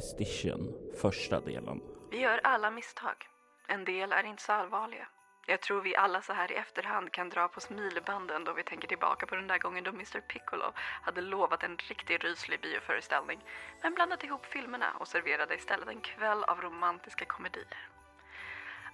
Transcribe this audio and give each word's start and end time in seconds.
Superstition 0.00 0.74
första 1.00 1.40
delen. 1.40 1.80
Vi 2.10 2.18
gör 2.20 2.40
alla 2.44 2.70
misstag. 2.70 3.28
En 3.66 3.84
del 3.84 4.12
är 4.12 4.24
inte 4.24 4.42
så 4.42 4.52
allvarliga. 4.52 5.08
Jag 5.46 5.60
tror 5.60 5.80
vi 5.80 5.96
alla 5.96 6.22
så 6.22 6.32
här 6.32 6.52
i 6.52 6.54
efterhand 6.54 7.12
kan 7.12 7.28
dra 7.28 7.48
på 7.48 7.60
smilbanden 7.60 8.44
då 8.44 8.52
vi 8.52 8.62
tänker 8.62 8.88
tillbaka 8.88 9.26
på 9.26 9.34
den 9.34 9.46
där 9.46 9.58
gången 9.58 9.84
då 9.84 9.90
Mr 9.90 10.20
Piccolo 10.20 10.72
hade 11.02 11.20
lovat 11.20 11.62
en 11.62 11.76
riktigt 11.76 12.24
ryslig 12.24 12.60
bioföreställning 12.60 13.40
men 13.82 13.94
blandat 13.94 14.24
ihop 14.24 14.46
filmerna 14.46 14.92
och 15.00 15.08
serverade 15.08 15.54
istället 15.54 15.88
en 15.88 16.00
kväll 16.00 16.44
av 16.44 16.60
romantiska 16.60 17.24
komedier. 17.24 17.88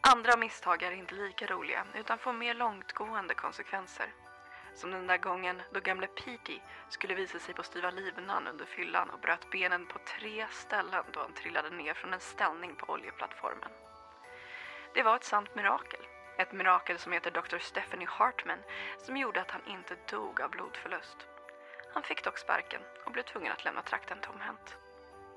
Andra 0.01 0.37
misstag 0.37 0.83
är 0.83 0.93
inte 0.93 1.15
lika 1.15 1.47
roliga 1.47 1.87
utan 1.95 2.19
får 2.19 2.33
mer 2.33 2.55
långtgående 2.55 3.35
konsekvenser. 3.35 4.07
Som 4.75 4.91
den 4.91 5.07
där 5.07 5.19
gången 5.19 5.63
då 5.71 5.81
gamle 5.81 6.07
Petey 6.07 6.61
skulle 6.89 7.15
visa 7.15 7.39
sig 7.39 7.55
på 7.55 7.63
styva 7.63 7.91
linan 7.91 8.47
under 8.47 8.65
fyllan 8.65 9.11
och 9.11 9.21
bröt 9.21 9.51
benen 9.51 9.87
på 9.87 9.99
tre 9.99 10.47
ställen 10.51 11.05
då 11.13 11.21
han 11.21 11.33
trillade 11.33 11.71
ner 11.71 11.95
från 11.95 12.13
en 12.13 12.21
ställning 12.21 12.75
på 12.75 12.93
oljeplattformen. 12.93 13.71
Det 14.95 15.03
var 15.03 15.17
ett 15.17 15.25
sant 15.25 15.55
mirakel. 15.55 16.01
Ett 16.39 16.53
mirakel 16.53 16.99
som 16.99 17.13
heter 17.13 17.31
Dr. 17.31 17.59
Stephanie 17.59 18.09
Hartman 18.11 18.59
som 18.99 19.17
gjorde 19.17 19.41
att 19.41 19.51
han 19.51 19.67
inte 19.67 19.97
dog 20.11 20.41
av 20.41 20.51
blodförlust. 20.51 21.17
Han 21.95 22.03
fick 22.03 22.25
dock 22.25 22.39
sparken 22.39 22.81
och 23.05 23.13
blev 23.13 23.23
tvungen 23.23 23.53
att 23.53 23.65
lämna 23.65 23.83
trakten 23.83 24.19
tomhänt. 24.21 24.77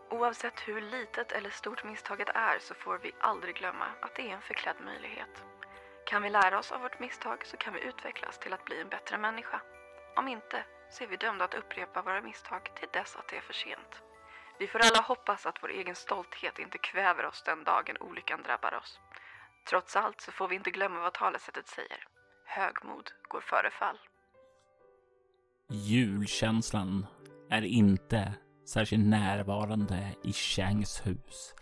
Oavsett 0.09 0.67
hur 0.67 0.81
litet 0.81 1.31
eller 1.31 1.49
stort 1.49 1.83
misstaget 1.83 2.30
är 2.30 2.59
så 2.59 2.73
får 2.73 2.97
vi 2.97 3.11
aldrig 3.19 3.55
glömma 3.55 3.85
att 4.02 4.15
det 4.15 4.30
är 4.30 4.33
en 4.33 4.41
förklädd 4.41 4.75
möjlighet. 4.85 5.43
Kan 6.09 6.22
vi 6.22 6.30
lära 6.30 6.59
oss 6.59 6.72
av 6.72 6.81
vårt 6.81 7.00
misstag 7.00 7.45
så 7.45 7.58
kan 7.58 7.73
vi 7.73 7.80
utvecklas 7.80 8.39
till 8.39 8.53
att 8.53 8.66
bli 8.66 8.81
en 8.81 8.89
bättre 8.89 9.17
människa. 9.17 9.61
Om 10.16 10.27
inte 10.27 10.66
så 10.91 11.03
är 11.03 11.08
vi 11.08 11.17
dömda 11.17 11.45
att 11.45 11.53
upprepa 11.53 12.02
våra 12.02 12.22
misstag 12.22 12.75
till 12.75 12.88
dess 12.94 13.16
att 13.16 13.27
det 13.30 13.38
är 13.38 13.41
för 13.41 13.53
sent. 13.53 14.02
Vi 14.59 14.67
får 14.67 14.80
alla 14.80 15.02
hoppas 15.02 15.45
att 15.45 15.64
vår 15.64 15.72
egen 15.72 15.95
stolthet 15.95 16.59
inte 16.59 16.77
kväver 16.77 17.25
oss 17.25 17.44
den 17.45 17.64
dagen 17.64 17.97
olyckan 17.99 18.44
drabbar 18.44 18.73
oss. 18.75 18.99
Trots 19.69 19.95
allt 19.95 20.22
så 20.22 20.31
får 20.31 20.47
vi 20.47 20.55
inte 20.55 20.72
glömma 20.72 20.99
vad 20.99 21.14
talesättet 21.14 21.67
säger. 21.67 22.08
Högmod 22.45 23.11
går 23.27 23.42
före 23.42 23.71
fall. 23.71 23.99
Julkänslan 25.69 27.05
är 27.49 27.61
inte 27.61 28.33
särskilt 28.66 29.05
närvarande 29.05 30.16
i 30.23 30.33
Changs 30.33 31.05
hus, 31.05 31.55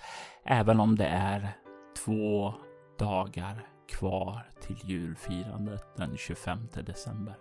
även 0.43 0.79
om 0.79 0.95
det 0.95 1.07
är 1.07 1.57
två 1.95 2.53
dagar 2.99 3.74
kvar 3.87 4.49
till 4.61 4.77
julfirandet 4.83 5.95
den 5.95 6.17
25 6.17 6.59
december. 6.85 7.35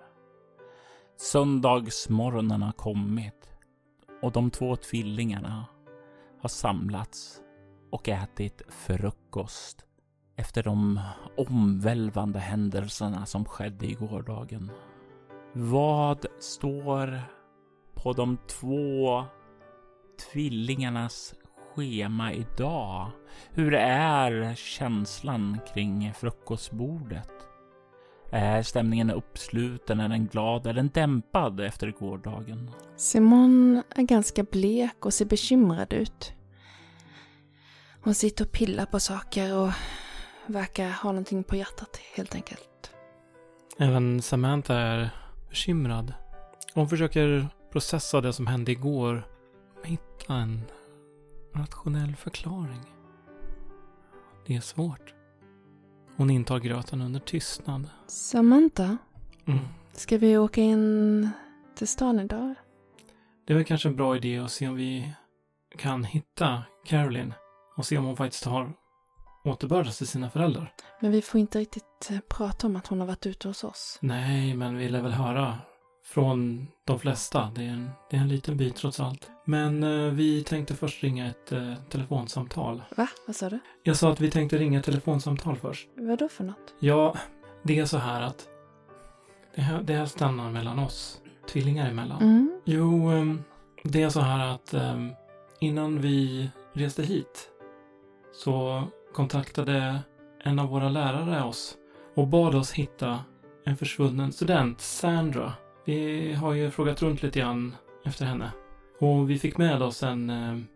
Söndagsmorgonen 1.17 2.63
har 2.63 2.73
kommit 2.73 3.51
och 4.23 4.33
de 4.33 4.51
två 4.51 4.77
tvillingarna 4.77 5.67
har 6.41 6.49
samlats 6.49 7.41
och 7.91 8.09
ätit 8.09 8.63
frukost 8.69 9.85
efter 10.37 10.63
de 10.63 11.01
omvälvande 11.37 12.39
händelserna 12.39 13.27
som 13.27 13.45
skedde 13.45 13.87
i 13.87 13.95
gårdagen. 13.95 14.71
Vad 15.53 16.27
står 16.41 17.23
på 17.95 18.13
de 18.13 18.39
två 18.47 19.25
tvillingarnas 20.33 21.35
schema 21.75 22.33
idag? 22.33 23.11
Hur 23.51 23.75
är 23.75 24.55
känslan 24.55 25.59
kring 25.75 26.13
frukostbordet? 26.15 27.31
Är 28.31 28.63
stämningen 28.63 29.11
uppsluten? 29.11 30.01
Är 30.01 30.09
den 30.09 30.27
glad? 30.27 30.67
Är 30.67 30.73
den 30.73 30.91
dämpad 30.95 31.61
efter 31.61 31.91
gårdagen? 31.91 32.71
Simon 32.97 33.83
är 33.91 34.03
ganska 34.03 34.43
blek 34.43 35.07
och 35.07 35.15
ser 35.15 35.25
bekymrad 35.25 35.93
ut. 35.93 36.33
Hon 38.01 38.15
sitter 38.15 38.45
och 38.45 38.53
pillar 38.53 38.87
på 38.87 39.01
saker 39.01 39.57
och 39.57 39.71
verkar 40.47 40.91
ha 40.91 41.13
någonting 41.13 41.45
på 41.45 41.57
hjärtat 41.57 42.01
helt 42.17 42.35
enkelt. 42.35 42.91
Även 43.79 44.23
Samantha 44.23 44.75
är 44.75 45.11
bekymrad. 45.49 46.15
Hon 46.75 46.89
försöker 46.89 47.49
processa 47.73 48.21
det 48.21 48.33
som 48.33 48.47
hände 48.47 48.73
igår 48.73 49.27
hitta 49.85 50.35
en 50.35 50.63
rationell 51.55 52.17
förklaring. 52.17 52.81
Det 54.47 54.57
är 54.57 54.61
svårt. 54.61 55.15
Hon 56.17 56.31
intar 56.31 56.59
gröten 56.59 57.01
under 57.03 57.21
tystnad. 57.21 57.91
Samantha, 58.07 58.97
Mm. 59.47 59.59
ska 59.93 60.19
vi 60.19 60.39
åka 60.39 60.61
in 60.61 61.31
till 61.75 61.89
stan 61.89 62.21
idag? 62.21 62.55
Det 63.47 63.53
är 63.53 63.57
väl 63.57 63.65
kanske 63.65 63.89
en 63.89 63.97
bra 63.97 64.17
idé 64.17 64.39
att 64.39 64.51
se 64.51 64.69
om 64.69 64.75
vi 64.75 65.13
kan 65.79 66.05
hitta 66.05 66.63
Caroline 66.85 67.35
och 67.77 67.87
se 67.87 67.99
om 67.99 68.05
hon 68.05 68.17
faktiskt 68.17 68.45
har 68.45 68.73
återbördats 69.45 69.99
till 69.99 70.07
sina 70.07 70.31
föräldrar. 70.31 70.73
Men 71.01 71.11
vi 71.11 71.23
får 71.23 71.41
inte 71.41 71.59
riktigt 71.59 72.09
eh, 72.11 72.19
prata 72.29 72.67
om 72.67 72.77
att 72.77 72.87
hon 72.87 73.01
har 73.01 73.07
varit 73.07 73.27
ute 73.27 73.49
hos 73.49 73.65
oss. 73.65 73.99
Nej, 74.03 74.55
men 74.55 74.77
vi 74.77 74.89
lär 74.89 75.03
väl 75.03 75.13
höra 75.13 75.59
från 76.05 76.67
de 76.85 76.99
flesta. 76.99 77.51
Det 77.55 77.63
är 77.63 77.69
en, 77.69 77.91
det 78.11 78.17
är 78.17 78.21
en 78.21 78.29
liten 78.29 78.57
bit 78.57 78.77
trots 78.77 79.01
allt. 79.01 79.31
Men 79.45 79.83
eh, 79.83 80.13
vi 80.13 80.45
tänkte 80.45 80.75
först 80.75 81.03
ringa 81.03 81.27
ett 81.27 81.53
eh, 81.53 81.75
telefonsamtal. 81.91 82.83
Va? 82.97 83.09
Vad 83.27 83.37
sa 83.37 83.51
du? 83.51 83.59
Jag 83.83 83.97
sa 83.97 84.13
att 84.13 84.21
vi 84.21 84.31
tänkte 84.31 84.59
ringa 84.59 84.79
ett 84.79 84.85
telefonsamtal 84.85 85.57
först. 85.57 85.89
Vad 85.97 86.19
då 86.19 86.29
för 86.29 86.45
något? 86.45 86.75
Ja, 86.81 87.17
det 87.63 87.79
är 87.79 87.85
så 87.85 87.99
här 87.99 88.23
att 88.23 88.49
det 89.55 89.63
här, 89.63 89.83
det 89.83 89.95
här 89.95 90.07
stannar 90.07 90.51
mellan 90.51 90.79
oss, 90.79 91.21
tvillingar 91.53 91.91
emellan. 91.91 92.23
Mm. 92.23 92.61
Jo, 92.65 93.09
ehm, 93.09 93.43
det 93.85 94.03
är 94.03 94.09
så 94.09 94.21
här 94.21 94.47
att 94.47 94.75
ehm, 94.75 95.11
innan 95.61 96.01
vi 96.01 96.51
reste 96.73 97.03
hit 97.03 97.49
så 98.33 98.85
kontaktade 99.15 99.99
en 100.45 100.59
av 100.59 100.69
våra 100.69 100.89
lärare 100.89 101.45
oss 101.45 101.77
och 102.15 102.29
bad 102.29 102.55
oss 102.55 102.73
hitta 102.73 103.25
en 103.65 103.77
försvunnen 103.77 104.33
student, 104.33 104.81
Sandra. 104.81 105.53
Vi 105.85 106.33
har 106.33 106.53
ju 106.53 106.71
frågat 106.71 107.03
runt 107.03 107.23
lite 107.23 107.39
grann 107.41 107.75
efter 108.05 108.25
henne. 108.25 108.51
Och 108.99 109.31
vi 109.31 109.39
fick 109.39 109.59
med 109.59 109.83
oss 109.83 110.03
en, 110.03 110.31
ehm, 110.31 110.67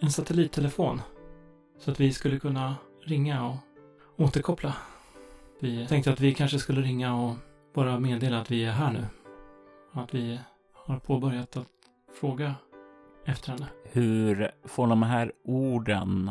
en 0.00 0.10
satellittelefon. 0.10 1.00
Så 1.78 1.90
att 1.90 2.00
vi 2.00 2.12
skulle 2.12 2.38
kunna 2.38 2.76
ringa 3.02 3.46
och 3.48 3.56
återkoppla. 4.16 4.76
Vi 5.60 5.86
tänkte 5.86 6.12
att 6.12 6.20
vi 6.20 6.34
kanske 6.34 6.58
skulle 6.58 6.80
ringa 6.80 7.14
och 7.14 7.34
bara 7.74 8.00
meddela 8.00 8.40
att 8.40 8.50
vi 8.50 8.64
är 8.64 8.72
här 8.72 8.92
nu. 8.92 9.04
Och 9.92 10.02
att 10.02 10.14
vi 10.14 10.40
har 10.72 10.98
påbörjat 10.98 11.56
att 11.56 11.68
fråga 12.20 12.54
efter 13.24 13.50
henne. 13.52 13.66
Hur 13.84 14.50
får 14.64 14.86
de 14.86 15.02
här 15.02 15.32
orden 15.44 16.30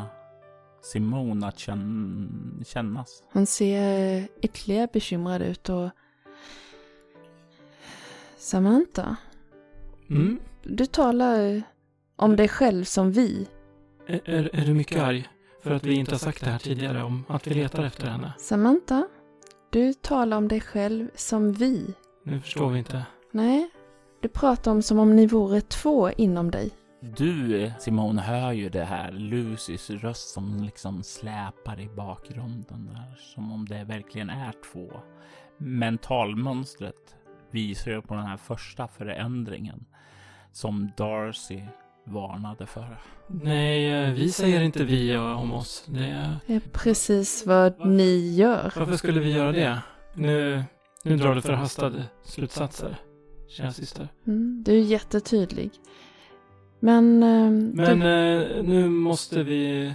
Simone 0.82 1.48
att 1.48 1.60
känn- 1.60 2.64
kännas? 2.68 3.24
Hon 3.32 3.46
ser 3.46 4.28
ytterligare 4.42 4.88
bekymrad 4.94 5.42
ut 5.42 5.70
och... 5.70 5.90
Samantha, 8.40 9.16
Mm. 10.10 10.40
du 10.64 10.86
talar 10.86 11.62
om 12.16 12.36
dig 12.36 12.48
själv 12.48 12.84
som 12.84 13.12
vi. 13.12 13.48
Är, 14.08 14.22
är, 14.30 14.50
är 14.56 14.66
du 14.66 14.74
mycket 14.74 15.02
arg 15.02 15.28
för 15.64 15.72
att 15.72 15.84
vi 15.84 15.94
inte 15.94 16.12
har 16.12 16.20
sagt 16.20 16.44
det 16.44 16.50
här 16.50 16.60
tidigare 16.60 17.04
om 17.04 17.24
att 17.28 17.48
vi 17.48 17.54
letar 17.54 17.84
efter 17.84 18.08
henne? 18.08 18.34
Samantha, 18.38 19.08
du 19.70 19.94
talar 19.94 20.38
om 20.38 20.48
dig 20.48 20.62
själv 20.62 21.10
som 21.16 21.54
vi. 21.54 21.94
Nu 22.24 22.42
förstår 22.42 22.70
vi 22.70 22.80
inte. 22.80 23.06
Nej, 23.32 23.70
du 24.22 24.28
pratar 24.28 24.72
om 24.72 24.82
som 24.82 25.00
om 25.00 25.16
ni 25.16 25.28
vore 25.28 25.62
två 25.62 26.12
inom 26.12 26.52
dig. 26.52 26.72
Du, 27.02 27.72
Simone, 27.80 28.22
hör 28.22 28.52
ju 28.52 28.70
det 28.70 28.84
här 28.84 29.12
Lucys 29.12 29.90
röst 29.90 30.30
som 30.30 30.64
liksom 30.64 31.04
släpar 31.04 31.80
i 31.80 31.90
bakgrunden 31.96 32.86
där. 32.94 33.16
Som 33.18 33.52
om 33.52 33.66
det 33.66 33.84
verkligen 33.84 34.30
är 34.30 34.54
två. 34.74 34.92
Mentalmönstret 35.58 37.16
visar 37.52 37.92
ju 37.92 38.02
på 38.02 38.14
den 38.14 38.26
här 38.26 38.38
första 38.38 38.88
förändringen. 38.88 39.86
som 40.52 40.92
Darcy 40.98 41.62
varnade 42.06 42.66
för. 42.66 42.98
Nej, 43.28 44.12
vi 44.14 44.32
säger 44.32 44.62
inte 44.62 44.84
vi 44.84 45.18
om 45.18 45.54
oss. 45.54 45.86
Det 45.88 46.06
är... 46.06 46.36
Det 46.48 46.54
är 46.56 46.60
precis 46.74 47.46
vad 47.46 47.86
ni 47.86 48.36
gör. 48.36 48.74
Varför 48.76 48.96
skulle 48.98 49.20
vi 49.20 49.32
göra 49.32 49.52
det? 49.52 49.80
Nu, 50.14 50.64
nu 51.04 51.18
drar 51.18 51.36
du 51.36 51.42
förhastade 51.42 52.04
slutsatser, 52.24 52.96
kära 53.50 53.72
syster. 53.74 54.08
Mm, 54.28 54.64
du 54.66 54.72
är 54.80 54.84
jättetydlig. 54.84 55.72
Men... 56.80 57.24
Eh, 57.24 57.52
Men 57.76 58.00
du, 58.00 58.44
eh, 58.44 58.64
nu 58.64 58.90
måste 58.90 59.44
vi 59.44 59.94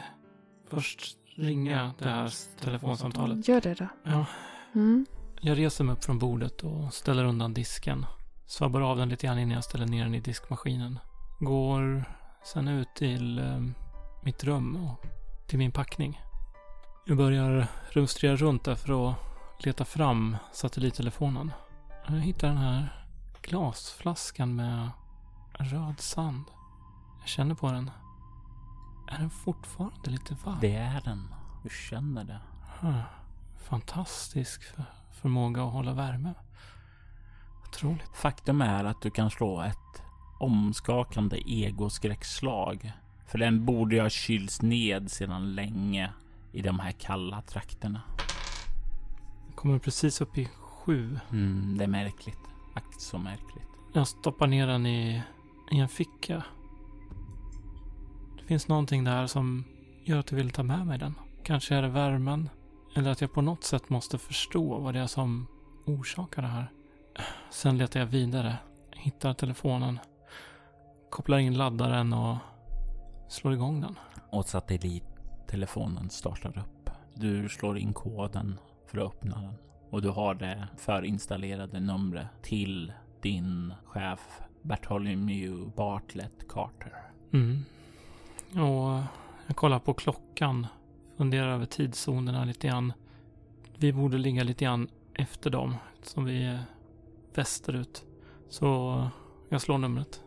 först 0.70 1.16
ringa 1.36 1.90
det 1.98 2.08
här 2.08 2.32
telefonsamtalet. 2.60 3.48
gör 3.48 3.60
det 3.60 3.74
då. 3.74 3.86
Ja. 4.02 4.26
Mm. 4.74 5.06
Jag 5.46 5.58
reser 5.58 5.84
mig 5.84 5.92
upp 5.92 6.04
från 6.04 6.18
bordet 6.18 6.62
och 6.62 6.94
ställer 6.94 7.24
undan 7.24 7.54
disken. 7.54 8.06
Svabbar 8.46 8.80
av 8.80 8.96
den 8.96 9.08
lite 9.08 9.26
grann 9.26 9.38
innan 9.38 9.54
jag 9.54 9.64
ställer 9.64 9.86
ner 9.86 10.04
den 10.04 10.14
i 10.14 10.20
diskmaskinen. 10.20 10.98
Går 11.40 12.04
sen 12.44 12.68
ut 12.68 12.88
till 12.94 13.38
eh, 13.38 13.60
mitt 14.22 14.44
rum 14.44 14.76
och 14.76 15.06
till 15.46 15.58
min 15.58 15.72
packning. 15.72 16.20
Jag 17.06 17.16
börjar 17.16 17.66
rumstera 17.92 18.36
runt 18.36 18.64
där 18.64 18.74
för 18.74 19.10
att 19.10 19.16
leta 19.58 19.84
fram 19.84 20.36
satellittelefonen. 20.52 21.52
Jag 22.06 22.14
hittar 22.14 22.48
den 22.48 22.58
här 22.58 23.06
glasflaskan 23.42 24.56
med 24.56 24.90
röd 25.52 26.00
sand. 26.00 26.44
Jag 27.20 27.28
känner 27.28 27.54
på 27.54 27.72
den. 27.72 27.90
Är 29.08 29.18
den 29.18 29.30
fortfarande 29.30 30.10
lite 30.10 30.36
varm? 30.44 30.58
Det 30.60 30.74
är 30.74 31.00
den. 31.04 31.34
Du 31.62 31.68
känner 31.68 32.24
det. 32.24 32.40
Fantastisk 33.68 34.62
för, 34.62 34.84
förmåga 35.24 35.64
att 35.64 35.72
hålla 35.72 35.94
värme. 35.94 36.34
Otroligt. 37.68 38.16
Faktum 38.16 38.60
är 38.60 38.84
att 38.84 39.02
du 39.02 39.10
kan 39.10 39.30
slå 39.30 39.62
ett 39.62 40.02
omskakande 40.40 41.36
egoskräckslag. 41.36 42.92
För 43.26 43.38
den 43.38 43.64
borde 43.64 43.96
ju 43.96 44.02
ha 44.02 44.10
kylts 44.10 44.62
ned 44.62 45.10
sedan 45.10 45.54
länge 45.54 46.12
i 46.52 46.62
de 46.62 46.78
här 46.78 46.92
kalla 46.92 47.42
trakterna. 47.42 48.00
Jag 49.46 49.56
kommer 49.56 49.78
precis 49.78 50.20
upp 50.20 50.38
i 50.38 50.48
sju. 50.54 51.18
Mm, 51.32 51.78
det 51.78 51.84
är 51.84 51.88
märkligt. 51.88 52.38
Akt 52.74 53.00
så 53.00 53.18
märkligt. 53.18 53.68
Jag 53.92 54.08
stoppar 54.08 54.46
ner 54.46 54.66
den 54.66 54.86
i, 54.86 55.22
i 55.70 55.78
en 55.78 55.88
ficka. 55.88 56.42
Det 58.38 58.44
finns 58.46 58.68
någonting 58.68 59.04
där 59.04 59.26
som 59.26 59.64
gör 60.04 60.18
att 60.18 60.30
jag 60.30 60.38
vill 60.38 60.50
ta 60.50 60.62
med 60.62 60.86
mig 60.86 60.98
den. 60.98 61.14
Kanske 61.42 61.74
är 61.74 61.82
det 61.82 61.88
värmen. 61.88 62.48
Eller 62.96 63.10
att 63.10 63.20
jag 63.20 63.32
på 63.32 63.42
något 63.42 63.64
sätt 63.64 63.90
måste 63.90 64.18
förstå 64.18 64.78
vad 64.78 64.94
det 64.94 65.00
är 65.00 65.06
som 65.06 65.46
orsakar 65.86 66.42
det 66.42 66.48
här. 66.48 66.72
Sen 67.50 67.78
letar 67.78 68.00
jag 68.00 68.06
vidare. 68.06 68.56
Hittar 68.92 69.34
telefonen. 69.34 69.98
Kopplar 71.10 71.38
in 71.38 71.54
laddaren 71.54 72.12
och 72.12 72.36
slår 73.28 73.52
igång 73.52 73.80
den. 73.80 73.98
Och 74.30 74.44
satellittelefonen 74.46 76.10
startar 76.10 76.58
upp. 76.58 76.90
Du 77.14 77.48
slår 77.48 77.78
in 77.78 77.92
koden 77.92 78.58
för 78.86 78.98
att 78.98 79.04
öppna 79.04 79.40
den. 79.40 79.54
Och 79.90 80.02
du 80.02 80.08
har 80.08 80.34
det 80.34 80.68
förinstallerade 80.76 81.80
numret 81.80 82.26
till 82.42 82.92
din 83.22 83.74
chef 83.84 84.40
Bartholomew 84.62 85.72
Bartlett 85.76 86.48
Carter. 86.48 86.92
Mm. 87.32 87.64
Och 88.52 89.02
jag 89.46 89.56
kollar 89.56 89.78
på 89.78 89.94
klockan. 89.94 90.66
Funderar 91.16 91.48
över 91.48 91.66
tidszonerna 91.66 92.44
lite 92.44 92.68
grann. 92.68 92.92
Vi 93.76 93.92
borde 93.92 94.18
ligga 94.18 94.44
lite 94.44 94.64
grann 94.64 94.88
efter 95.14 95.50
dem. 95.50 95.76
Som 96.02 96.24
vi 96.24 96.44
är 96.44 96.58
västerut. 97.34 98.04
Så 98.48 99.02
jag 99.48 99.60
slår 99.60 99.78
numret. 99.78 100.20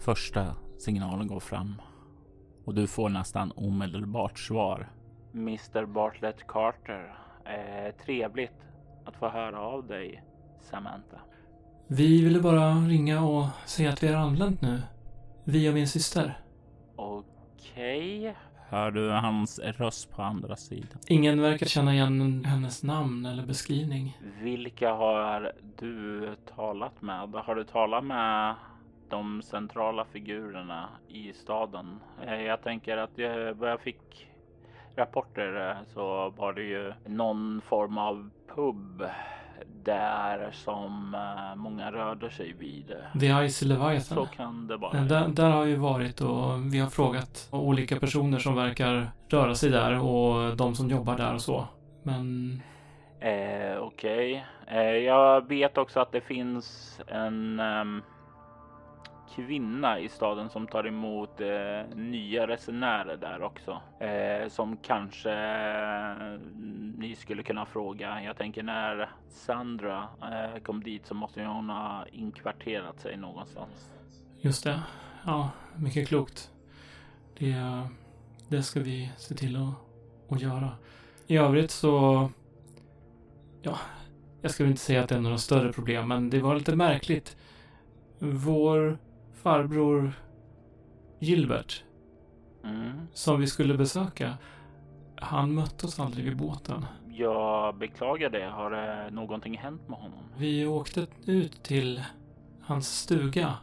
Första 0.00 0.56
signalen 0.78 1.26
går 1.26 1.40
fram 1.40 1.74
och 2.64 2.74
du 2.74 2.86
får 2.86 3.08
nästan 3.08 3.52
omedelbart 3.56 4.38
svar. 4.38 4.88
Mr 5.34 5.86
Bartlett 5.86 6.46
Carter. 6.46 7.18
Eh, 7.44 7.94
trevligt 8.04 8.60
att 9.04 9.16
få 9.16 9.28
höra 9.28 9.60
av 9.60 9.86
dig, 9.86 10.22
Samantha. 10.60 11.20
Vi 11.86 12.24
ville 12.24 12.40
bara 12.40 12.70
ringa 12.70 13.24
och 13.24 13.46
säga 13.66 13.92
att 13.92 14.02
vi 14.02 14.08
har 14.08 14.16
anlänt 14.16 14.60
nu. 14.60 14.82
Vi 15.44 15.70
och 15.70 15.74
min 15.74 15.88
syster. 15.88 16.38
Okej. 16.96 18.36
Hör 18.74 18.90
du 18.90 19.10
hans 19.10 19.58
röst 19.58 20.10
på 20.16 20.22
andra 20.22 20.56
sidan? 20.56 20.98
Ingen 21.08 21.40
verkar 21.42 21.66
känna 21.66 21.94
igen 21.94 22.44
hennes 22.44 22.82
namn 22.82 23.26
eller 23.26 23.46
beskrivning. 23.46 24.18
Vilka 24.40 24.92
har 24.92 25.52
du 25.78 26.28
talat 26.56 27.02
med? 27.02 27.28
Har 27.34 27.54
du 27.54 27.64
talat 27.64 28.04
med 28.04 28.54
de 29.08 29.42
centrala 29.42 30.04
figurerna 30.04 30.88
i 31.08 31.32
staden? 31.32 32.00
Eh, 32.26 32.42
Jag 32.42 32.62
tänker 32.62 32.96
att 32.96 33.18
jag, 33.18 33.54
vad 33.54 33.70
jag 33.70 33.80
fick 33.80 34.28
rapporter 34.96 35.70
eh, 35.70 35.76
så 35.94 36.30
var 36.36 36.52
det 36.52 36.62
ju 36.62 36.92
någon 37.06 37.60
form 37.68 37.98
av 37.98 38.30
pub 38.54 39.04
där 39.84 40.50
som 40.52 41.14
eh, 41.14 41.56
många 41.56 41.92
rörde 41.92 42.30
sig 42.30 42.52
vid. 42.52 42.92
The 43.20 43.26
Icy 43.46 43.48
Så 43.50 43.68
Leviathan. 43.68 44.26
kan 44.36 44.66
det 44.66 44.76
vara. 44.76 44.98
Eh, 44.98 45.04
Där, 45.04 45.28
där 45.28 45.50
har 45.50 45.64
vi 45.64 45.76
varit 45.76 46.20
och 46.20 46.74
vi 46.74 46.78
har 46.78 46.90
frågat 46.90 47.48
olika 47.50 47.96
personer 48.00 48.38
som 48.38 48.54
verkar 48.54 49.10
röra 49.28 49.54
sig 49.54 49.70
där 49.70 50.00
och 50.00 50.56
de 50.56 50.74
som 50.74 50.88
jobbar 50.90 51.16
där 51.16 51.34
och 51.34 51.42
så. 51.42 51.66
Men 52.02 52.60
Eh, 53.20 53.78
Okej. 53.78 54.46
Eh, 54.66 54.80
jag 54.82 55.48
vet 55.48 55.78
också 55.78 56.00
att 56.00 56.12
det 56.12 56.20
finns 56.20 57.00
en 57.06 57.60
ehm, 57.60 58.02
kvinna 59.36 60.00
i 60.00 60.08
staden 60.08 60.50
som 60.50 60.66
tar 60.66 60.86
emot 60.86 61.40
eh, 61.40 61.96
nya 61.96 62.46
resenärer 62.46 63.16
där 63.16 63.42
också. 63.42 63.80
Eh, 64.00 64.48
som 64.48 64.76
kanske 64.76 65.32
eh, 65.32 66.38
ni 66.96 67.16
skulle 67.18 67.42
kunna 67.42 67.66
fråga. 67.66 68.22
Jag 68.22 68.36
tänker 68.36 68.62
när 68.62 69.10
Sandra 69.28 70.08
eh, 70.22 70.62
kom 70.62 70.82
dit 70.82 71.06
så 71.06 71.14
måste 71.14 71.44
hon 71.44 71.70
ha 71.70 72.06
inkvarterat 72.12 73.00
sig 73.00 73.16
någonstans. 73.16 73.90
just 74.40 74.64
det. 74.64 74.82
Ja, 75.26 75.50
mycket 75.76 76.08
klokt. 76.08 76.50
Det, 77.38 77.54
det 78.48 78.62
ska 78.62 78.80
vi 78.80 79.12
se 79.16 79.34
till 79.34 79.56
att, 79.56 80.32
att 80.32 80.40
göra. 80.40 80.70
I 81.26 81.36
övrigt 81.36 81.70
så... 81.70 82.28
Ja, 83.62 83.78
jag 84.42 84.50
ska 84.50 84.64
väl 84.64 84.70
inte 84.70 84.82
säga 84.82 85.02
att 85.02 85.08
det 85.08 85.14
är 85.14 85.20
några 85.20 85.38
större 85.38 85.72
problem, 85.72 86.08
men 86.08 86.30
det 86.30 86.40
var 86.40 86.54
lite 86.54 86.76
märkligt. 86.76 87.36
Vår 88.18 88.98
farbror 89.44 90.12
Gilbert, 91.20 91.82
Mm. 92.64 93.08
som 93.12 93.40
vi 93.40 93.46
skulle 93.46 93.74
besöka, 93.74 94.38
han 95.16 95.54
mötte 95.54 95.86
oss 95.86 96.00
aldrig 96.00 96.24
vid 96.24 96.36
båten. 96.36 96.86
Jag 97.08 97.78
beklagar 97.78 98.30
det. 98.30 98.44
Har 98.44 98.70
det 98.70 99.10
någonting 99.10 99.58
hänt 99.58 99.88
med 99.88 99.98
honom? 99.98 100.18
Vi 100.36 100.66
åkte 100.66 101.06
ut 101.26 101.62
till 101.62 102.02
hans 102.62 102.98
stuga. 103.00 103.54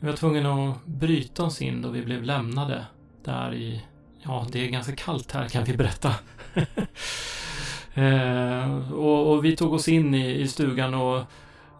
Vi 0.00 0.06
var 0.06 0.16
tvungna 0.16 0.70
att 0.70 0.86
bryta 0.86 1.44
oss 1.44 1.62
in 1.62 1.82
då 1.82 1.88
vi 1.88 2.04
blev 2.04 2.22
lämnade 2.22 2.86
där 3.24 3.54
i... 3.54 3.84
Ja, 4.22 4.46
det 4.52 4.66
är 4.66 4.70
ganska 4.70 4.96
kallt 4.96 5.32
här 5.32 5.48
kan 5.48 5.64
vi 5.64 5.76
berätta. 5.76 6.14
eh, 7.94 8.92
och, 8.92 9.32
och 9.32 9.44
vi 9.44 9.56
tog 9.56 9.72
oss 9.72 9.88
in 9.88 10.14
i, 10.14 10.40
i 10.40 10.48
stugan 10.48 10.94
och 10.94 11.22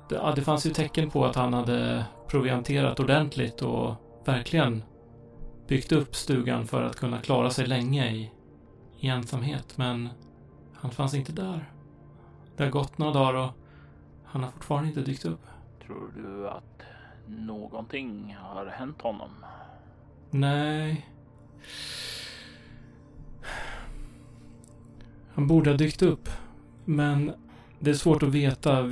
ja, 0.08 0.32
det 0.36 0.42
fanns 0.42 0.66
ju 0.66 0.70
tecken 0.70 1.10
på 1.10 1.24
att 1.24 1.36
han 1.36 1.54
hade 1.54 2.04
provianterat 2.28 3.00
ordentligt 3.00 3.62
och 3.62 3.94
verkligen 4.24 4.82
byggt 5.68 5.92
upp 5.92 6.16
stugan 6.16 6.66
för 6.66 6.82
att 6.82 6.96
kunna 6.96 7.18
klara 7.18 7.50
sig 7.50 7.66
länge 7.66 8.10
i, 8.10 8.30
i 9.00 9.08
ensamhet. 9.08 9.76
Men 9.76 10.08
han 10.74 10.90
fanns 10.90 11.14
inte 11.14 11.32
där. 11.32 11.72
Det 12.56 12.64
har 12.64 12.70
gått 12.70 12.98
några 12.98 13.12
dagar 13.12 13.34
och 13.34 13.50
han 14.24 14.42
har 14.42 14.50
fortfarande 14.50 14.88
inte 14.88 15.00
dykt 15.00 15.24
upp. 15.24 15.46
Tror 15.86 16.12
du 16.16 16.48
att 16.48 16.82
någonting 17.26 18.36
har 18.40 18.66
hänt 18.66 19.02
honom? 19.02 19.30
Nej. 20.30 21.10
Han 25.34 25.46
borde 25.46 25.70
ha 25.70 25.76
dykt 25.76 26.02
upp. 26.02 26.28
Men 26.84 27.32
det 27.78 27.90
är 27.90 27.94
svårt 27.94 28.22
att 28.22 28.28
veta. 28.28 28.82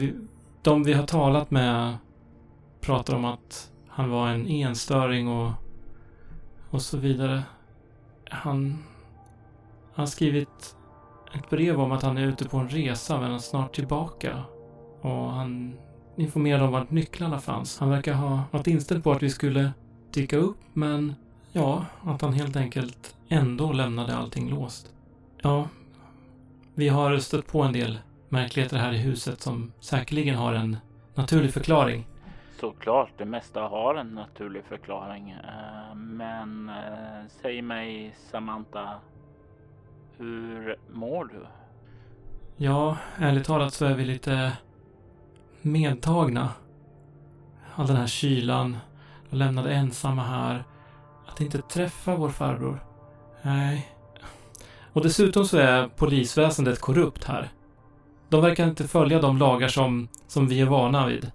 De 0.62 0.83
vi 0.83 0.92
har 0.92 1.07
talat 1.07 1.50
med 1.50 1.97
pratar 2.81 3.14
om 3.14 3.25
att 3.25 3.71
han 3.88 4.11
var 4.11 4.28
en 4.28 4.49
enstöring 4.49 5.28
och, 5.28 5.52
och 6.71 6.83
så 6.83 6.99
vidare. 6.99 7.42
Han, 8.31 8.78
han 9.95 10.02
har 10.02 10.07
skrivit 10.07 10.76
ett 11.35 11.50
brev 11.50 11.81
om 11.81 11.92
att 11.92 12.02
han 12.02 12.19
är 12.19 12.26
ute 12.26 12.49
på 12.49 12.57
en 12.57 12.69
resa 12.69 13.14
men 13.14 13.25
han 13.25 13.35
är 13.35 13.38
snart 13.38 13.75
tillbaka. 13.75 14.45
Och 15.00 15.31
han 15.31 15.75
informerade 16.16 16.64
om 16.64 16.73
vart 16.73 16.90
nycklarna 16.90 17.38
fanns. 17.40 17.78
Han 17.78 17.90
verkar 17.90 18.14
ha 18.14 18.42
varit 18.50 18.66
inställd 18.66 19.04
på 19.04 19.12
att 19.12 19.23
vi 19.23 19.31
skulle 19.31 19.73
dyka 20.11 20.37
upp 20.37 20.59
men 20.73 21.14
ja, 21.52 21.87
att 22.02 22.23
han 22.23 22.33
helt 22.33 22.57
enkelt 22.57 23.16
ändå 23.28 23.73
lämnade 23.73 24.16
allting 24.16 24.50
låst. 24.50 24.92
Ja, 25.42 25.69
vi 26.75 26.88
har 26.88 27.19
stött 27.19 27.47
på 27.47 27.62
en 27.62 27.73
del 27.73 27.99
märkligheter 28.32 28.76
här 28.76 28.92
i 28.92 28.98
huset 28.98 29.40
som 29.40 29.72
säkerligen 29.80 30.34
har 30.34 30.52
en 30.54 30.76
naturlig 31.14 31.52
förklaring. 31.52 32.06
såklart, 32.60 33.10
det 33.18 33.24
mesta 33.24 33.60
har 33.60 33.94
en 33.94 34.08
naturlig 34.14 34.64
förklaring. 34.68 35.30
Eh, 35.30 35.94
men 35.94 36.68
eh, 36.68 37.28
säg 37.42 37.62
mig 37.62 38.14
Samantha, 38.30 39.00
hur 40.18 40.76
mår 40.92 41.24
du? 41.24 41.46
Ja, 42.56 42.96
ärligt 43.16 43.46
talat 43.46 43.74
så 43.74 43.84
är 43.84 43.94
vi 43.94 44.04
lite 44.04 44.52
medtagna. 45.62 46.48
All 47.74 47.86
den 47.86 47.96
här 47.96 48.06
kylan, 48.06 48.76
och 49.30 49.36
lämnade 49.36 49.72
ensamma 49.72 50.22
här. 50.22 50.64
Att 51.26 51.40
inte 51.40 51.58
träffa 51.58 52.16
vår 52.16 52.28
farbror. 52.28 52.84
Nej. 53.42 53.88
Och 54.92 55.02
dessutom 55.02 55.44
så 55.44 55.58
är 55.58 55.88
polisväsendet 55.88 56.80
korrupt 56.80 57.24
här. 57.24 57.48
De 58.32 58.42
verkar 58.42 58.68
inte 58.68 58.88
följa 58.88 59.20
de 59.20 59.38
lagar 59.38 59.68
som, 59.68 60.08
som 60.26 60.48
vi 60.48 60.60
är 60.60 60.66
vana 60.66 61.06
vid. 61.06 61.30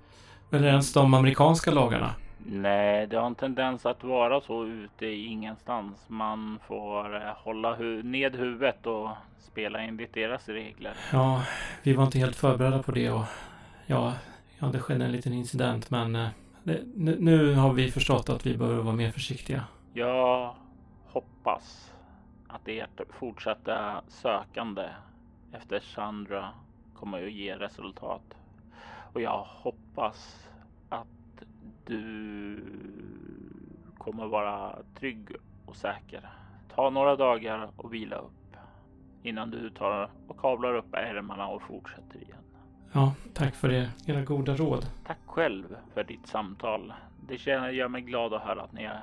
Eller 0.52 0.68
ens 0.68 0.94
de 0.94 1.14
amerikanska 1.14 1.72
lagarna. 1.72 2.16
Nej, 2.46 3.08
det 3.08 3.18
har 3.18 3.28
en 3.28 3.36
tendens 3.36 3.86
att 3.86 4.04
vara 4.04 4.42
så 4.42 4.66
ute 4.66 5.06
i 5.06 5.26
ingenstans. 5.26 6.06
Man 6.08 6.60
får 6.68 7.16
eh, 7.16 7.22
hålla 7.36 7.76
hu 7.76 8.04
ned 8.04 8.36
huvudet 8.36 8.86
och 8.86 9.10
spela 9.40 9.80
enligt 9.80 10.14
deras 10.14 10.50
regler. 10.50 10.94
Ja, 11.12 11.44
vi 11.84 11.94
var 11.94 12.04
inte 12.04 12.20
helt 12.20 12.36
förberedda 12.36 12.84
på 12.84 12.92
det 12.92 13.10
och 13.10 13.26
ja, 13.88 14.14
ja 14.60 14.68
det 14.68 14.80
skedde 14.80 15.06
en 15.06 15.12
liten 15.12 15.34
incident 15.34 15.90
men 15.90 16.16
eh, 16.16 16.28
det, 16.64 16.82
nu, 16.96 17.18
nu 17.20 17.54
har 17.54 17.74
vi 17.74 17.92
förstått 17.92 18.30
att 18.30 18.46
vi 18.46 18.58
behöver 18.58 18.84
vara 18.84 18.96
mer 18.96 19.12
försiktiga. 19.12 19.64
Jag 19.94 20.56
hoppas 21.06 21.94
att 22.48 22.68
ert 22.68 23.02
fortsatta 23.20 24.02
sökande 24.08 24.90
efter 25.54 25.80
Sandra 25.80 26.50
kommer 27.00 27.24
att 27.24 27.32
ge 27.32 27.56
resultat. 27.56 28.38
Och 29.14 29.22
jag 29.22 29.44
hoppas 29.48 30.50
att 30.90 31.08
du 31.86 32.60
kommer 33.98 34.28
vara 34.28 34.76
trygg 35.00 35.28
och 35.66 35.76
säker. 35.76 36.30
Ta 36.76 36.90
några 36.90 37.16
dagar 37.16 37.70
och 37.78 37.94
vila 37.94 38.16
upp 38.16 38.58
innan 39.24 39.52
du 39.52 39.70
tar 39.70 40.10
och 40.28 40.40
kavlar 40.40 40.76
upp 40.76 40.94
ärmarna 40.94 41.48
och 41.48 41.62
fortsätter 41.62 42.18
igen. 42.18 42.38
Ja, 42.92 43.14
tack 43.34 43.56
för 43.56 43.72
er, 43.72 43.90
era 44.06 44.22
goda 44.22 44.56
råd. 44.56 44.86
Tack 45.08 45.20
själv 45.26 45.76
för 45.94 46.04
ditt 46.04 46.28
samtal. 46.28 46.94
Det 47.28 47.38
känner 47.38 47.70
gör 47.70 47.88
mig 47.88 48.02
glad 48.02 48.34
att 48.34 48.42
höra 48.42 48.62
att, 48.62 48.74
ni 48.74 48.84
är, 48.84 49.02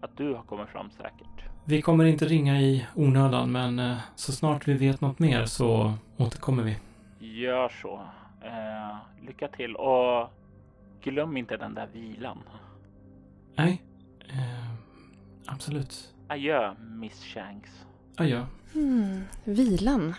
att 0.00 0.16
du 0.16 0.34
har 0.34 0.42
kommit 0.42 0.68
fram 0.68 0.90
säkert. 0.90 1.44
Vi 1.64 1.82
kommer 1.82 2.04
inte 2.04 2.24
ringa 2.24 2.60
i 2.60 2.86
onödan 2.94 3.52
men 3.52 3.78
eh, 3.78 3.96
så 4.14 4.32
snart 4.32 4.68
vi 4.68 4.74
vet 4.74 5.00
något 5.00 5.18
mer 5.18 5.46
så 5.46 5.92
återkommer 6.16 6.62
vi. 6.62 6.76
Gör 7.34 7.68
så. 7.82 8.00
Eh, 8.44 8.96
lycka 9.26 9.48
till 9.48 9.76
och 9.76 10.30
glöm 11.02 11.36
inte 11.36 11.56
den 11.56 11.74
där 11.74 11.88
vilan. 11.92 12.38
Nej, 13.56 13.82
eh, 14.28 14.70
absolut. 15.46 16.14
Adjö, 16.28 16.74
Miss 16.74 17.24
Shanks. 17.24 17.70
Adjö. 18.16 18.44
Hmm, 18.72 19.24
vilan. 19.44 20.14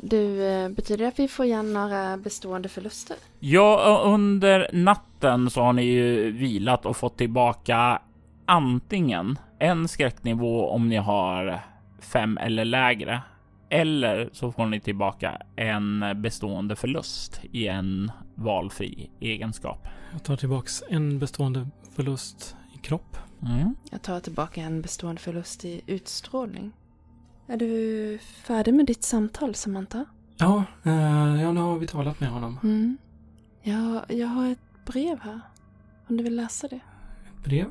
Du, 0.00 0.46
eh, 0.46 0.68
betyder 0.68 1.04
det 1.04 1.08
att 1.08 1.18
vi 1.18 1.28
får 1.28 1.44
igen 1.44 1.72
några 1.72 2.16
bestående 2.16 2.68
förluster? 2.68 3.16
Ja, 3.40 4.02
under 4.04 4.70
natten 4.72 5.50
så 5.50 5.62
har 5.62 5.72
ni 5.72 5.82
ju 5.82 6.30
vilat 6.30 6.86
och 6.86 6.96
fått 6.96 7.18
tillbaka 7.18 8.02
antingen 8.46 9.38
en 9.58 9.88
skräcknivå 9.88 10.68
om 10.68 10.88
ni 10.88 10.96
har 10.96 11.60
fem 12.00 12.38
eller 12.38 12.64
lägre. 12.64 13.22
Eller 13.72 14.30
så 14.32 14.52
får 14.52 14.66
ni 14.66 14.80
tillbaka 14.80 15.42
en 15.56 16.04
bestående 16.16 16.76
förlust 16.76 17.40
i 17.52 17.66
en 17.66 18.12
valfri 18.34 19.10
egenskap. 19.20 19.88
Jag 20.12 20.22
tar 20.22 20.36
tillbaks 20.36 20.82
en 20.88 21.18
bestående 21.18 21.68
förlust 21.94 22.56
i 22.74 22.78
kropp. 22.78 23.16
Mm. 23.42 23.74
Jag 23.90 24.02
tar 24.02 24.20
tillbaka 24.20 24.60
en 24.60 24.82
bestående 24.82 25.20
förlust 25.20 25.64
i 25.64 25.82
utstrålning. 25.86 26.72
Är 27.46 27.56
du 27.56 28.18
färdig 28.18 28.74
med 28.74 28.86
ditt 28.86 29.02
samtal, 29.02 29.54
Samantha? 29.54 30.04
Ja, 30.36 30.64
eh, 30.84 31.42
ja, 31.42 31.52
nu 31.52 31.60
har 31.60 31.78
vi 31.78 31.86
talat 31.86 32.20
med 32.20 32.30
honom. 32.30 32.58
Mm. 32.62 32.98
Jag, 33.62 34.04
jag 34.08 34.28
har 34.28 34.48
ett 34.48 34.84
brev 34.86 35.20
här. 35.20 35.40
Om 36.06 36.16
du 36.16 36.24
vill 36.24 36.36
läsa 36.36 36.68
det? 36.68 36.76
Ett 36.76 37.44
brev? 37.44 37.66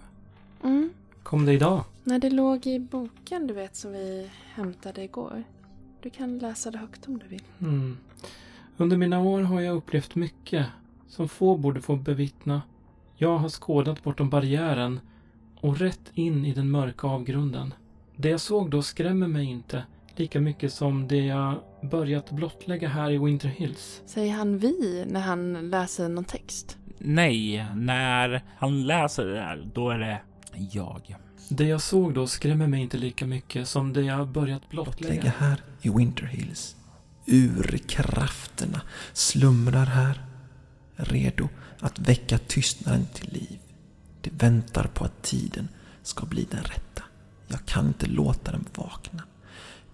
Mm. 0.63 0.89
Kom 1.23 1.45
det 1.45 1.53
idag? 1.53 1.83
Nej, 2.03 2.19
det 2.19 2.29
låg 2.29 2.67
i 2.67 2.79
boken 2.79 3.47
du 3.47 3.53
vet 3.53 3.75
som 3.75 3.91
vi 3.91 4.29
hämtade 4.53 5.03
igår. 5.03 5.43
Du 6.01 6.09
kan 6.09 6.37
läsa 6.37 6.71
det 6.71 6.77
högt 6.77 7.07
om 7.07 7.19
du 7.19 7.27
vill. 7.27 7.43
Mm. 7.61 7.97
Under 8.77 8.97
mina 8.97 9.19
år 9.19 9.41
har 9.41 9.61
jag 9.61 9.75
upplevt 9.75 10.15
mycket 10.15 10.65
som 11.07 11.29
få 11.29 11.57
borde 11.57 11.81
få 11.81 11.95
bevittna. 11.95 12.61
Jag 13.15 13.37
har 13.37 13.49
skådat 13.49 14.03
bortom 14.03 14.29
barriären 14.29 14.99
och 15.61 15.79
rätt 15.79 16.11
in 16.13 16.45
i 16.45 16.53
den 16.53 16.71
mörka 16.71 17.07
avgrunden. 17.07 17.73
Det 18.15 18.29
jag 18.29 18.41
såg 18.41 18.71
då 18.71 18.81
skrämmer 18.81 19.27
mig 19.27 19.45
inte 19.45 19.83
lika 20.15 20.39
mycket 20.39 20.73
som 20.73 21.07
det 21.07 21.25
jag 21.25 21.55
börjat 21.81 22.31
blottlägga 22.31 22.89
här 22.89 23.11
i 23.11 23.17
Winter 23.17 23.49
Hills. 23.49 24.01
Säger 24.05 24.33
han 24.33 24.57
vi 24.57 25.05
när 25.07 25.19
han 25.19 25.69
läser 25.69 26.09
någon 26.09 26.23
text? 26.23 26.77
Nej, 26.97 27.65
när 27.75 28.41
han 28.57 28.87
läser 28.87 29.25
det 29.25 29.41
här, 29.41 29.67
då 29.73 29.89
är 29.89 29.99
det 29.99 30.21
jag. 30.71 31.15
Det 31.51 31.63
jag 31.65 31.81
såg 31.81 32.13
då 32.13 32.27
skrämmer 32.27 32.67
mig 32.67 32.81
inte 32.81 32.97
lika 32.97 33.25
mycket 33.25 33.67
som 33.67 33.93
det 33.93 34.01
jag 34.01 34.27
börjat 34.27 34.69
Blottlägga 34.69 35.11
blottlägga. 35.11 35.33
här 35.37 35.63
i 35.81 35.89
Winter 35.89 36.25
Hills. 36.25 36.75
Urkrafterna 37.25 38.81
slumrar 39.13 39.85
här. 39.85 40.25
Redo 40.95 41.49
att 41.79 41.99
väcka 41.99 42.37
tystnaden 42.37 43.05
till 43.13 43.33
liv. 43.33 43.59
De 44.21 44.29
väntar 44.29 44.83
på 44.83 45.05
att 45.05 45.21
tiden 45.21 45.67
ska 46.03 46.25
bli 46.25 46.47
den 46.51 46.63
rätta. 46.63 47.03
Jag 47.47 47.65
kan 47.65 47.87
inte 47.87 48.07
låta 48.07 48.51
dem 48.51 48.65
vakna. 48.75 49.23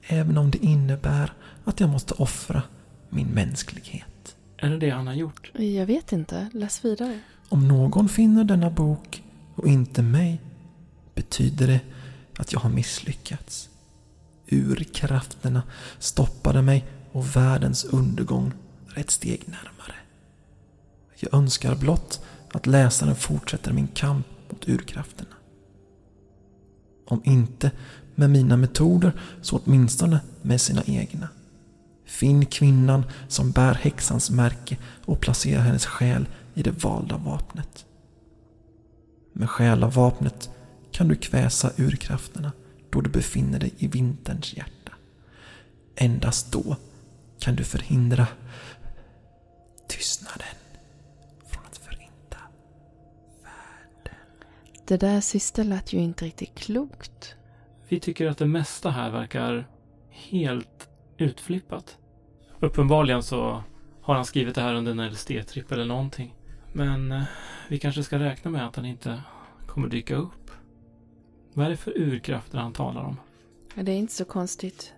Även 0.01 0.37
om 0.37 0.51
det 0.51 0.65
innebär 0.65 1.33
att 1.63 1.79
jag 1.79 1.89
måste 1.89 2.13
offra 2.13 2.61
min 3.09 3.27
mänsklighet. 3.27 4.35
Är 4.57 4.69
det 4.69 4.77
det 4.77 4.89
han 4.89 5.07
har 5.07 5.13
gjort? 5.13 5.51
Jag 5.53 5.85
vet 5.85 6.11
inte. 6.11 6.49
Läs 6.53 6.85
vidare. 6.85 7.19
Om 7.49 7.67
någon 7.67 8.09
finner 8.09 8.43
denna 8.43 8.69
bok 8.69 9.23
och 9.55 9.67
inte 9.67 10.01
mig 10.01 10.41
betyder 11.15 11.67
det 11.67 11.79
att 12.37 12.53
jag 12.53 12.59
har 12.59 12.69
misslyckats. 12.69 13.69
Urkrafterna 14.49 15.63
stoppade 15.99 16.61
mig 16.61 16.85
och 17.11 17.35
världens 17.35 17.85
undergång 17.85 18.53
är 18.95 18.99
ett 18.99 19.11
steg 19.11 19.43
närmare. 19.45 19.95
Jag 21.15 21.33
önskar 21.33 21.75
blott 21.75 22.21
att 22.51 22.67
läsaren 22.67 23.15
fortsätter 23.15 23.73
min 23.73 23.87
kamp 23.87 24.27
mot 24.49 24.69
urkrafterna. 24.69 25.35
Om 27.05 27.21
inte 27.25 27.71
med 28.15 28.29
mina 28.29 28.57
metoder 28.57 29.21
så 29.41 29.61
åtminstone 29.65 30.19
med 30.41 30.61
sina 30.61 30.83
egna. 30.85 31.27
Finn 32.05 32.45
kvinnan 32.45 33.03
som 33.27 33.51
bär 33.51 33.73
häxans 33.73 34.31
märke 34.31 34.77
och 35.05 35.19
placera 35.19 35.61
hennes 35.61 35.85
själ 35.85 36.27
i 36.53 36.63
det 36.63 36.83
valda 36.83 37.17
vapnet. 37.17 37.85
Med 39.33 39.49
själavapnet 39.49 40.49
kan 40.95 41.07
du 41.07 41.15
kväsa 41.15 41.71
urkrafterna 41.77 42.51
då 42.89 43.01
du 43.01 43.09
befinner 43.09 43.59
dig 43.59 43.73
i 43.77 43.87
vinterns 43.87 44.53
hjärta. 44.57 44.91
Endast 45.95 46.51
då 46.51 46.75
kan 47.39 47.55
du 47.55 47.63
förhindra 47.63 48.27
tystnaden 49.87 50.55
från 51.47 51.63
att 51.65 51.77
förinta. 51.77 52.37
Det 54.87 54.97
där 54.97 55.21
sista 55.21 55.63
lät 55.63 55.93
ju 55.93 55.99
inte 55.99 56.25
riktigt 56.25 56.55
klokt. 56.55 57.35
Vi 57.87 57.99
tycker 57.99 58.27
att 58.27 58.37
det 58.37 58.45
mesta 58.45 58.89
här 58.89 59.11
verkar 59.11 59.67
helt 60.09 60.89
utflippat. 61.17 61.97
Uppenbarligen 62.59 63.23
så 63.23 63.63
har 64.01 64.15
han 64.15 64.25
skrivit 64.25 64.55
det 64.55 64.61
här 64.61 64.73
under 64.73 64.91
en 64.91 65.11
LSD-tripp 65.11 65.71
eller 65.71 65.85
någonting. 65.85 66.35
Men 66.73 67.11
eh, 67.11 67.23
vi 67.69 67.79
kanske 67.79 68.03
ska 68.03 68.19
räkna 68.19 68.51
med 68.51 68.67
att 68.67 68.75
han 68.75 68.85
inte 68.85 69.21
kommer 69.67 69.87
dyka 69.87 70.15
upp. 70.15 70.44
Vad 71.57 71.65
är 71.65 71.69
det 71.69 71.77
för 71.77 71.97
urkrafter 71.97 72.57
han 72.57 72.73
talar 72.73 73.01
om? 73.01 73.17
Ja, 73.75 73.83
Det 73.83 73.91
är 73.91 73.97
inte 73.97 74.13
så 74.13 74.25
konstigt. 74.25 74.93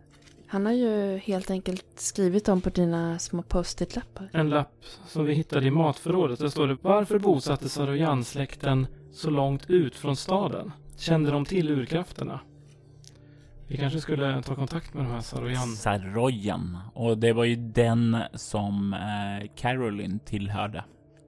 Han 0.47 0.65
har 0.65 0.73
ju 0.73 1.17
helt 1.17 1.51
enkelt 1.51 1.85
skrivit 1.95 2.45
dem 2.45 2.61
på 2.61 2.69
dina 2.69 3.19
små 3.19 3.41
post-it-lappar. 3.41 4.29
En 4.33 4.49
lapp 4.49 4.85
som 5.07 5.25
vi 5.25 5.33
hittade 5.33 5.65
i 5.65 5.71
matförrådet. 5.71 6.39
Där 6.39 6.49
står 6.49 6.67
det 6.67 6.77
Varför 6.81 7.19
bosatte 7.19 7.69
Saroyan-släkten 7.69 8.87
så 9.13 9.29
långt 9.29 9.69
ut 9.69 9.95
från 9.95 10.15
staden? 10.15 10.71
Kände 10.97 11.31
de 11.31 11.45
till 11.45 11.69
urkrafterna? 11.69 12.39
Vi 13.67 13.77
kanske 13.77 14.01
skulle 14.01 14.41
ta 14.43 14.55
kontakt 14.55 14.93
med 14.93 15.05
de 15.05 15.11
här 15.11 15.21
Saroyan... 15.21 15.67
Saroyan. 15.67 16.77
Och 16.93 17.17
det 17.17 17.33
var 17.33 17.43
ju 17.43 17.55
den 17.55 18.17
som 18.33 18.93
eh, 18.93 19.47
Caroline 19.55 20.19
tillhörde. 20.19 20.83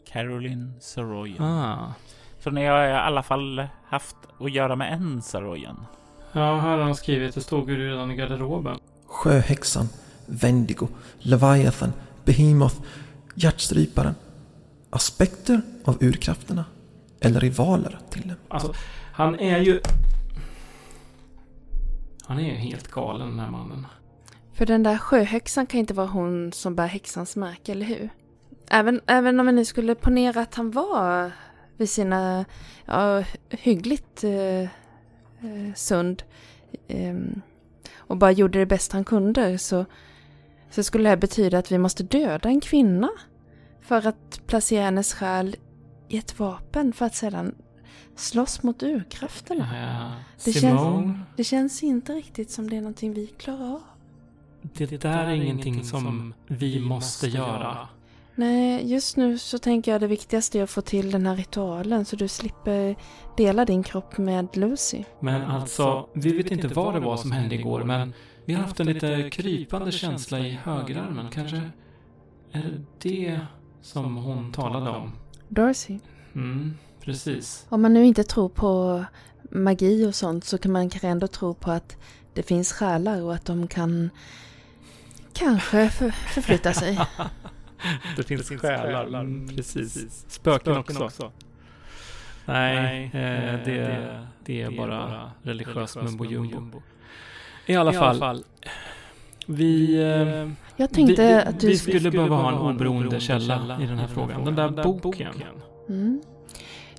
Caroline 0.07 0.73
Saroyan. 0.79 1.43
Ah. 1.45 1.93
Så 2.39 2.51
ni 2.51 2.65
har 2.65 2.87
i 2.87 2.93
alla 2.93 3.23
fall 3.23 3.67
haft 3.85 4.15
att 4.39 4.51
göra 4.51 4.75
med 4.75 4.93
en 4.93 5.21
Saroyan. 5.21 5.85
Ja, 6.31 6.55
här 6.59 6.77
har 6.77 6.83
han 6.83 6.95
skrivit. 6.95 7.35
Det 7.35 7.41
stod 7.41 7.69
ju 7.69 7.89
redan 7.89 8.11
i 8.11 8.15
garderoben. 8.15 8.77
Sjöhäxan, 9.05 9.89
Wendigo, 10.25 10.87
Leviathan, 11.19 11.93
Behemoth, 12.25 12.75
Hjärtstryparen. 13.35 14.15
aspekter 14.89 15.61
av 15.85 15.97
urkrafterna 16.03 16.65
eller 17.21 17.39
rivaler 17.39 17.99
till 18.09 18.21
dem. 18.27 18.37
Alltså, 18.47 18.73
han 19.13 19.39
är 19.39 19.57
ju... 19.59 19.81
Han 22.25 22.39
är 22.39 22.43
ju 22.43 22.55
helt 22.55 22.87
galen 22.91 23.29
den 23.29 23.39
här 23.39 23.51
mannen. 23.51 23.85
För 24.53 24.65
den 24.65 24.83
där 24.83 24.97
sjöhäxan 24.97 25.65
kan 25.65 25.79
inte 25.79 25.93
vara 25.93 26.07
hon 26.07 26.51
som 26.51 26.75
bär 26.75 26.87
häxans 26.87 27.35
märke, 27.35 27.71
eller 27.71 27.85
hur? 27.85 28.09
Även, 28.69 29.01
även 29.07 29.39
om 29.39 29.45
vi 29.45 29.51
nu 29.51 29.65
skulle 29.65 29.95
ponera 29.95 30.41
att 30.41 30.55
han 30.55 30.71
var 30.71 31.31
vid 31.79 31.89
sina, 31.89 32.45
ja, 32.85 33.23
hyggligt 33.49 34.23
eh, 34.23 34.61
eh, 34.61 34.67
sund 35.75 36.23
eh, 36.87 37.15
och 37.97 38.17
bara 38.17 38.31
gjorde 38.31 38.59
det 38.59 38.65
bästa 38.65 38.97
han 38.97 39.03
kunde 39.05 39.57
så, 39.57 39.85
så 40.69 40.83
skulle 40.83 41.09
det 41.09 41.17
betyda 41.17 41.57
att 41.57 41.71
vi 41.71 41.77
måste 41.77 42.03
döda 42.03 42.49
en 42.49 42.61
kvinna 42.61 43.09
för 43.81 44.07
att 44.07 44.41
placera 44.47 44.83
hennes 44.83 45.13
själ 45.13 45.55
i 46.07 46.17
ett 46.17 46.39
vapen 46.39 46.93
för 46.93 47.05
att 47.05 47.15
sedan 47.15 47.55
slåss 48.15 48.63
mot 48.63 48.83
urkrafterna. 48.83 49.67
Ja, 49.73 50.11
Det 50.45 50.53
känns- 50.53 51.17
Det 51.37 51.43
känns 51.43 51.83
inte 51.83 52.13
riktigt 52.13 52.51
som 52.51 52.69
det 52.69 52.75
är 52.77 52.81
någonting 52.81 53.13
vi 53.13 53.27
klarar 53.27 53.73
av. 53.73 53.81
det 54.61 54.85
där 55.01 55.25
är 55.25 55.31
ingenting 55.31 55.83
som 55.83 56.33
vi 56.47 56.79
måste 56.79 57.27
göra. 57.27 57.87
Nej, 58.39 58.91
just 58.91 59.17
nu 59.17 59.37
så 59.37 59.57
tänker 59.57 59.91
jag 59.91 60.01
det 60.01 60.07
viktigaste 60.07 60.59
är 60.59 60.63
att 60.63 60.69
få 60.69 60.81
till 60.81 61.11
den 61.11 61.25
här 61.25 61.35
ritualen 61.35 62.05
så 62.05 62.15
du 62.15 62.27
slipper 62.27 62.95
dela 63.37 63.65
din 63.65 63.83
kropp 63.83 64.17
med 64.17 64.47
Lucy. 64.57 65.03
Men 65.19 65.41
alltså, 65.41 66.09
vi 66.13 66.37
vet 66.37 66.51
inte 66.51 66.67
vad 66.67 66.93
det 66.93 66.99
var 66.99 67.17
som 67.17 67.31
hände 67.31 67.55
igår, 67.55 67.83
men 67.83 68.13
vi 68.45 68.53
har 68.53 68.61
haft 68.61 68.79
en 68.79 68.87
lite 68.87 69.29
krypande 69.29 69.91
känsla 69.91 70.39
i 70.39 70.51
högerarmen. 70.51 71.27
Kanske 71.31 71.61
är 72.51 72.61
det 72.61 73.09
det 73.09 73.39
som 73.81 74.15
hon 74.15 74.51
talade 74.51 74.89
om? 74.89 75.11
Darcy. 75.47 75.99
Mm, 76.35 76.77
precis. 77.01 77.65
Om 77.69 77.81
man 77.81 77.93
nu 77.93 78.05
inte 78.05 78.23
tror 78.23 78.49
på 78.49 79.03
magi 79.51 80.05
och 80.05 80.15
sånt 80.15 80.45
så 80.45 80.57
kan 80.57 80.71
man 80.71 80.89
kanske 80.89 81.07
ändå 81.07 81.27
tro 81.27 81.53
på 81.53 81.71
att 81.71 81.97
det 82.33 82.43
finns 82.43 82.73
själar 82.73 83.21
och 83.21 83.35
att 83.35 83.45
de 83.45 83.67
kan 83.67 84.09
kanske 85.33 85.89
för, 85.89 86.09
förflytta 86.09 86.73
sig. 86.73 86.99
Det 88.15 88.23
finns 88.23 88.49
själar, 88.49 89.05
mm, 89.19 89.47
precis. 89.55 90.25
Spöken 90.27 90.77
också. 90.77 91.31
Nej, 92.45 93.05
eh, 93.13 93.65
det, 93.65 94.27
det 94.45 94.61
är 94.61 94.71
bara 94.71 95.31
religiöst 95.43 95.95
mumbo 95.95 96.25
jumbo. 96.25 96.81
I 97.65 97.75
alla 97.75 97.93
fall, 97.93 98.43
vi, 99.47 99.95
eh, 100.01 100.49
Jag 100.75 100.91
tänkte 100.93 101.27
vi, 101.27 101.33
att 101.33 101.59
du 101.59 101.67
vi 101.67 101.77
skulle... 101.77 101.99
skulle 101.99 102.11
behöva 102.11 102.35
ha 102.35 102.49
en 102.49 102.57
oberoende 102.57 103.19
källa 103.19 103.79
i 103.81 103.85
den 103.85 103.97
här 103.97 104.07
frågan. 104.07 104.45
Den 104.45 104.55
där 104.55 104.83
boken. 104.83 105.33
Mm. 105.89 106.21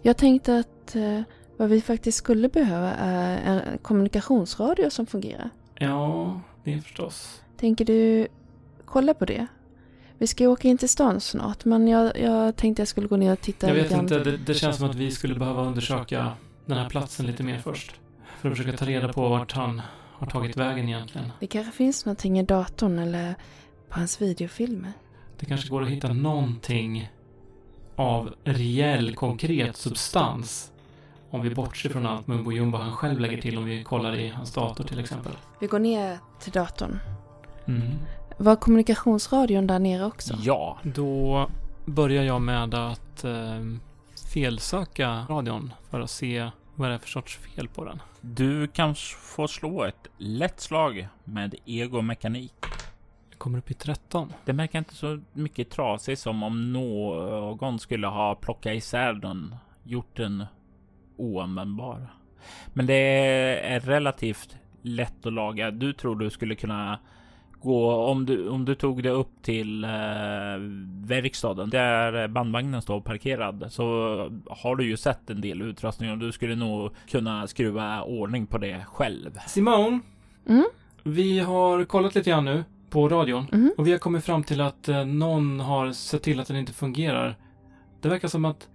Jag 0.03 0.17
tänkte 0.17 0.59
att 0.59 0.97
eh, 0.97 1.21
vad 1.57 1.69
vi 1.69 1.81
faktiskt 1.81 2.19
skulle 2.19 2.49
behöva 2.49 2.93
är 2.93 3.39
en 3.39 3.79
kommunikationsradio 3.79 4.91
som 4.91 5.07
fungerar. 5.07 5.51
Ja, 5.75 6.41
det 6.65 6.73
är 6.75 6.79
förstås. 6.79 7.43
Tänker 7.57 7.85
du 7.85 8.29
kolla 8.85 9.15
på 9.15 9.25
det? 9.25 9.47
Vi 10.21 10.27
ska 10.27 10.45
ju 10.45 10.49
åka 10.49 10.69
in 10.69 10.79
till 10.79 10.89
stan 10.89 11.21
snart 11.21 11.65
men 11.65 11.89
jag, 11.89 12.21
jag 12.21 12.57
tänkte 12.57 12.81
jag 12.81 12.89
skulle 12.89 13.09
gå 13.09 13.17
ner 13.17 13.33
och 13.33 13.41
titta 13.41 13.69
Jag 13.69 13.75
vet 13.75 13.91
inte, 13.91 14.19
det, 14.19 14.37
det 14.37 14.55
känns 14.55 14.77
som 14.77 14.91
att 14.91 14.97
vi 14.97 15.11
skulle 15.11 15.35
behöva 15.35 15.63
undersöka 15.63 16.33
den 16.67 16.79
här 16.79 16.89
platsen 16.89 17.27
lite 17.27 17.43
mer 17.43 17.59
först. 17.59 17.95
För 18.41 18.51
att 18.51 18.57
försöka 18.57 18.79
ta 18.79 18.85
reda 18.85 19.13
på 19.13 19.29
vart 19.29 19.53
han 19.53 19.83
har 20.13 20.27
tagit 20.27 20.57
vägen 20.57 20.89
egentligen. 20.89 21.33
Det 21.41 21.47
kanske 21.47 21.73
finns 21.73 22.07
någonting 22.07 22.39
i 22.39 22.43
datorn 22.43 22.99
eller 22.99 23.35
på 23.89 23.99
hans 23.99 24.23
videofilmer. 24.23 24.93
Det 25.39 25.47
kanske 25.47 25.69
går 25.69 25.83
att 25.83 25.89
hitta 25.89 26.13
någonting 26.13 27.11
av 27.97 28.35
reell, 28.45 29.15
konkret 29.15 29.77
substans. 29.77 30.73
Om 31.31 31.43
vi 31.43 31.51
bortser 31.51 31.91
från 31.91 32.07
allt 32.07 32.27
mumbo 32.27 32.53
jumbo 32.53 32.79
han 32.79 32.93
själv 32.93 33.21
lägger 33.21 33.41
till 33.41 33.59
om 33.59 33.65
vi 33.65 33.85
kollar 33.85 34.17
i 34.17 34.29
hans 34.29 34.53
dator 34.53 34.85
till 34.85 34.99
exempel. 34.99 35.33
Vi 35.61 35.67
går 35.67 35.79
ner 35.79 36.19
till 36.41 36.53
datorn. 36.53 36.99
Mm. 37.67 37.83
Var 38.43 38.57
kommunikationsradion 38.57 39.67
där 39.67 39.79
nere 39.79 40.05
också? 40.05 40.35
Ja, 40.43 40.79
Då 40.83 41.49
börjar 41.85 42.23
jag 42.23 42.43
med 42.43 42.75
att 42.75 43.25
eh, 43.25 43.61
felsöka 44.33 45.27
radion 45.29 45.73
för 45.91 46.01
att 46.01 46.11
se 46.11 46.51
vad 46.75 46.91
det 46.91 46.95
är 46.95 46.99
för 46.99 47.09
sorts 47.09 47.37
fel 47.37 47.69
på 47.69 47.85
den. 47.85 48.03
du 48.21 48.67
kan 48.67 48.95
få 49.21 49.49
slå 49.49 49.85
ett 49.85 50.07
lätt 50.19 50.61
slag 50.61 51.09
med 51.25 51.55
egomekanik. 51.65 52.55
Jag 53.31 53.39
kommer 53.39 53.59
upp 53.59 53.71
i 53.71 53.75
13. 53.75 54.33
Det 54.45 54.53
verkar 54.53 54.79
inte 54.79 54.95
så 54.95 55.21
mycket 55.33 55.71
trasig 55.71 56.19
som 56.19 56.43
om 56.43 56.73
någon 56.73 57.79
skulle 57.79 58.07
ha 58.07 58.35
plockat 58.35 58.75
isär 58.75 59.13
den, 59.13 59.55
gjort 59.85 60.17
den 60.17 60.45
oanvändbar. 61.17 62.15
Men 62.73 62.87
det 62.87 62.95
är 63.75 63.81
relativt 63.81 64.57
lätt 64.83 65.27
att 65.27 65.33
laga. 65.33 65.71
Du 65.71 65.93
tror 65.93 66.17
du 66.17 66.31
skulle 66.31 66.55
kunna 66.55 66.99
gå 67.63 67.93
om 67.95 68.27
du 68.27 68.49
om 68.49 68.65
du 68.65 68.75
tog 68.75 69.03
det 69.03 69.11
upp 69.11 69.43
till 69.43 69.85
eh, 69.85 69.91
verkstaden 71.05 71.71
där 71.71 72.29
bandvagnen 72.29 72.83
står 72.83 73.01
parkerad 73.01 73.67
så 73.71 73.85
har 74.51 74.77
du 74.77 74.85
ju 74.85 74.97
sett 74.97 75.31
en 75.31 75.41
del 75.41 75.63
utrustning 75.63 76.11
och 76.11 76.19
du 76.19 76.33
skulle 76.33 76.57
nog 76.57 76.91
kunna 77.11 77.47
skruva 77.47 78.03
ordning 78.03 78.47
på 78.47 78.59
det 78.59 78.85
själv. 78.89 79.39
Simone, 79.47 80.01
Mm? 80.49 80.65
vi 81.03 81.39
har 81.39 81.85
kollat 81.85 82.15
lite 82.15 82.31
grann 82.31 82.45
nu 82.45 82.65
på 82.91 83.09
radion. 83.09 83.47
Mhm. 83.53 83.73
Och 83.79 83.87
vi 83.87 83.93
har 83.93 83.99
kommit 83.99 84.25
fram 84.25 84.43
till 84.45 84.61
att 84.61 84.89
eh, 84.89 85.05
någon 85.05 85.61
har 85.61 85.93
sett 85.93 86.23
till 86.23 86.41
att 86.41 86.49
den 86.49 86.57
inte 86.57 86.73
fungerar. 86.73 87.37
Det 88.01 88.09
verkar 88.09 88.29
som 88.29 88.45
att 88.45 88.69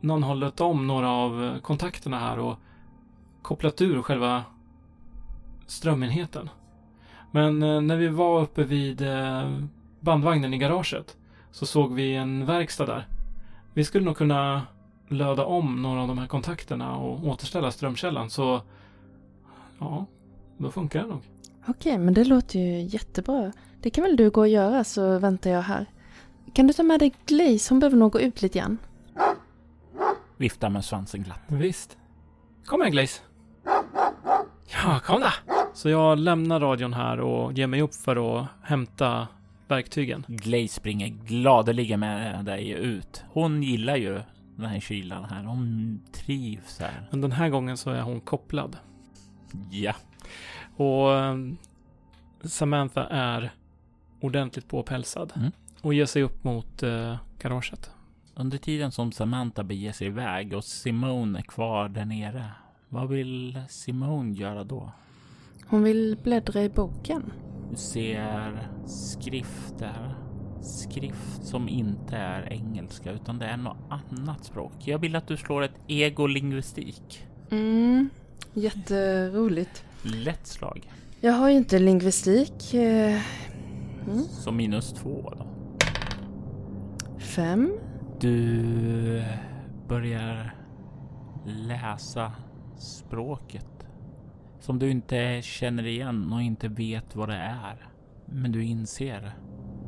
någon 0.00 0.22
har 0.22 0.34
lött 0.34 0.60
om 0.60 0.86
några 0.86 1.10
av 1.10 1.44
eh, 1.44 1.58
kontakterna 1.58 2.18
här 2.18 2.38
och 2.38 2.58
kopplat 3.42 3.80
ur 3.80 4.02
själva 4.02 4.44
strömenheten. 5.66 6.48
Men 7.32 7.62
eh, 7.62 7.80
när 7.80 7.96
vi 7.96 8.08
var 8.08 8.42
uppe 8.42 8.64
vid 8.64 9.02
eh, 9.02 9.58
bandvagnen 10.00 10.54
i 10.54 10.58
garaget 10.58 11.16
så 11.50 11.66
såg 11.66 11.94
vi 11.94 12.14
en 12.14 12.46
verkstad 12.46 12.86
där. 12.86 13.08
Vi 13.74 13.84
skulle 13.84 14.04
nog 14.04 14.16
kunna 14.16 14.62
löda 15.08 15.44
om 15.44 15.82
några 15.82 16.02
av 16.02 16.08
de 16.08 16.18
här 16.18 16.26
kontakterna 16.26 16.96
och 16.96 17.26
återställa 17.26 17.70
strömkällan 17.70 18.30
så 18.30 18.60
ja, 19.78 20.06
då 20.58 20.70
funkar 20.70 21.02
det 21.02 21.08
nog. 21.08 21.20
Okej, 21.66 21.98
men 21.98 22.14
det 22.14 22.24
låter 22.24 22.58
ju 22.58 22.80
jättebra. 22.80 23.52
Det 23.80 23.90
kan 23.90 24.04
väl 24.04 24.16
du 24.16 24.30
gå 24.30 24.40
och 24.40 24.48
göra 24.48 24.84
så 24.84 25.18
väntar 25.18 25.50
jag 25.50 25.62
här. 25.62 25.86
Kan 26.52 26.66
du 26.66 26.72
ta 26.72 26.82
med 26.82 27.00
dig 27.00 27.14
Glaze? 27.26 27.74
Hon 27.74 27.80
behöver 27.80 27.96
nog 27.96 28.12
gå 28.12 28.20
ut 28.20 28.42
lite 28.42 28.58
grann. 28.58 28.78
Vifta 30.36 30.68
med 30.70 30.84
svansen 30.84 31.22
glatt. 31.22 31.40
Visst. 31.46 31.96
Kom 32.66 32.80
här 32.80 32.90
Glaze. 32.90 33.20
Ja, 34.72 35.00
kom 35.04 35.20
då. 35.20 35.30
Så 35.74 35.88
jag 35.88 36.18
lämnar 36.18 36.60
radion 36.60 36.92
här 36.94 37.20
och 37.20 37.52
ger 37.52 37.66
mig 37.66 37.82
upp 37.82 37.94
för 37.94 38.40
att 38.40 38.46
hämta 38.62 39.28
verktygen. 39.68 40.24
Glaze 40.28 40.68
springer 40.74 41.08
gladeligen 41.08 42.00
med 42.00 42.44
dig 42.44 42.70
ut. 42.70 43.24
Hon 43.32 43.62
gillar 43.62 43.96
ju 43.96 44.20
den 44.56 44.66
här 44.66 44.80
kylan 44.80 45.24
här. 45.24 45.44
Hon 45.44 46.00
trivs 46.12 46.78
här. 46.80 47.08
Men 47.10 47.20
den 47.20 47.32
här 47.32 47.48
gången 47.48 47.76
så 47.76 47.90
är 47.90 48.00
hon 48.02 48.20
kopplad. 48.20 48.76
Ja, 49.70 49.94
Och 50.76 51.14
eh, 51.14 51.36
Samantha 52.44 53.06
är 53.06 53.52
ordentligt 54.20 54.68
påpälsad. 54.68 55.32
Mm. 55.36 55.50
Och 55.82 55.94
ger 55.94 56.06
sig 56.06 56.22
upp 56.22 56.44
mot 56.44 56.82
eh, 56.82 57.16
garaget. 57.38 57.90
under 58.34 58.58
tiden 58.58 58.92
som 58.92 59.12
Samantha 59.12 59.62
beger 59.62 59.92
sig 59.92 60.06
iväg 60.06 60.52
och 60.54 60.64
Simone 60.64 61.38
är 61.38 61.42
kvar 61.42 61.88
där 61.88 62.04
nere. 62.04 62.44
Vad 62.92 63.08
vill 63.08 63.58
Simone 63.68 64.34
göra 64.34 64.64
då? 64.64 64.92
Hon 65.66 65.82
vill 65.82 66.18
bläddra 66.22 66.62
i 66.62 66.68
boken. 66.68 67.32
Du 67.70 67.76
ser 67.76 68.68
skrifter. 68.86 70.14
Skrift 70.62 71.44
som 71.44 71.68
inte 71.68 72.16
är 72.16 72.52
engelska 72.52 73.12
utan 73.12 73.38
det 73.38 73.46
är 73.46 73.56
något 73.56 73.76
annat 73.88 74.44
språk. 74.44 74.72
Jag 74.78 74.98
vill 74.98 75.16
att 75.16 75.26
du 75.26 75.36
slår 75.36 75.62
ett 75.62 75.80
egolingvistik. 75.88 77.26
Mm, 77.50 78.10
jätteroligt. 78.54 79.84
Lätt 80.02 80.46
slag. 80.46 80.90
Jag 81.20 81.32
har 81.32 81.50
ju 81.50 81.56
inte 81.56 81.78
lingvistik. 81.78 82.74
Eh, 82.74 83.20
mm. 84.06 84.22
Så 84.30 84.52
minus 84.52 84.92
två 84.92 85.34
då. 85.38 85.46
Fem. 87.18 87.72
Du 88.20 89.24
börjar 89.88 90.54
läsa 91.46 92.32
språket 92.82 93.86
som 94.60 94.78
du 94.78 94.90
inte 94.90 95.42
känner 95.42 95.86
igen 95.86 96.32
och 96.32 96.42
inte 96.42 96.68
vet 96.68 97.16
vad 97.16 97.28
det 97.28 97.36
är. 97.36 97.88
Men 98.26 98.52
du 98.52 98.64
inser 98.64 99.32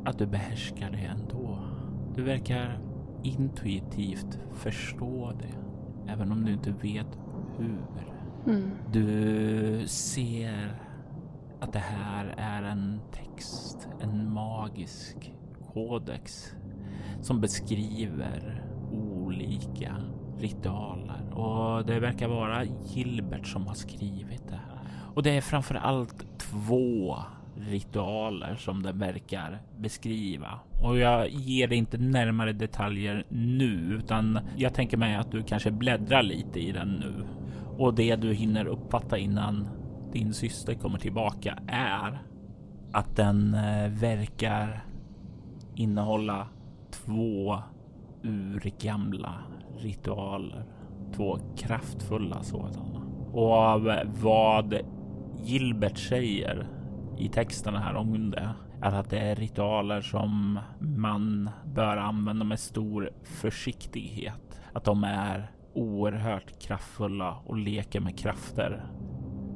att 0.05 0.17
du 0.17 0.25
behärskar 0.25 0.89
det 0.89 0.97
ändå. 0.97 1.59
Du 2.15 2.23
verkar 2.23 2.79
intuitivt 3.23 4.39
förstå 4.53 5.33
det, 5.39 5.53
även 6.11 6.31
om 6.31 6.45
du 6.45 6.51
inte 6.51 6.71
vet 6.71 7.19
hur. 7.57 8.13
Mm. 8.47 8.71
Du 8.91 9.87
ser 9.87 10.81
att 11.59 11.73
det 11.73 11.79
här 11.79 12.35
är 12.37 12.63
en 12.63 12.99
text, 13.11 13.87
en 14.01 14.33
magisk 14.33 15.33
kodex 15.73 16.53
som 17.21 17.41
beskriver 17.41 18.63
olika 18.91 19.95
ritualer 20.39 21.33
och 21.33 21.85
det 21.85 21.99
verkar 21.99 22.27
vara 22.27 22.63
Gilbert 22.63 23.47
som 23.47 23.67
har 23.67 23.73
skrivit 23.73 24.47
det 24.47 24.55
här. 24.55 24.79
Och 25.15 25.23
det 25.23 25.37
är 25.37 25.41
framför 25.41 25.75
allt 25.75 26.25
två 26.37 27.17
ritualer 27.57 28.55
som 28.55 28.83
den 28.83 28.99
verkar 28.99 29.61
beskriva. 29.77 30.59
Och 30.83 30.97
jag 30.97 31.29
ger 31.29 31.67
dig 31.67 31.77
inte 31.77 31.97
närmare 31.97 32.53
detaljer 32.53 33.25
nu, 33.29 33.97
utan 33.99 34.39
jag 34.57 34.73
tänker 34.73 34.97
mig 34.97 35.15
att 35.15 35.31
du 35.31 35.43
kanske 35.43 35.71
bläddrar 35.71 36.23
lite 36.23 36.59
i 36.59 36.71
den 36.71 36.87
nu. 36.87 37.25
Och 37.77 37.93
det 37.93 38.15
du 38.15 38.33
hinner 38.33 38.65
uppfatta 38.65 39.17
innan 39.17 39.67
din 40.11 40.33
syster 40.33 40.73
kommer 40.73 40.97
tillbaka 40.97 41.59
är 41.67 42.21
att 42.91 43.15
den 43.15 43.53
eh, 43.53 43.89
verkar 43.89 44.85
innehålla 45.75 46.47
två 46.91 47.57
urgamla 48.23 49.33
ritualer. 49.77 50.63
Två 51.15 51.37
kraftfulla 51.57 52.43
sådana. 52.43 53.01
Och 53.31 53.51
av 53.51 53.99
vad 54.21 54.75
Gilbert 55.43 55.97
säger 55.97 56.67
i 57.17 57.29
texten 57.29 57.75
här 57.75 57.95
om 57.95 58.31
det 58.31 58.55
är 58.81 58.91
att 58.91 59.09
det 59.09 59.19
är 59.19 59.35
ritualer 59.35 60.01
som 60.01 60.59
man 60.79 61.49
bör 61.65 61.97
använda 61.97 62.45
med 62.45 62.59
stor 62.59 63.09
försiktighet. 63.23 64.61
Att 64.73 64.83
de 64.83 65.03
är 65.03 65.51
oerhört 65.73 66.59
kraftfulla 66.59 67.37
och 67.45 67.57
leker 67.57 67.99
med 67.99 68.19
krafter 68.19 68.85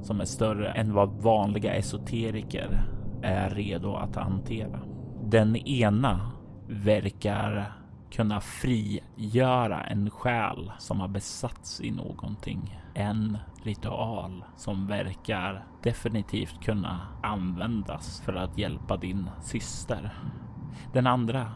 som 0.02 0.22
är 0.22 0.26
större 0.26 0.72
än 0.72 0.94
vad 0.94 1.10
vanliga 1.10 1.74
esoteriker 1.74 2.82
är 3.22 3.50
redo 3.50 3.96
att 3.96 4.16
hantera. 4.16 4.80
Den 5.24 5.56
ena 5.56 6.32
verkar 6.68 7.74
kunna 8.12 8.42
frigöra 8.42 9.84
en 9.84 10.10
själ 10.10 10.72
som 10.78 11.00
har 11.00 11.08
besatts 11.08 11.82
i 11.82 11.92
någonting. 11.92 12.80
En 12.94 13.38
ritual 13.64 14.46
som 14.56 14.88
verkar 14.88 15.66
definitivt 15.84 16.64
kunna 16.64 17.02
användas 17.24 18.22
för 18.22 18.34
att 18.34 18.58
hjälpa 18.58 18.98
din 18.98 19.30
syster. 19.42 20.14
Den 20.94 21.08
andra 21.08 21.52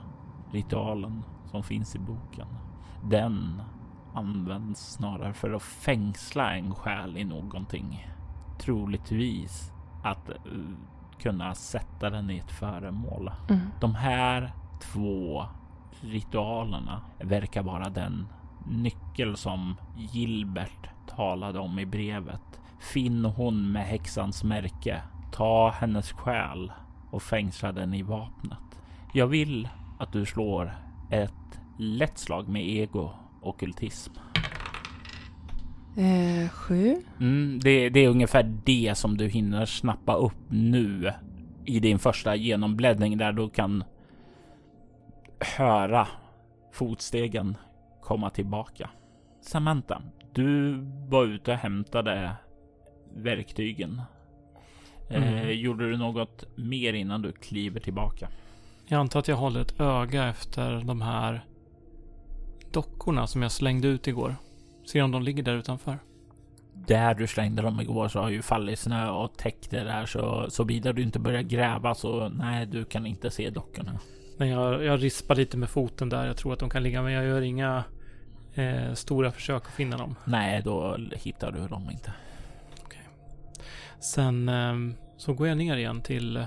ritualen 0.51 1.23
som 1.45 1.63
finns 1.63 1.95
i 1.95 1.99
boken, 1.99 2.47
den 3.03 3.61
används 4.13 4.93
snarare 4.93 5.33
för 5.33 5.53
att 5.53 5.63
fängsla 5.63 6.55
en 6.55 6.75
själ 6.75 7.17
i 7.17 7.23
någonting. 7.23 8.07
Troligtvis 8.59 9.71
att 10.03 10.29
uh, 10.29 10.75
kunna 11.19 11.55
sätta 11.55 12.09
den 12.09 12.29
i 12.29 12.37
ett 12.37 12.51
föremål. 12.51 13.31
Mm. 13.49 13.61
De 13.79 13.95
här 13.95 14.53
två 14.81 15.45
ritualerna 16.03 17.01
verkar 17.19 17.63
vara 17.63 17.89
den 17.89 18.27
nyckel 18.67 19.37
som 19.37 19.75
Gilbert 19.97 20.89
talade 21.07 21.59
om 21.59 21.79
i 21.79 21.85
brevet. 21.85 22.59
Finn 22.79 23.25
hon 23.25 23.71
med 23.71 23.85
häxans 23.85 24.43
märke, 24.43 25.01
ta 25.31 25.69
hennes 25.69 26.11
själ 26.11 26.71
och 27.11 27.23
fängsla 27.23 27.71
den 27.71 27.93
i 27.93 28.01
vapnet. 28.01 28.79
Jag 29.13 29.27
vill 29.27 29.69
att 29.99 30.13
du 30.13 30.25
slår 30.25 30.73
ett 31.09 31.59
lätt 31.77 32.17
slag 32.17 32.47
med 32.47 32.67
ego 32.67 33.11
och 33.41 33.59
kultism. 33.59 34.13
Eh, 35.97 36.49
sju. 36.49 36.95
Mm, 37.19 37.59
det, 37.63 37.89
det 37.89 37.99
är 37.99 38.09
ungefär 38.09 38.43
det 38.65 38.97
som 38.97 39.17
du 39.17 39.27
hinner 39.27 39.65
snappa 39.65 40.15
upp 40.15 40.37
nu 40.49 41.11
i 41.65 41.79
din 41.79 41.99
första 41.99 42.35
genombläddring 42.35 43.17
där 43.17 43.31
du 43.31 43.49
kan 43.49 43.83
höra 45.43 46.07
fotstegen 46.71 47.57
komma 48.01 48.29
tillbaka. 48.29 48.89
Samantha, 49.41 50.01
du 50.33 50.77
var 51.09 51.25
ute 51.25 51.51
och 51.51 51.57
hämtade 51.57 52.35
verktygen. 53.15 54.01
Eh, 55.09 55.33
Mm. 55.33 55.59
gjorde 55.59 55.89
du 55.89 55.97
något 55.97 56.43
mer 56.57 56.93
innan 56.93 57.21
du 57.21 57.31
kliver 57.31 57.79
tillbaka? 57.79 58.27
Jag 58.85 58.99
antar 58.99 59.19
att 59.19 59.27
jag 59.27 59.35
håller 59.35 59.61
ett 59.61 59.79
öga 59.79 60.27
efter 60.27 60.81
de 60.83 61.01
här 61.01 61.45
dockorna 62.71 63.27
som 63.27 63.41
jag 63.41 63.51
slängde 63.51 63.87
ut 63.87 64.07
igår. 64.07 64.35
Se 64.85 65.01
om 65.01 65.11
de 65.11 65.23
ligger 65.23 65.43
där 65.43 65.55
utanför. 65.55 65.99
Där 66.87 67.13
du 67.13 67.27
slängde 67.27 67.61
dem 67.61 67.79
igår 67.81 68.07
så 68.07 68.19
har 68.19 68.29
ju 68.29 68.41
fallit 68.41 68.79
snö 68.79 69.09
och 69.09 69.37
täckt 69.37 69.71
det 69.71 69.83
där 69.83 70.05
så 70.05 70.45
såvida 70.49 70.93
du 70.93 71.01
inte 71.01 71.19
börjar 71.19 71.41
gräva 71.41 71.95
så 71.95 72.29
nej, 72.29 72.65
du 72.65 72.85
kan 72.85 73.05
inte 73.05 73.31
se 73.31 73.49
dockorna. 73.49 73.99
Men 74.37 74.49
jag, 74.49 74.83
jag 74.83 75.03
rispar 75.03 75.35
lite 75.35 75.57
med 75.57 75.69
foten 75.69 76.09
där. 76.09 76.25
Jag 76.25 76.37
tror 76.37 76.53
att 76.53 76.59
de 76.59 76.69
kan 76.69 76.83
ligga, 76.83 77.01
men 77.01 77.13
jag 77.13 77.25
gör 77.25 77.41
inga 77.41 77.83
eh, 78.53 78.93
stora 78.93 79.31
försök 79.31 79.65
att 79.65 79.73
finna 79.73 79.97
dem. 79.97 80.15
Nej, 80.25 80.61
då 80.65 80.97
hittar 81.11 81.51
du 81.51 81.67
dem 81.67 81.89
inte. 81.91 82.13
Sen 84.03 84.49
ehm, 84.49 84.95
så 85.17 85.33
går 85.33 85.47
jag 85.47 85.57
ner 85.57 85.77
igen 85.77 86.01
till 86.01 86.37
eh, 86.37 86.45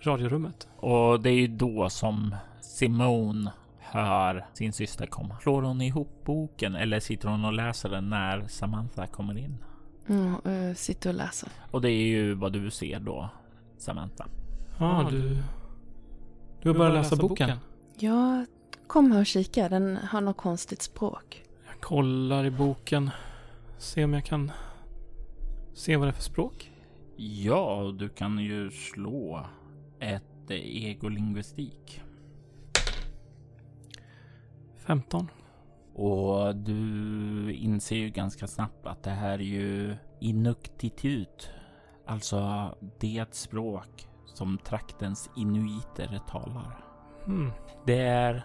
radiorummet. 0.00 0.68
Och 0.76 1.20
det 1.20 1.30
är 1.30 1.34
ju 1.34 1.46
då 1.46 1.90
som 1.90 2.36
Simone 2.60 3.52
hör 3.78 4.46
sin 4.52 4.72
syster 4.72 5.06
komma. 5.06 5.38
Slår 5.42 5.62
hon 5.62 5.80
ihop 5.80 6.24
boken 6.24 6.74
eller 6.74 7.00
sitter 7.00 7.28
hon 7.28 7.44
och 7.44 7.52
läser 7.52 7.88
den 7.88 8.10
när 8.10 8.46
Samantha 8.48 9.06
kommer 9.06 9.38
in? 9.38 9.64
Mm, 10.08 10.34
eh, 10.44 10.74
sitter 10.74 11.10
och 11.10 11.16
läser. 11.16 11.48
Och 11.70 11.80
det 11.80 11.90
är 11.90 12.06
ju 12.06 12.34
vad 12.34 12.52
du 12.52 12.70
ser 12.70 13.00
då, 13.00 13.30
Samantha. 13.78 14.26
Ja, 14.78 15.08
du... 15.10 15.36
Du 16.62 16.68
har 16.68 16.78
börjat 16.78 16.94
läsa 16.94 17.16
boken. 17.16 17.58
Jag 17.98 18.46
kom 18.86 19.12
här 19.12 19.20
och 19.20 19.26
kika. 19.26 19.68
Den 19.68 19.96
har 19.96 20.20
något 20.20 20.36
konstigt 20.36 20.82
språk. 20.82 21.42
Jag 21.66 21.80
kollar 21.80 22.44
i 22.44 22.50
boken. 22.50 23.10
Se 23.78 24.04
om 24.04 24.12
jag 24.12 24.24
kan 24.24 24.52
se 25.74 25.96
vad 25.96 26.08
det 26.08 26.10
är 26.10 26.12
för 26.12 26.22
språk. 26.22 26.70
Ja, 27.16 27.94
du 27.98 28.08
kan 28.08 28.38
ju 28.38 28.70
slå 28.70 29.46
ett 30.00 30.50
egolingvistik. 30.50 32.02
15. 34.76 35.28
Och 35.94 36.56
du 36.56 37.52
inser 37.52 37.96
ju 37.96 38.10
ganska 38.10 38.46
snabbt 38.46 38.86
att 38.86 39.02
det 39.02 39.10
här 39.10 39.38
är 39.38 39.38
ju 39.38 39.96
inuktitut. 40.20 41.50
Alltså 42.06 42.74
det 43.00 43.34
språk 43.34 44.08
som 44.26 44.58
traktens 44.58 45.30
inuiter 45.36 46.20
talar. 46.28 46.84
Hmm. 47.24 47.52
Det 47.86 47.98
är, 47.98 48.44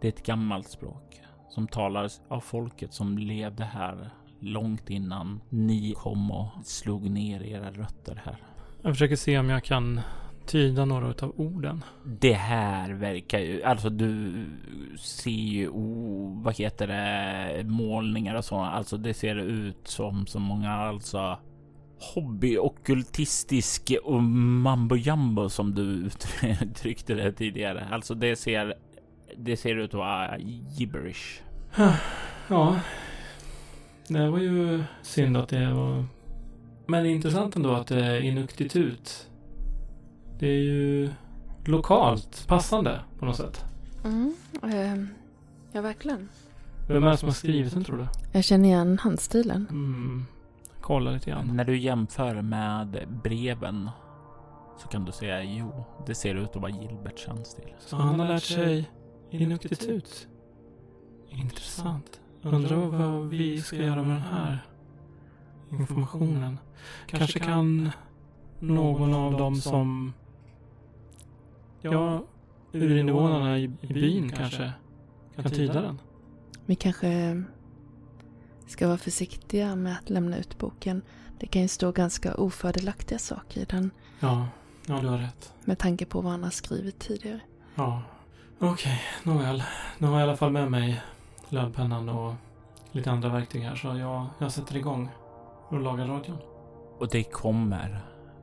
det 0.00 0.08
är 0.08 0.12
ett 0.12 0.26
gammalt 0.26 0.68
språk 0.68 1.20
som 1.48 1.68
talas 1.68 2.20
av 2.28 2.40
folket 2.40 2.94
som 2.94 3.18
levde 3.18 3.64
här 3.64 4.10
långt 4.40 4.90
innan 4.90 5.40
ni 5.48 5.94
kom 5.96 6.30
och 6.30 6.48
slog 6.64 7.10
ner 7.10 7.42
era 7.42 7.70
rötter 7.70 8.22
här. 8.24 8.36
Jag 8.82 8.92
försöker 8.92 9.16
se 9.16 9.38
om 9.38 9.50
jag 9.50 9.64
kan 9.64 10.00
tyda 10.46 10.84
några 10.84 11.06
av 11.06 11.32
orden. 11.36 11.84
Det 12.04 12.32
här 12.32 12.90
verkar 12.90 13.38
ju, 13.38 13.62
alltså 13.62 13.90
du 13.90 14.32
ser 14.98 15.30
ju, 15.30 15.68
oh, 15.68 16.42
vad 16.42 16.56
heter 16.56 16.86
det, 16.86 17.64
målningar 17.64 18.34
och 18.34 18.44
så. 18.44 18.56
Alltså 18.56 18.96
det 18.96 19.14
ser 19.14 19.36
ut 19.36 19.88
som 19.88 20.26
så 20.26 20.38
många 20.38 20.72
alltså 20.72 21.38
hobby-ockultistisk 22.14 23.96
och 24.04 24.22
mambo 24.22 24.96
jumbo 24.96 25.48
som 25.48 25.74
du 25.74 26.10
uttryckte 26.62 27.14
det 27.14 27.32
tidigare. 27.32 27.88
Alltså 27.90 28.14
det 28.14 28.36
ser, 28.36 28.74
det 29.36 29.56
ser 29.56 29.76
ut 29.76 29.90
att 29.90 29.94
vara 29.94 30.38
gibberish. 30.38 31.42
Ja. 32.48 32.80
Det 34.08 34.30
var 34.30 34.38
ju 34.38 34.84
synd 35.02 35.36
att 35.36 35.48
det 35.48 35.72
var... 35.72 36.04
Men 36.86 37.06
intressant 37.06 37.56
ändå 37.56 37.70
att 37.70 37.86
det 37.86 38.04
är 38.04 38.20
inuktitut. 38.20 39.28
Det 40.38 40.46
är 40.46 40.62
ju 40.62 41.10
lokalt 41.64 42.44
passande 42.48 43.00
på 43.18 43.24
något 43.24 43.36
sätt. 43.36 43.64
Mm, 44.04 44.34
eh, 44.62 45.04
ja, 45.72 45.80
verkligen. 45.80 46.28
Vem 46.88 47.04
är 47.04 47.10
det 47.10 47.16
som 47.16 47.28
har 47.28 47.34
skrivit 47.34 47.74
den 47.74 47.84
tror 47.84 47.96
du? 47.96 48.06
Jag 48.32 48.44
känner 48.44 48.68
igen 48.68 48.98
handstilen. 48.98 49.66
Mm. 49.70 50.26
Kolla 50.82 51.10
lite 51.10 51.30
grann. 51.30 51.56
När 51.56 51.64
du 51.64 51.78
jämför 51.78 52.42
med 52.42 53.08
breven 53.22 53.90
så 54.78 54.88
kan 54.88 55.04
du 55.04 55.12
säga 55.12 55.42
jo, 55.42 55.84
det 56.06 56.14
ser 56.14 56.34
ut 56.34 56.56
att 56.56 56.62
vara 56.62 56.70
Gilberts 56.70 57.26
handstil. 57.26 57.74
Så 57.78 57.96
han 57.96 58.20
har 58.20 58.28
lärt 58.28 58.42
sig 58.42 58.90
inuktitut. 59.30 60.28
Intressant. 61.28 62.20
Undrar 62.42 62.76
vad 62.76 63.28
vi 63.28 63.62
ska 63.62 63.76
göra 63.76 64.02
med 64.02 64.16
den 64.16 64.22
här 64.22 64.58
informationen. 65.70 66.58
Kanske 67.06 67.38
kan 67.38 67.90
någon 68.60 69.14
av 69.14 69.36
dem 69.36 69.56
som... 69.56 70.12
Ja, 71.80 72.24
urinvånarna 72.72 73.58
i, 73.58 73.70
i 73.80 73.86
byn 73.86 74.30
kanske 74.30 74.72
kan 75.36 75.50
tyda 75.50 75.82
den. 75.82 76.00
Vi 76.66 76.74
kanske 76.74 77.42
ska 78.72 78.86
vara 78.86 78.98
försiktiga 78.98 79.76
med 79.76 79.92
att 80.02 80.10
lämna 80.10 80.36
ut 80.38 80.58
boken. 80.58 81.02
Det 81.38 81.46
kan 81.46 81.62
ju 81.62 81.68
stå 81.68 81.92
ganska 81.92 82.34
ofördelaktiga 82.34 83.18
saker 83.18 83.60
i 83.60 83.64
den 83.64 83.90
Ja, 84.20 84.46
ja 84.86 84.98
du 85.00 85.06
har 85.08 85.18
rätt. 85.18 85.52
med 85.64 85.78
tanke 85.78 86.06
på 86.06 86.20
vad 86.20 86.32
han 86.32 86.42
har 86.42 86.50
skrivit 86.50 86.98
tidigare. 86.98 87.40
Ja. 87.74 88.02
Okej, 88.58 89.00
nåväl. 89.22 89.62
Nu 89.98 90.06
har 90.06 90.14
jag 90.14 90.26
i 90.26 90.28
alla 90.28 90.36
fall 90.36 90.52
med 90.52 90.70
mig 90.70 91.02
lövpennan 91.48 92.08
och 92.08 92.34
lite 92.92 93.10
andra 93.10 93.28
verktyg 93.28 93.62
här 93.62 93.74
så 93.76 93.96
jag, 93.96 94.26
jag 94.38 94.52
sätter 94.52 94.76
igång 94.76 95.08
och 95.68 95.80
lagar 95.80 96.06
radion. 96.06 96.38
Och 96.98 97.08
det 97.08 97.22
kommer 97.24 98.00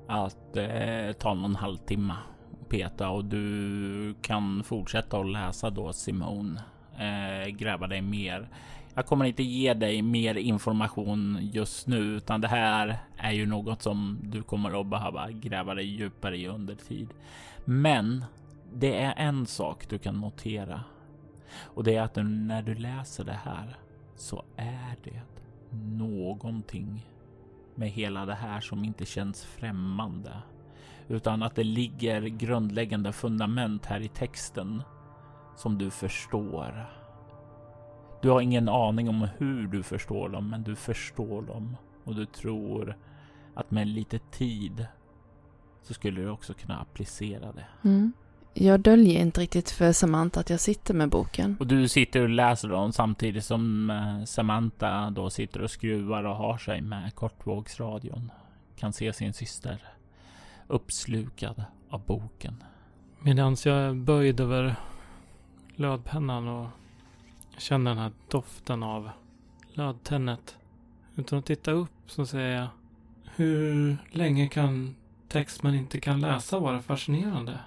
att 0.08 0.58
eh, 0.58 1.12
ta 1.20 1.34
någon 1.34 1.56
halvtimme 1.56 2.14
peta 2.70 3.10
och 3.10 3.26
du 3.26 4.16
kan 4.22 4.64
fortsätta 4.64 5.18
att 5.20 5.30
läsa 5.32 5.70
då 5.70 5.94
Simone. 5.94 6.62
Eh, 7.00 7.48
gräva 7.50 7.88
dig 7.88 8.02
mer. 8.02 8.50
Jag 9.00 9.06
kommer 9.06 9.26
inte 9.26 9.44
ge 9.44 9.74
dig 9.74 10.02
mer 10.02 10.36
information 10.36 11.40
just 11.42 11.88
nu, 11.88 11.98
utan 11.98 12.42
det 12.42 12.48
här 12.48 13.00
är 13.18 13.32
ju 13.32 13.46
något 13.46 13.82
som 13.82 14.20
du 14.24 14.44
kommer 14.44 14.82
att 14.82 14.88
behöva 14.88 15.32
gräva 15.32 15.74
dig 15.74 15.86
djupare 15.86 16.38
i 16.38 16.48
under 16.48 16.76
tid. 16.76 17.10
Men 17.66 18.26
det 18.74 19.02
är 19.02 19.14
en 19.18 19.46
sak 19.46 19.90
du 19.90 19.98
kan 19.98 20.22
notera 20.22 20.84
och 21.62 21.84
det 21.84 21.96
är 21.96 22.02
att 22.02 22.16
när 22.16 22.62
du 22.62 22.76
läser 22.76 23.24
det 23.24 23.40
här 23.44 23.78
så 24.16 24.44
är 24.56 24.96
det 25.04 25.22
någonting 25.98 27.06
med 27.76 27.90
hela 27.90 28.26
det 28.26 28.36
här 28.36 28.62
som 28.62 28.84
inte 28.84 29.06
känns 29.06 29.46
främmande 29.46 30.34
utan 31.08 31.44
att 31.44 31.56
det 31.56 31.64
ligger 31.64 32.22
grundläggande 32.22 33.12
fundament 33.14 33.86
här 33.86 34.00
i 34.00 34.08
texten 34.08 34.84
som 35.56 35.78
du 35.78 35.90
förstår. 35.90 36.99
Du 38.22 38.30
har 38.30 38.42
ingen 38.42 38.70
aning 38.70 39.10
om 39.10 39.28
hur 39.38 39.68
du 39.68 39.84
förstår 39.84 40.30
dem, 40.30 40.50
men 40.50 40.64
du 40.64 40.76
förstår 40.76 41.42
dem 41.42 41.78
och 42.04 42.16
du 42.16 42.26
tror 42.26 42.98
att 43.54 43.72
med 43.72 43.88
lite 43.88 44.20
tid 44.20 44.88
så 45.84 45.94
skulle 45.94 46.22
du 46.22 46.30
också 46.30 46.54
kunna 46.54 46.80
applicera 46.80 47.52
det. 47.52 47.66
Mm. 47.84 48.14
Jag 48.54 48.80
döljer 48.80 49.22
inte 49.22 49.42
riktigt 49.42 49.72
för 49.72 49.92
Samantha 49.92 50.40
att 50.40 50.50
jag 50.50 50.60
sitter 50.60 50.94
med 50.94 51.10
boken. 51.10 51.58
Och 51.60 51.68
du 51.68 51.88
sitter 51.88 52.22
och 52.22 52.30
läser 52.30 52.70
dem 52.70 52.92
samtidigt 52.92 53.46
som 53.46 53.90
eh, 53.90 54.26
Samantha 54.26 55.10
då 55.10 55.30
sitter 55.30 55.62
och 55.62 55.72
skruvar 55.72 56.24
och 56.24 56.36
har 56.36 56.58
sig 56.58 56.82
med 56.82 57.16
kortvågsradion. 57.16 58.32
Kan 58.76 58.94
se 58.94 59.14
sin 59.14 59.34
syster 59.34 59.84
uppslukad 60.68 61.64
av 61.90 62.06
boken. 62.06 62.64
Medan 63.20 63.56
jag 63.66 63.78
är 63.78 63.94
böjd 63.94 64.40
över 64.40 64.76
lödpennan 65.76 66.48
och 66.48 66.68
känner 67.60 67.92
den 67.92 67.98
här 67.98 68.12
doften 68.28 68.84
av 68.84 69.10
lödtennet. 69.74 70.58
Utan 71.16 71.40
att 71.40 71.46
titta 71.46 71.72
upp 71.72 71.92
så 72.06 72.26
säger 72.26 72.56
jag 72.56 72.68
Hur 73.36 73.98
länge 74.12 74.48
kan 74.48 74.96
text 75.28 75.64
man 75.64 75.76
inte 75.76 76.00
kan 76.00 76.20
läsa 76.20 76.60
vara 76.60 76.82
fascinerande? 76.82 77.60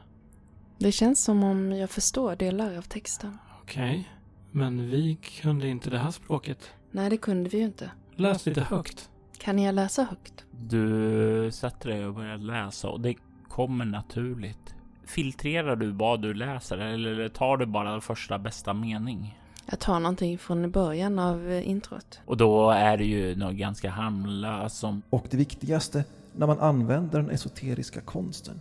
Det 0.78 0.92
känns 0.92 1.24
som 1.24 1.44
om 1.44 1.72
jag 1.72 1.90
förstår 1.90 2.37
delar 2.37 2.78
av 2.78 2.83
texten. 2.83 3.38
Okej, 3.62 4.09
men 4.50 4.90
vi 4.90 5.14
kunde 5.42 5.68
inte 5.68 5.90
det 5.90 5.98
här 5.98 6.11
språket. 6.11 6.70
Nej, 6.90 7.11
det 7.11 7.16
kunde 7.16 7.50
vi 7.50 7.59
ju 7.59 7.64
inte. 7.64 7.90
Läs 8.14 8.46
lite 8.46 8.61
högt. 8.61 9.11
Kan 9.38 9.59
jag 9.59 9.74
läsa 9.74 10.02
högt? 10.02 10.44
Du 10.50 11.50
sätter 11.52 11.90
dig 11.90 12.07
och 12.07 12.14
börjar 12.14 12.38
läsa 12.38 12.88
och 12.88 13.00
det 13.00 13.14
kommer 13.48 13.85
naturligt. 13.85 14.74
Filtrerar 15.05 15.76
du 15.76 15.90
vad 15.90 16.22
du 16.22 16.35
läser 16.35 16.78
eller 16.78 17.28
tar 17.28 17.57
du 17.57 17.66
bara 17.66 18.00
första 18.00 18.38
bästa 18.38 18.72
mening? 18.72 19.38
Jag 19.66 19.79
tar 19.79 20.01
någonting 20.01 20.38
från 20.38 20.70
början 20.70 21.18
av 21.18 21.51
eh, 21.51 21.68
introt. 21.68 22.20
Och 22.25 22.37
då 22.37 22.70
är 22.70 22.96
det 22.96 23.05
ju 23.05 23.37
något 23.37 23.55
ganska 23.55 23.90
harmlöst 23.90 24.77
som 24.77 25.03
Och 25.11 25.27
det 25.31 25.37
viktigaste 25.37 26.05
när 26.37 26.46
man 26.46 26.59
använder 26.59 27.20
den 27.22 27.31
esoteriska 27.31 28.01
konsten 28.01 28.61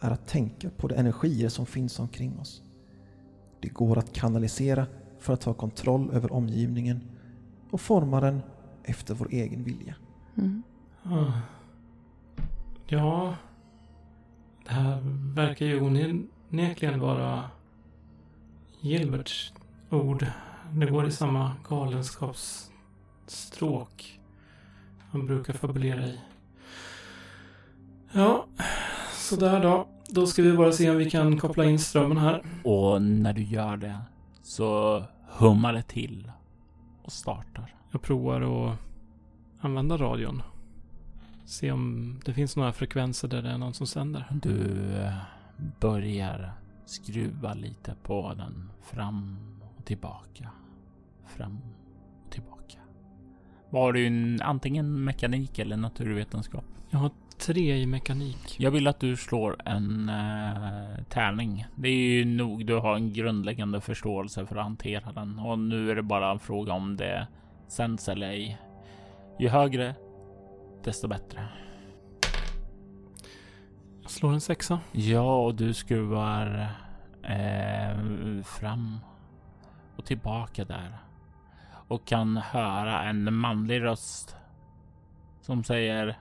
är 0.00 0.10
att 0.10 0.26
tänka 0.26 0.70
på 0.70 0.88
de 0.88 0.94
energier 0.94 1.48
som 1.48 1.66
finns 1.66 1.98
omkring 1.98 2.38
oss. 2.38 2.62
Det 3.60 3.68
går 3.68 3.98
att 3.98 4.12
kanalisera 4.12 4.86
för 5.18 5.32
att 5.32 5.40
ta 5.40 5.54
kontroll 5.54 6.10
över 6.12 6.32
omgivningen 6.32 7.00
och 7.70 7.80
forma 7.80 8.20
den 8.20 8.42
efter 8.84 9.14
vår 9.14 9.28
egen 9.30 9.64
vilja. 9.64 9.94
Mm. 10.36 10.62
Ah. 11.02 11.32
Ja, 12.86 13.36
det 14.64 14.72
här 14.72 15.00
verkar 15.34 15.66
ju 15.66 15.80
onekligen 15.80 17.00
vara 17.00 17.50
Gilberts 18.80 19.52
ord. 20.02 20.26
Det 20.72 20.86
går 20.86 21.06
i 21.06 21.12
samma 21.12 21.52
galenskapsstråk 21.68 24.20
han 25.10 25.26
brukar 25.26 25.52
fabulera 25.52 26.06
i. 26.06 26.20
Ja, 28.12 28.46
sådär 29.12 29.62
då. 29.62 29.86
Då 30.08 30.26
ska 30.26 30.42
vi 30.42 30.52
bara 30.52 30.72
se 30.72 30.90
om 30.90 30.96
vi 30.96 31.10
kan 31.10 31.38
koppla 31.38 31.64
in 31.64 31.78
strömmen 31.78 32.18
här. 32.18 32.42
och 32.64 33.02
när 33.02 33.32
du 33.32 33.42
gör 33.42 33.76
det 33.76 33.98
så 34.42 35.02
hummar 35.28 35.72
det 35.72 35.82
till 35.82 36.32
och 37.02 37.12
startar. 37.12 37.74
Jag 37.90 38.02
provar 38.02 38.40
att 38.40 38.78
använda 39.60 39.96
radion. 39.96 40.42
Se 41.44 41.72
om 41.72 42.16
det 42.24 42.34
finns 42.34 42.56
några 42.56 42.72
frekvenser 42.72 43.28
där 43.28 43.42
det 43.42 43.50
är 43.50 43.58
någon 43.58 43.74
som 43.74 43.86
sänder. 43.86 44.26
Du 44.30 44.86
eh, 44.96 45.14
börjar 45.80 46.52
skruva 46.86 47.54
lite 47.54 47.94
på 48.02 48.34
den 48.36 48.70
fram 48.82 49.36
tillbaka. 49.86 50.50
Fram 51.26 51.60
och 52.24 52.32
tillbaka. 52.32 52.78
Var 53.70 53.92
du 53.92 54.06
en, 54.06 54.42
antingen 54.42 55.04
mekanik 55.04 55.58
eller 55.58 55.76
naturvetenskap? 55.76 56.64
Jag 56.90 56.98
har 56.98 57.10
tre 57.38 57.76
i 57.76 57.86
mekanik. 57.86 58.56
Jag 58.58 58.70
vill 58.70 58.86
att 58.86 59.00
du 59.00 59.16
slår 59.16 59.56
en 59.64 60.08
uh, 60.08 61.04
tärning. 61.08 61.66
Det 61.74 61.88
är 61.88 62.18
ju 62.18 62.24
nog 62.24 62.66
du 62.66 62.74
har 62.74 62.94
en 62.94 63.12
grundläggande 63.12 63.80
förståelse 63.80 64.46
för 64.46 64.56
att 64.56 64.64
hantera 64.64 65.12
den 65.12 65.38
och 65.38 65.58
nu 65.58 65.90
är 65.90 65.94
det 65.94 66.02
bara 66.02 66.30
en 66.30 66.38
fråga 66.38 66.72
om 66.72 66.96
det 66.96 67.26
sänds 67.68 68.08
eller 68.08 68.28
ej. 68.28 68.58
Ju 69.38 69.48
högre, 69.48 69.94
desto 70.84 71.08
bättre. 71.08 71.48
Jag 74.02 74.10
slår 74.10 74.32
en 74.32 74.40
sexa. 74.40 74.80
Ja, 74.92 75.44
och 75.44 75.54
du 75.54 75.74
skruvar 75.74 76.70
eh, 77.22 78.42
fram 78.42 78.98
och 79.96 80.04
tillbaka 80.04 80.64
där 80.64 80.98
och 81.88 82.06
kan 82.06 82.36
höra 82.36 83.02
en 83.02 83.34
manlig 83.34 83.82
röst 83.82 84.36
som 85.40 85.64
säger 85.64 86.20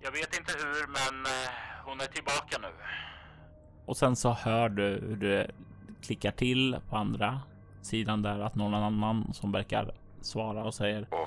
Jag 0.00 0.12
vet 0.12 0.38
inte 0.38 0.52
hur, 0.58 0.86
men 0.86 1.24
eh, 1.26 1.50
hon 1.84 2.00
är 2.00 2.04
tillbaka 2.06 2.58
nu. 2.62 2.68
Och 3.86 3.96
sen 3.96 4.16
så 4.16 4.32
hör 4.32 4.68
du 4.68 4.82
hur 4.82 5.16
det 5.16 5.50
klickar 6.02 6.30
till 6.30 6.76
på 6.88 6.96
andra 6.96 7.40
sidan 7.82 8.22
där 8.22 8.40
att 8.40 8.54
någon 8.54 8.74
annan 8.74 9.32
som 9.32 9.52
verkar 9.52 9.94
svara 10.20 10.64
och 10.64 10.74
säger 10.74 11.06
Åh, 11.10 11.18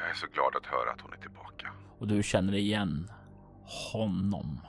jag 0.00 0.10
är 0.10 0.14
så 0.14 0.26
glad 0.26 0.56
att 0.56 0.66
höra 0.66 0.92
att 0.92 1.00
hon 1.00 1.12
är 1.12 1.16
tillbaka. 1.16 1.72
och 1.98 2.06
du 2.06 2.22
känner 2.22 2.54
igen 2.54 3.10
honom. 3.92 4.60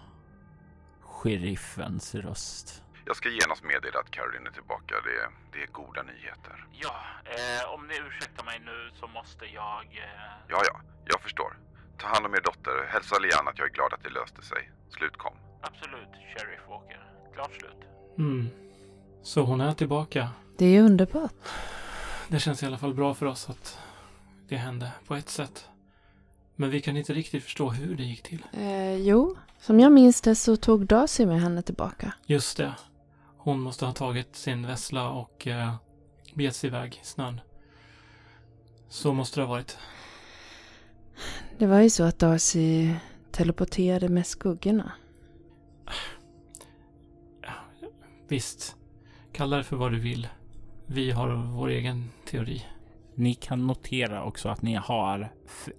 Sheriffens 1.01 2.15
röst. 2.15 2.83
Jag 3.07 3.15
ska 3.15 3.29
genast 3.29 3.63
meddela 3.63 3.99
att 3.99 4.11
Caroline 4.11 4.47
är 4.47 4.51
tillbaka. 4.51 4.95
Det, 5.07 5.19
det 5.53 5.63
är 5.63 5.67
goda 5.81 6.03
nyheter. 6.03 6.55
Ja, 6.83 6.95
eh, 7.35 7.73
om 7.73 7.87
ni 7.87 7.95
ursäktar 8.07 8.43
mig 8.45 8.59
nu 8.69 8.77
så 8.99 9.07
måste 9.07 9.45
jag... 9.45 9.85
Eh... 10.05 10.31
Ja, 10.53 10.59
ja, 10.69 10.75
jag 11.05 11.21
förstår. 11.21 11.51
Ta 11.97 12.07
hand 12.07 12.25
om 12.25 12.33
er 12.33 12.41
dotter. 12.41 12.77
Hälsa 12.93 13.15
Lian 13.19 13.47
att 13.47 13.57
jag 13.59 13.67
är 13.67 13.73
glad 13.73 13.93
att 13.93 14.03
det 14.03 14.09
löste 14.09 14.41
sig. 14.41 14.71
Slut 14.89 15.17
kom. 15.17 15.35
Absolut, 15.61 16.13
Sheriff 16.31 16.63
Walker. 16.69 17.01
Klart 17.33 17.53
slut. 17.59 17.81
Mm. 18.17 18.49
Så 19.23 19.41
hon 19.41 19.61
är 19.61 19.73
tillbaka. 19.73 20.29
Det 20.57 20.65
är 20.65 20.69
ju 20.69 20.81
underbart. 20.81 21.41
Det 22.27 22.39
känns 22.39 22.63
i 22.63 22.65
alla 22.65 22.77
fall 22.77 22.93
bra 22.93 23.13
för 23.13 23.25
oss 23.25 23.49
att 23.49 23.79
det 24.49 24.55
hände 24.55 24.91
på 25.07 25.15
ett 25.15 25.29
sätt. 25.29 25.69
Men 26.55 26.69
vi 26.69 26.81
kan 26.81 26.97
inte 26.97 27.13
riktigt 27.13 27.43
förstå 27.43 27.69
hur 27.69 27.95
det 27.95 28.03
gick 28.03 28.23
till. 28.23 28.45
Eh, 28.53 28.95
jo, 28.95 29.35
som 29.59 29.79
jag 29.79 29.91
minns 29.91 30.21
det 30.21 30.35
så 30.35 30.55
tog 30.55 30.85
Darcy 30.85 31.25
med 31.25 31.41
henne 31.41 31.61
tillbaka. 31.61 32.13
Just 32.25 32.57
det. 32.57 32.73
Hon 33.47 33.59
måste 33.59 33.85
ha 33.85 33.93
tagit 33.93 34.35
sin 34.35 34.67
vessla 34.67 35.09
och 35.09 35.47
eh, 35.47 35.75
begett 36.33 36.55
sig 36.55 36.67
iväg 36.67 36.99
i 37.01 37.05
snön. 37.05 37.41
Så 38.89 39.13
måste 39.13 39.39
det 39.39 39.45
ha 39.45 39.53
varit. 39.53 39.77
Det 41.57 41.67
var 41.67 41.81
ju 41.81 41.89
så 41.89 42.03
att 42.03 42.19
Darcy 42.19 42.93
teleporterade 43.31 44.09
med 44.09 44.27
skuggorna. 44.27 44.91
Visst, 48.27 48.75
kalla 49.31 49.57
det 49.57 49.63
för 49.63 49.75
vad 49.75 49.91
du 49.91 49.99
vill. 49.99 50.27
Vi 50.85 51.11
har 51.11 51.35
vår 51.35 51.67
egen 51.67 52.09
teori. 52.25 52.65
Ni 53.15 53.33
kan 53.33 53.67
notera 53.67 54.23
också 54.23 54.49
att 54.49 54.61
ni 54.61 54.73
har 54.73 55.33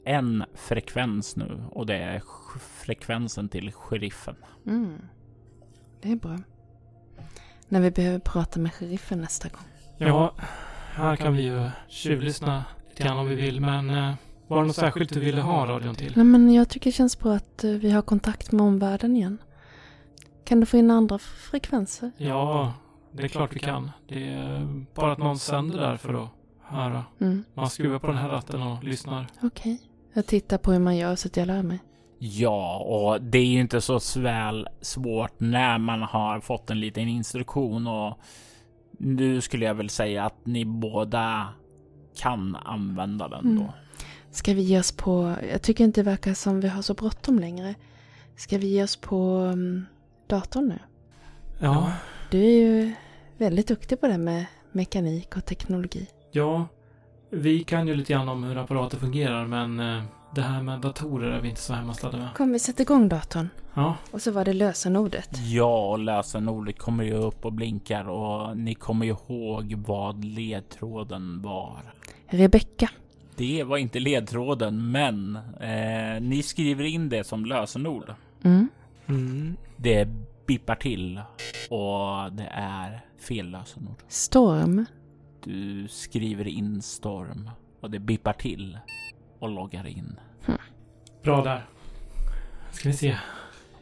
en 0.04 0.44
frekvens 0.54 1.37
nu 1.37 1.64
och 1.70 1.87
det 1.87 1.96
är 1.96 2.22
frekvensen 2.61 3.48
till 3.48 3.72
sheriffen. 3.72 4.37
Mm. 4.66 4.98
Det 6.00 6.12
är 6.12 6.16
bra. 6.16 6.38
När 7.68 7.81
vi 7.81 7.90
behöver 7.90 8.18
prata 8.18 8.61
med 8.61 8.74
sheriffen 8.74 9.20
nästa 9.20 9.48
gång. 9.48 9.64
Ja, 9.96 10.35
här 10.92 11.16
kan 11.16 11.37
vi 11.37 11.42
ju 11.42 11.70
tjuvlyssna 11.88 12.64
lite 12.88 13.02
grann 13.02 13.18
om 13.18 13.26
vi 13.26 13.35
vill, 13.35 13.61
men 13.61 13.90
eh, 13.90 14.14
var 14.46 14.61
det 14.61 14.66
något 14.66 14.76
särskilt 14.76 15.12
du 15.12 15.20
ville 15.20 15.40
ha 15.40 15.66
radion 15.66 15.94
till? 15.94 16.12
Nej, 16.16 16.24
men 16.24 16.52
jag 16.52 16.68
tycker 16.68 16.90
det 16.90 16.94
känns 16.96 17.18
bra 17.18 17.35
att 17.35 17.64
eh, 17.64 17.70
vi 17.70 17.90
har 17.90 18.02
kontakt 18.02 18.52
med 18.52 18.66
omvärlden 18.66 19.16
igen. 19.16 19.38
Kan 20.44 20.61
du 20.61 20.66
få 20.66 20.76
in 20.76 20.90
andra 20.90 21.18
frekvenser? 21.18 22.11
Ja, 22.16 22.74
det 23.12 23.22
är 23.22 23.28
klart 23.28 23.57
vi 23.57 23.59
kan. 23.59 23.90
Det 24.09 24.28
är 24.28 24.66
bara 24.94 25.12
att 25.12 25.18
någon 25.18 25.38
sänder 25.38 25.78
där 25.78 25.96
för 25.96 26.24
att 26.24 26.28
höra. 26.62 27.04
Mm. 27.20 27.44
Man 27.54 27.70
skruvar 27.70 27.98
på 27.98 28.07
den 28.07 28.16
här 28.16 28.28
ratten 28.28 28.62
och 28.62 28.85
lyssnar. 28.85 29.26
Okej. 29.42 29.83
Jag 30.12 30.26
tittar 30.26 30.59
på 30.59 30.72
hur 30.72 30.78
man 30.78 30.96
gör 30.96 31.16
så 31.16 31.28
att 31.28 31.37
jag 31.37 31.46
lär 31.46 31.62
mig. 31.62 31.78
Ja, 32.18 32.76
och 32.78 33.22
det 33.22 33.38
är 33.38 33.46
ju 33.46 33.61
inte 33.61 33.81
så 33.81 34.20
väl 34.20 34.68
svårt 34.81 35.40
när 35.40 35.78
man 35.78 36.02
har 36.02 36.40
fått 36.40 36.70
en 36.70 36.81
liten 36.81 37.09
instruktion 37.09 37.87
och 37.87 38.18
nu 38.98 39.40
skulle 39.40 39.64
jag 39.64 39.74
väl 39.74 39.90
säga 39.90 40.24
att 40.24 40.46
ni 40.46 40.64
båda 40.64 41.48
kan 42.16 42.57
använda 42.57 43.28
den 43.28 43.57
då. 43.57 43.62
Mm. 43.62 43.72
Ska 44.31 44.54
vi 44.54 44.62
ge 44.62 44.78
oss 44.78 44.92
på... 44.92 45.35
Jag 45.52 45.62
tycker 45.62 45.85
inte 45.85 46.00
det 46.00 46.11
verkar 46.11 46.35
som 46.35 46.61
vi 46.61 46.68
har 46.68 46.83
så 46.83 46.94
bråttom 46.94 47.38
längre. 47.38 47.74
Ska 48.37 48.59
vi 48.59 48.66
ge 48.66 48.83
oss 48.83 48.96
på 48.96 49.38
um, 49.38 49.87
datorn 50.26 50.68
nu? 50.68 50.78
Ja, 51.59 51.92
Du 52.31 52.38
är 52.38 52.50
ju 52.50 52.92
väldigt 53.37 53.68
duktig 53.68 54.00
på 54.00 54.07
det 54.09 54.18
med 54.18 54.46
mekanik 54.72 55.37
och 55.37 55.44
teknologi. 55.44 56.07
ja. 56.33 56.66
Vi 57.31 57.64
kan 57.64 57.88
ju 57.88 57.94
lite 57.94 58.12
grann 58.12 58.28
om 58.28 58.44
hur 58.44 58.57
apparater 58.57 58.98
fungerar, 58.98 59.46
men 59.46 59.81
eh, 59.81 60.02
det 60.34 60.42
här 60.42 60.62
med 60.62 60.80
datorer 60.80 61.30
är 61.30 61.40
vi 61.40 61.48
inte 61.48 61.60
så 61.60 61.72
hemmastaddade 61.72 62.22
med. 62.22 62.34
Kom, 62.34 62.52
vi 62.52 62.58
sätter 62.58 62.82
igång 62.82 63.08
datorn. 63.08 63.48
Ja, 63.74 63.96
Och 64.10 64.22
så 64.22 64.30
var 64.30 64.44
det 64.44 64.52
lösenordet. 64.52 65.30
Ja, 65.46 65.96
lösenordet 65.96 66.78
kommer 66.78 67.04
ju 67.04 67.14
upp 67.14 67.44
och 67.44 67.52
blinkar 67.52 68.08
och 68.08 68.56
ni 68.56 68.74
kommer 68.74 69.06
ju 69.06 69.12
ihåg 69.12 69.74
vad 69.86 70.24
ledtråden 70.24 71.42
var. 71.42 71.94
Rebecka. 72.26 72.90
Det 73.36 73.64
var 73.64 73.76
inte 73.76 74.00
ledtråden, 74.00 74.90
men 74.90 75.36
eh, 75.60 76.20
ni 76.20 76.42
skriver 76.42 76.84
in 76.84 77.08
det 77.08 77.24
som 77.24 77.44
lösenord. 77.44 78.14
Mm. 78.42 78.68
mm. 79.06 79.56
Det 79.76 80.08
bippar 80.46 80.74
till 80.74 81.20
och 81.70 82.32
det 82.32 82.48
är 82.52 83.00
fel 83.28 83.50
lösenord. 83.50 84.02
Storm. 84.08 84.86
Du 85.44 85.88
skriver 85.88 86.48
in 86.48 86.82
storm 86.82 87.50
och 87.80 87.90
det 87.90 87.98
bippar 87.98 88.32
till 88.32 88.78
och 89.38 89.48
loggar 89.48 89.87
in. 89.87 90.20
bra 91.22 91.42
där. 91.42 91.66
Ska 92.70 92.88
vi 92.88 92.94
se. 92.94 93.16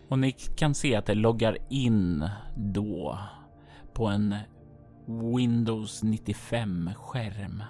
Och 0.08 0.18
ni 0.18 0.32
kan 0.32 0.74
se 0.74 0.96
att 0.96 1.06
det 1.06 1.14
loggar 1.14 1.58
in 1.68 2.28
då 2.56 3.18
på 3.92 4.06
en 4.06 4.34
Windows 5.06 6.02
95 6.02 6.90
skärm. 6.96 7.62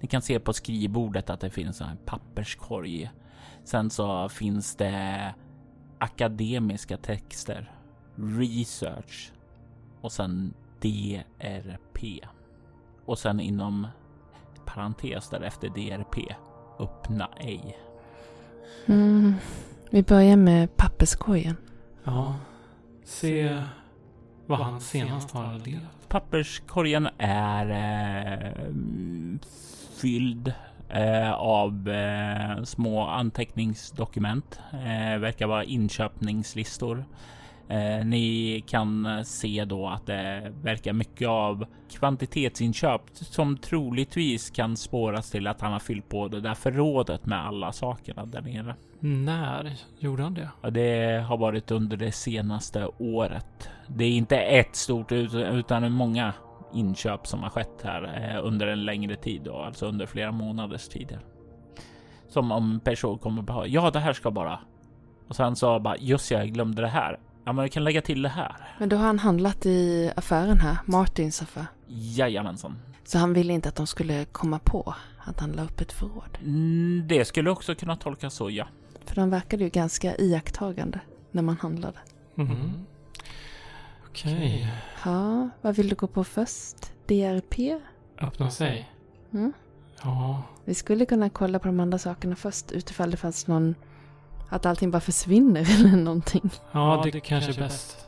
Ni 0.00 0.08
kan 0.08 0.22
se 0.22 0.40
på 0.40 0.52
skrivbordet 0.52 1.30
att 1.30 1.40
det 1.40 1.50
finns 1.50 1.80
en 1.80 1.96
papperskorg. 2.04 3.10
Sen 3.64 3.90
så 3.90 4.28
finns 4.28 4.76
det 4.76 5.34
akademiska 5.98 6.96
texter, 6.96 7.72
research 8.16 9.32
och 10.00 10.12
sen 10.12 10.54
DRP. 10.80 12.20
Och 13.04 13.18
sen 13.18 13.40
inom 13.40 13.86
parentes 14.64 15.28
därefter 15.28 15.68
DRP, 15.68 16.34
öppna 16.78 17.28
ej. 17.40 17.78
Mm. 18.86 19.34
Vi 19.90 20.02
börjar 20.02 20.36
med 20.36 20.76
papperskorgen. 20.76 21.56
Ja. 22.04 22.34
Se 23.04 23.62
vad 24.46 24.58
han 24.58 24.80
senast 24.80 25.30
har 25.30 25.44
adderat. 25.44 26.08
Papperskorgen 26.08 27.08
är 27.18 27.70
eh, 27.70 28.52
fylld 30.00 30.52
eh, 30.88 31.32
av 31.32 31.88
eh, 31.88 32.62
små 32.62 33.06
anteckningsdokument. 33.06 34.60
Eh, 34.72 35.18
verkar 35.18 35.46
vara 35.46 35.64
inköpningslistor. 35.64 37.04
Eh, 37.68 38.06
ni 38.06 38.64
kan 38.66 39.24
se 39.24 39.64
då 39.64 39.88
att 39.88 40.06
det 40.06 40.52
verkar 40.62 40.92
mycket 40.92 41.28
av 41.28 41.66
kvantitetsinköp 41.90 43.02
som 43.12 43.56
troligtvis 43.56 44.50
kan 44.50 44.76
spåras 44.76 45.30
till 45.30 45.46
att 45.46 45.60
han 45.60 45.72
har 45.72 45.78
fyllt 45.78 46.08
på 46.08 46.28
det 46.28 46.40
där 46.40 46.54
förrådet 46.54 47.26
med 47.26 47.46
alla 47.46 47.72
sakerna 47.72 48.26
där 48.26 48.42
nere. 48.42 48.74
När 49.00 49.72
gjorde 49.98 50.22
han 50.22 50.34
det? 50.34 50.48
Ja, 50.62 50.70
det 50.70 51.24
har 51.28 51.36
varit 51.36 51.70
under 51.70 51.96
det 51.96 52.12
senaste 52.12 52.86
året. 52.98 53.70
Det 53.88 54.04
är 54.04 54.10
inte 54.10 54.36
ett 54.36 54.76
stort 54.76 55.12
ut- 55.12 55.34
utan 55.34 55.92
många 55.92 56.32
inköp 56.74 57.26
som 57.26 57.42
har 57.42 57.50
skett 57.50 57.80
här 57.84 58.30
eh, 58.34 58.46
under 58.46 58.66
en 58.66 58.84
längre 58.84 59.16
tid, 59.16 59.42
då, 59.42 59.56
alltså 59.56 59.86
under 59.86 60.06
flera 60.06 60.32
månaders 60.32 60.88
tid. 60.88 61.18
Som 62.28 62.52
om 62.52 62.80
person 62.80 63.18
kommer 63.18 63.42
på 63.42 63.64
ja, 63.66 63.90
det 63.90 64.00
här 64.00 64.12
ska 64.12 64.30
bara. 64.30 64.58
Och 65.28 65.36
sen 65.36 65.56
så 65.56 65.78
bara 65.78 65.96
just 65.96 66.30
jag 66.30 66.48
glömde 66.48 66.82
det 66.82 66.88
här. 66.88 67.18
Ja, 67.44 67.52
men 67.52 67.62
vi 67.62 67.70
kan 67.70 67.84
lägga 67.84 68.02
till 68.02 68.22
det 68.22 68.28
här. 68.28 68.56
Men 68.78 68.88
då 68.88 68.96
har 68.96 69.06
han 69.06 69.18
handlat 69.18 69.66
i 69.66 70.10
affären 70.16 70.58
här, 70.58 70.78
Martins 70.86 71.42
affär. 71.42 71.66
Jajamensan. 71.86 72.78
Så 73.04 73.18
han 73.18 73.32
ville 73.32 73.52
inte 73.52 73.68
att 73.68 73.76
de 73.76 73.86
skulle 73.86 74.24
komma 74.24 74.58
på 74.58 74.94
att 75.18 75.40
han 75.40 75.52
la 75.52 75.64
upp 75.64 75.80
ett 75.80 75.92
förråd. 75.92 76.38
Mm, 76.40 77.04
det 77.08 77.24
skulle 77.24 77.50
också 77.50 77.74
kunna 77.74 77.96
tolkas 77.96 78.34
så, 78.34 78.50
ja. 78.50 78.66
För 79.04 79.14
de 79.16 79.30
verkade 79.30 79.64
ju 79.64 79.70
ganska 79.70 80.16
iakttagande 80.16 81.00
när 81.30 81.42
man 81.42 81.56
handlade. 81.56 81.98
Mhm. 82.34 82.86
Okej. 84.08 84.72
Ja, 85.04 85.48
vad 85.60 85.76
vill 85.76 85.88
du 85.88 85.94
gå 85.94 86.06
på 86.06 86.24
först? 86.24 86.92
DRP? 87.06 87.80
Öppna 88.20 88.50
sig. 88.50 88.90
Mm. 89.32 89.52
Ja. 90.02 90.42
Vi 90.64 90.74
skulle 90.74 91.06
kunna 91.06 91.30
kolla 91.30 91.58
på 91.58 91.66
de 91.66 91.80
andra 91.80 91.98
sakerna 91.98 92.36
först 92.36 92.72
utifall 92.72 93.10
det 93.10 93.16
fanns 93.16 93.46
någon... 93.46 93.74
Att 94.54 94.66
allting 94.66 94.90
bara 94.90 95.00
försvinner 95.00 95.60
eller 95.60 95.96
någonting. 95.96 96.50
Ja, 96.72 97.00
det, 97.12 97.20
kanske 97.20 97.52
är 97.52 97.58
bäst. 97.58 98.06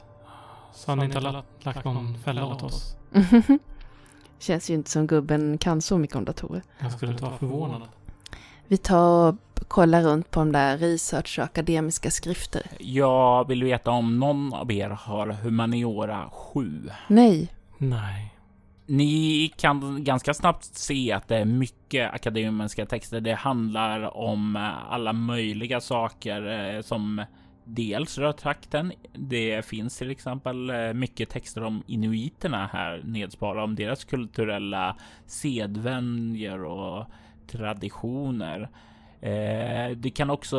Så 0.74 0.90
han 0.90 1.02
inte 1.02 1.16
har 1.18 1.32
lagt, 1.32 1.64
lagt 1.64 1.84
någon 1.84 2.18
fälla 2.18 2.46
åt 2.46 2.62
oss. 2.62 2.96
Känns 4.38 4.70
ju 4.70 4.74
inte 4.74 4.90
som 4.90 5.06
gubben 5.06 5.58
kan 5.58 5.82
så 5.82 5.98
mycket 5.98 6.16
om 6.16 6.24
datorer. 6.24 6.62
Jag 6.78 6.92
skulle 6.92 7.12
inte 7.12 7.24
vara 7.24 7.38
förvånad. 7.38 7.82
Vi 8.66 8.76
tar 8.76 9.28
och 9.28 9.36
kollar 9.68 10.02
runt 10.02 10.30
på 10.30 10.40
de 10.40 10.52
där 10.52 10.78
research 10.78 11.38
och 11.38 11.44
akademiska 11.44 12.10
skrifter. 12.10 12.62
Jag 12.78 13.48
vill 13.48 13.64
veta 13.64 13.90
om 13.90 14.18
någon 14.18 14.54
av 14.54 14.72
er 14.72 14.90
har 14.90 15.26
humaniora 15.28 16.30
7. 16.32 16.90
Nej. 17.08 17.52
Nej. 17.78 18.35
Ni 18.88 19.48
kan 19.56 20.04
ganska 20.04 20.34
snabbt 20.34 20.64
se 20.64 21.12
att 21.12 21.28
det 21.28 21.36
är 21.36 21.44
mycket 21.44 22.14
akademiska 22.14 22.86
texter. 22.86 23.20
Det 23.20 23.34
handlar 23.34 24.16
om 24.16 24.56
eh, 24.56 24.92
alla 24.92 25.12
möjliga 25.12 25.80
saker 25.80 26.74
eh, 26.74 26.80
som 26.82 27.24
dels 27.64 28.18
rör 28.18 28.32
trakten. 28.32 28.92
Det 29.12 29.66
finns 29.66 29.98
till 29.98 30.10
exempel 30.10 30.70
eh, 30.70 30.92
mycket 30.92 31.30
texter 31.30 31.62
om 31.62 31.82
inuiterna 31.86 32.70
här 32.72 33.02
nedsparade, 33.04 33.62
om 33.62 33.74
deras 33.74 34.04
kulturella 34.04 34.96
sedvänjor 35.26 36.64
och 36.64 37.06
traditioner. 37.46 38.68
Eh, 39.20 39.96
Du 39.96 40.10
kan 40.10 40.30
också 40.30 40.58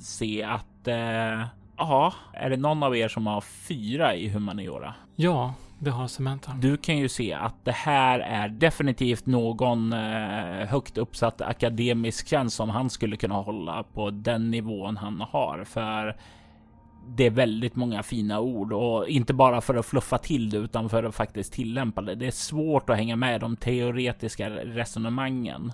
se 0.00 0.42
att 0.42 0.88
eh, 0.88 1.46
Ja, 1.88 2.12
är 2.32 2.50
det 2.50 2.56
någon 2.56 2.82
av 2.82 2.96
er 2.96 3.08
som 3.08 3.26
har 3.26 3.40
fyra 3.40 4.14
i 4.14 4.28
humaniora? 4.28 4.94
Ja, 5.16 5.54
det 5.78 5.90
har 5.90 6.08
Samantha. 6.08 6.52
Du 6.52 6.76
kan 6.76 6.98
ju 6.98 7.08
se 7.08 7.32
att 7.32 7.64
det 7.64 7.72
här 7.72 8.20
är 8.20 8.48
definitivt 8.48 9.26
någon 9.26 9.92
eh, 9.92 10.66
högt 10.68 10.98
uppsatt 10.98 11.40
akademisk 11.40 12.28
tjänst 12.28 12.56
som 12.56 12.70
han 12.70 12.90
skulle 12.90 13.16
kunna 13.16 13.34
hålla 13.34 13.82
på 13.82 14.10
den 14.10 14.50
nivån 14.50 14.96
han 14.96 15.20
har. 15.20 15.64
För 15.64 16.16
det 17.08 17.26
är 17.26 17.30
väldigt 17.30 17.76
många 17.76 18.02
fina 18.02 18.40
ord 18.40 18.72
och 18.72 19.08
inte 19.08 19.34
bara 19.34 19.60
för 19.60 19.74
att 19.74 19.86
fluffa 19.86 20.18
till 20.18 20.50
det 20.50 20.56
utan 20.56 20.88
för 20.88 21.04
att 21.04 21.14
faktiskt 21.14 21.52
tillämpa 21.52 22.00
det. 22.00 22.14
Det 22.14 22.26
är 22.26 22.30
svårt 22.30 22.90
att 22.90 22.96
hänga 22.96 23.16
med 23.16 23.40
de 23.40 23.56
teoretiska 23.56 24.50
resonemangen. 24.50 25.72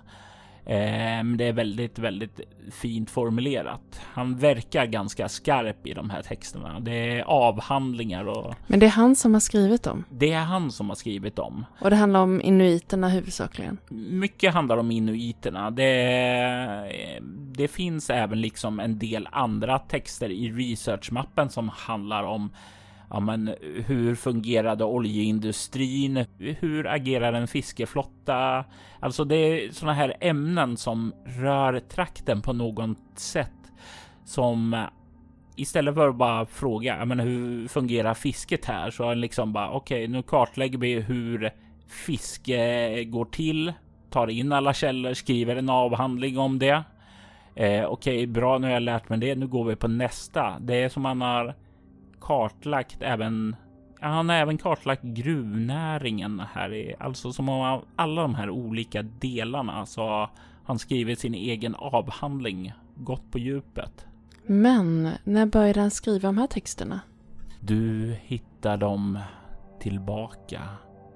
Men 0.69 1.37
det 1.37 1.45
är 1.45 1.53
väldigt, 1.53 1.99
väldigt 1.99 2.41
fint 2.71 3.11
formulerat. 3.11 4.01
Han 4.03 4.37
verkar 4.37 4.87
ganska 4.87 5.29
skarp 5.29 5.87
i 5.87 5.95
de 5.95 6.11
här 6.11 6.23
texterna. 6.23 6.81
Det 6.81 6.93
är 6.93 7.23
avhandlingar 7.23 8.25
och 8.25 8.55
Men 8.67 8.81
det 8.81 8.87
är 8.87 8.91
han 8.91 9.17
som 9.17 9.33
har 9.33 9.41
skrivit 9.41 9.83
dem. 9.83 10.05
det 10.11 10.33
är 10.33 10.41
han 10.41 10.71
som 10.71 10.89
har 10.89 10.97
skrivit 10.97 11.37
dem. 11.37 11.65
Och 11.81 11.91
det 11.91 11.97
handlar 11.97 12.21
om 12.21 12.41
inuiterna 12.43 13.09
huvudsakligen. 13.09 13.79
Mycket 13.91 14.55
handlar 14.55 14.77
om 14.77 14.91
inuiterna. 14.91 15.71
Det, 15.71 17.21
det 17.53 17.69
finns 17.69 18.11
även 18.11 18.41
liksom 18.41 18.81
en 18.81 18.99
del 18.99 19.29
andra 19.33 19.79
texter 19.79 20.31
i 20.31 20.53
researchmappen 20.53 21.51
som 21.51 21.69
handlar 21.69 22.23
om 22.23 22.51
Ja, 23.11 23.21
men 23.21 23.49
eh, 23.49 23.55
hur 23.87 24.15
fungerade 24.15 24.85
oljeindustrin? 24.85 26.25
Hur 26.39 26.87
agerar 26.87 27.33
en 27.33 27.49
fiskeflotta? 27.49 28.65
Alltså 29.01 29.25
det 29.25 29.37
är 29.37 29.71
sådana 29.71 29.95
här 29.95 30.17
ämnen 30.21 30.77
som 30.77 31.15
rör 31.25 31.81
trakten 31.81 32.43
på 32.43 32.53
något 32.53 32.99
sätt 33.15 33.73
som 34.25 34.75
eh, 34.75 34.85
istället 35.57 35.95
för 35.95 36.09
att 36.09 36.17
bara 36.17 36.47
fråga 36.47 36.97
ja, 36.99 37.05
men 37.05 37.21
hur 37.21 37.69
fungerar 37.69 38.15
fisket 38.15 38.65
här 38.65 38.91
så 38.91 39.15
liksom 39.15 39.53
bara 39.53 39.71
okej, 39.71 40.05
okay, 40.05 40.09
nu 40.09 40.23
kartlägger 40.23 40.79
vi 40.79 41.01
hur 41.01 41.51
fiske 41.89 43.05
går 43.05 43.25
till, 43.25 43.73
tar 44.11 44.27
in 44.27 44.53
alla 44.53 44.75
källor, 44.75 45.15
skriver 45.15 45.57
en 45.57 45.71
avhandling 45.71 46.39
om 46.39 46.59
det. 46.59 46.85
Eh, 47.55 47.85
okej, 47.85 47.87
okay, 47.87 48.27
bra, 48.27 48.59
nu 48.59 48.67
har 48.67 48.75
jag 48.75 48.83
lärt 48.83 49.09
mig 49.09 49.19
det. 49.19 49.35
Nu 49.35 49.47
går 49.47 49.65
vi 49.65 49.77
på 49.77 49.89
nästa. 49.89 50.59
Det 50.61 50.75
är 50.75 50.89
som 50.89 51.03
man 51.03 51.21
har 51.21 51.55
kartlagt 52.21 53.03
även 53.03 53.57
Han 54.01 54.29
har 54.29 54.37
även 54.37 54.59
kartlagt 54.59 55.03
gruvnäringen 55.03 56.43
här 56.55 56.75
i, 56.75 56.95
alltså 56.99 57.33
som 57.33 57.49
av 57.49 57.85
alla 57.97 58.23
de 58.23 58.35
här 58.35 58.51
olika 58.51 59.03
delarna 59.03 59.87
så 59.87 60.03
har 60.03 60.31
han 60.65 60.79
skrivit 60.79 61.19
sin 61.19 61.35
egen 61.35 61.75
avhandling, 61.75 62.73
gått 62.95 63.31
på 63.31 63.39
djupet. 63.39 64.07
Men 64.47 65.11
när 65.25 65.47
började 65.47 65.81
han 65.81 65.91
skriva 65.91 66.29
de 66.29 66.39
här 66.39 66.47
texterna? 66.47 67.01
Du 67.61 68.17
hittar 68.23 68.77
dem 68.77 69.19
tillbaka 69.81 70.63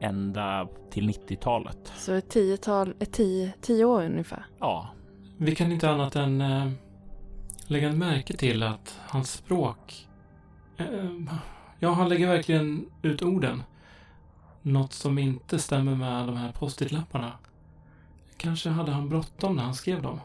ända 0.01 0.69
till 0.91 1.09
90-talet. 1.09 1.93
Så 1.97 2.13
ett 2.13 2.31
tiotal, 2.31 2.95
ett 2.99 3.13
tio, 3.13 3.53
tio 3.61 3.85
år 3.85 4.03
ungefär. 4.05 4.45
Ja, 4.59 4.89
Vi 5.37 5.55
kan 5.55 5.73
inte 5.73 5.91
annat 5.91 6.17
än 6.17 6.41
eh, 6.41 6.71
lägga 7.67 7.93
märke 7.93 8.37
till 8.37 8.63
att 8.63 9.01
hans 9.07 9.33
språk... 9.33 10.09
Eh, 10.83 11.35
ja, 11.79 11.93
han 11.93 12.09
lägger 12.09 12.29
verkligen 12.29 12.87
ut 13.03 13.23
orden. 13.23 13.63
Något 14.63 14.93
som 14.93 15.19
inte 15.19 15.59
stämmer 15.59 15.95
med 15.95 16.27
de 16.27 16.37
här 16.37 16.53
post-it-lapparna. 16.53 17.33
Kanske 18.37 18.71
hade 18.71 18.93
han 18.93 19.09
bråttom 19.09 19.57
när 19.57 19.63
han 19.63 19.75
skrev 19.75 20.03
dem. 20.03 20.21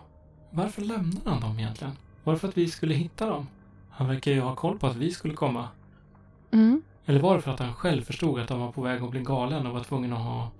Varför 0.50 0.82
lämnade 0.82 1.30
han 1.30 1.42
dem 1.42 1.60
egentligen? 1.60 1.94
Var 2.24 2.34
det 2.34 2.40
för 2.40 2.48
att 2.48 2.58
vi 2.58 2.68
skulle 2.68 2.94
hitta 2.94 3.26
dem? 3.26 3.48
Han 3.90 4.08
verkar 4.08 4.32
ju 4.32 4.40
ha 4.40 4.56
koll 4.56 4.80
på 4.80 4.88
att 4.88 4.96
vi 4.96 5.12
skulle 5.12 5.34
komma. 5.34 5.68
Mm. 6.52 6.82
Eller 7.06 7.20
var 7.20 7.36
det 7.36 7.42
för 7.42 7.52
att 7.52 7.60
han 7.60 7.74
själv 7.74 8.02
förstod 8.04 8.40
att 8.40 8.50
han 8.50 8.60
var 8.60 8.72
på 8.72 8.82
väg 8.82 9.04
att 9.04 9.12
bli 9.12 9.22
galen 9.22 9.68
och 9.68 9.74
var 9.74 9.84
tvungen 9.84 10.14
att 10.14 10.20
ha 10.20 10.52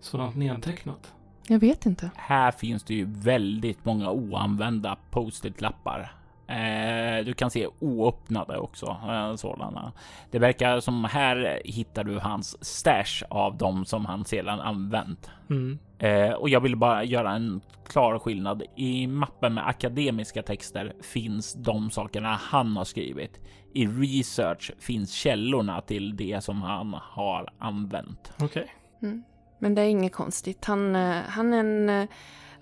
sådant 0.00 0.36
nedtecknat? 0.36 1.12
Jag 1.46 1.58
vet 1.58 1.86
inte. 1.86 2.10
här 2.16 2.50
finns 2.50 2.82
det 2.82 2.94
ju 2.94 3.04
väldigt 3.04 3.84
många 3.84 4.10
oanvända 4.10 4.98
post-it-lappar. 5.10 6.21
Eh, 6.52 7.24
du 7.24 7.34
kan 7.34 7.50
se 7.50 7.68
oöppnade 7.78 8.58
också, 8.58 8.86
eh, 8.86 9.34
sådana. 9.34 9.92
Det 10.30 10.38
verkar 10.38 10.80
som 10.80 11.04
här 11.04 11.60
hittar 11.64 12.04
du 12.04 12.18
hans 12.18 12.64
stash 12.64 13.24
av 13.28 13.56
dem 13.56 13.84
som 13.84 14.06
han 14.06 14.24
sedan 14.24 14.60
använt. 14.60 15.30
Mm. 15.50 15.78
Eh, 15.98 16.32
och 16.32 16.48
jag 16.48 16.60
vill 16.60 16.76
bara 16.76 17.04
göra 17.04 17.32
en 17.32 17.60
klar 17.86 18.18
skillnad. 18.18 18.62
I 18.76 19.06
mappen 19.06 19.54
med 19.54 19.68
akademiska 19.68 20.42
texter 20.42 20.92
finns 21.02 21.54
de 21.54 21.90
sakerna 21.90 22.28
han 22.28 22.76
har 22.76 22.84
skrivit. 22.84 23.40
I 23.74 23.86
research 23.86 24.72
finns 24.78 25.12
källorna 25.12 25.80
till 25.80 26.16
det 26.16 26.44
som 26.44 26.62
han 26.62 26.94
har 27.02 27.52
använt. 27.58 28.32
Okej. 28.40 28.74
Mm. 29.02 29.22
Men 29.58 29.74
det 29.74 29.82
är 29.82 29.86
inget 29.88 30.12
konstigt. 30.12 30.64
Han, 30.64 30.94
han 31.28 31.52
är 31.52 31.58
en 31.58 32.08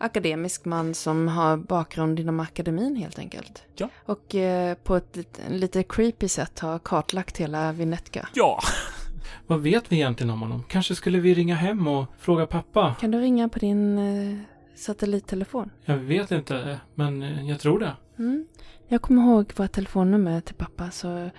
akademisk 0.00 0.64
man 0.64 0.94
som 0.94 1.28
har 1.28 1.56
bakgrund 1.56 2.20
inom 2.20 2.40
akademin 2.40 2.96
helt 2.96 3.18
enkelt. 3.18 3.62
Ja. 3.76 3.88
Och 4.04 4.34
eh, 4.34 4.74
på 4.74 4.96
ett 4.96 5.16
lite, 5.16 5.42
lite 5.48 5.82
creepy 5.82 6.28
sätt 6.28 6.58
har 6.58 6.78
kartlagt 6.78 7.36
hela 7.36 7.72
Vinetka. 7.72 8.28
Ja, 8.34 8.60
Vad 9.46 9.60
vet 9.60 9.92
vi 9.92 9.96
egentligen 9.96 10.30
om 10.30 10.40
honom? 10.40 10.64
Kanske 10.68 10.94
skulle 10.94 11.20
vi 11.20 11.34
ringa 11.34 11.54
hem 11.54 11.88
och 11.88 12.06
fråga 12.18 12.46
pappa? 12.46 12.96
Kan 13.00 13.10
du 13.10 13.20
ringa 13.20 13.48
på 13.48 13.58
din 13.58 13.98
eh, 13.98 14.38
satellittelefon? 14.74 15.70
Jag 15.84 15.96
vet 15.96 16.30
inte, 16.30 16.80
men 16.94 17.22
eh, 17.22 17.48
jag 17.48 17.60
tror 17.60 17.78
det. 17.78 17.96
Mm. 18.18 18.46
Jag 18.88 19.02
kommer 19.02 19.22
ihåg 19.22 19.52
vårt 19.56 19.72
telefonnummer 19.72 20.40
till 20.40 20.54
pappa 20.54 20.90
så 20.90 21.30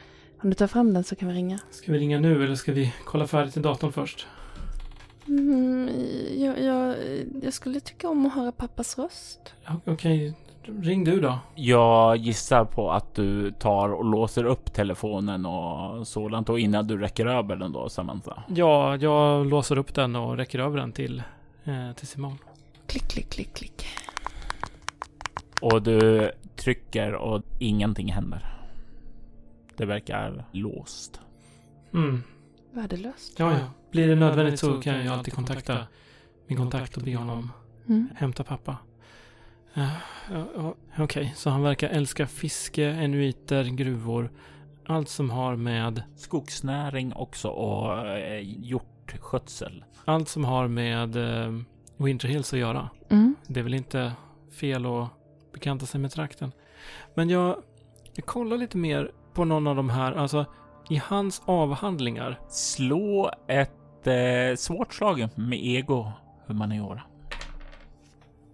om 0.41 0.49
du 0.49 0.53
tar 0.53 0.67
fram 0.67 0.93
den 0.93 1.03
så 1.03 1.15
kan 1.15 1.27
vi 1.27 1.33
ringa. 1.33 1.59
Ska 1.71 1.91
vi 1.91 1.99
ringa 1.99 2.19
nu 2.19 2.43
eller 2.43 2.55
ska 2.55 2.71
vi 2.71 2.93
kolla 3.05 3.27
färdigt 3.27 3.57
i 3.57 3.59
datorn 3.59 3.91
först? 3.91 4.27
Mm, 5.27 5.89
jag, 6.41 6.63
jag, 6.63 6.95
jag 7.41 7.53
skulle 7.53 7.79
tycka 7.79 8.09
om 8.09 8.25
att 8.25 8.33
höra 8.33 8.51
pappas 8.51 8.97
röst. 8.97 9.53
Ja, 9.65 9.75
Okej, 9.85 10.33
ring 10.63 11.03
du 11.03 11.19
då. 11.19 11.39
Jag 11.55 12.17
gissar 12.17 12.65
på 12.65 12.91
att 12.91 13.15
du 13.15 13.51
tar 13.51 13.89
och 13.89 14.05
låser 14.05 14.43
upp 14.43 14.73
telefonen 14.73 15.45
och 15.45 16.07
sådant 16.07 16.49
och 16.49 16.59
innan 16.59 16.87
du 16.87 16.97
räcker 16.97 17.25
över 17.25 17.55
den 17.55 17.71
då 17.71 17.89
Samantha. 17.89 18.43
Ja, 18.47 18.97
jag 18.97 19.47
låser 19.47 19.77
upp 19.77 19.93
den 19.95 20.15
och 20.15 20.37
räcker 20.37 20.59
över 20.59 20.77
den 20.77 20.91
till, 20.91 21.23
eh, 21.63 21.91
till 21.95 22.07
Simon. 22.07 22.37
Klick, 22.87 23.07
klick, 23.07 23.29
klick, 23.29 23.53
klick. 23.53 23.85
Och 25.61 25.81
du 25.81 26.31
trycker 26.55 27.13
och 27.13 27.43
ingenting 27.59 28.11
händer. 28.11 28.57
Det 29.77 29.85
verkar 29.85 30.45
låst. 30.51 31.19
Mm. 31.93 32.23
Värdelöst. 32.71 33.39
Ja, 33.39 33.51
ja. 33.51 33.65
Blir 33.91 34.07
det 34.07 34.15
nödvändigt 34.15 34.59
så 34.59 34.81
kan 34.81 35.05
jag 35.05 35.13
alltid 35.17 35.33
kontakta 35.33 35.87
min 36.47 36.57
kontakt 36.57 36.97
och 36.97 37.03
be 37.03 37.15
honom 37.15 37.51
Mm. 37.87 38.09
hämta 38.15 38.43
pappa. 38.43 38.77
Eh, 39.73 39.89
ja, 40.31 40.45
ja, 40.55 40.75
Okej, 41.03 41.33
så 41.35 41.49
han 41.49 41.61
verkar 41.61 41.89
älska 41.89 42.27
fiske, 42.27 42.85
enuiter, 42.85 43.63
gruvor. 43.63 44.31
Allt 44.85 45.09
som 45.09 45.29
har 45.29 45.55
med 45.55 46.03
Skogsnäring 46.15 47.13
också 47.13 47.47
och 47.49 48.07
eh, 48.07 48.41
hjortskötsel. 48.43 49.83
allt 50.05 50.29
som 50.29 50.45
har 50.45 50.67
med 50.67 51.15
eh, 51.15 51.53
Winter 51.97 52.27
Hills 52.27 52.53
att 52.53 52.59
göra. 52.59 52.89
Mm. 53.09 53.35
Det 53.47 53.59
är 53.59 53.63
väl 53.63 53.73
inte 53.73 54.11
fel 54.51 54.85
att 54.85 55.09
bekanta 55.53 55.85
sig 55.85 56.01
med 56.01 56.11
trakten. 56.11 56.51
Men 57.13 57.29
jag, 57.29 57.61
jag 58.13 58.25
kollar 58.25 58.57
lite 58.57 58.77
mer 58.77 59.11
på 59.33 59.45
någon 59.45 59.67
av 59.67 59.75
de 59.75 59.89
här, 59.89 60.11
alltså 60.13 60.45
i 60.89 60.97
hans 60.97 61.41
avhandlingar. 61.45 62.39
Slå 62.49 63.31
ett 63.47 64.07
eh, 64.07 64.55
svårt 64.55 64.93
slag 64.93 65.27
med 65.35 65.59
ego 65.65 66.11
humaniora. 66.45 67.01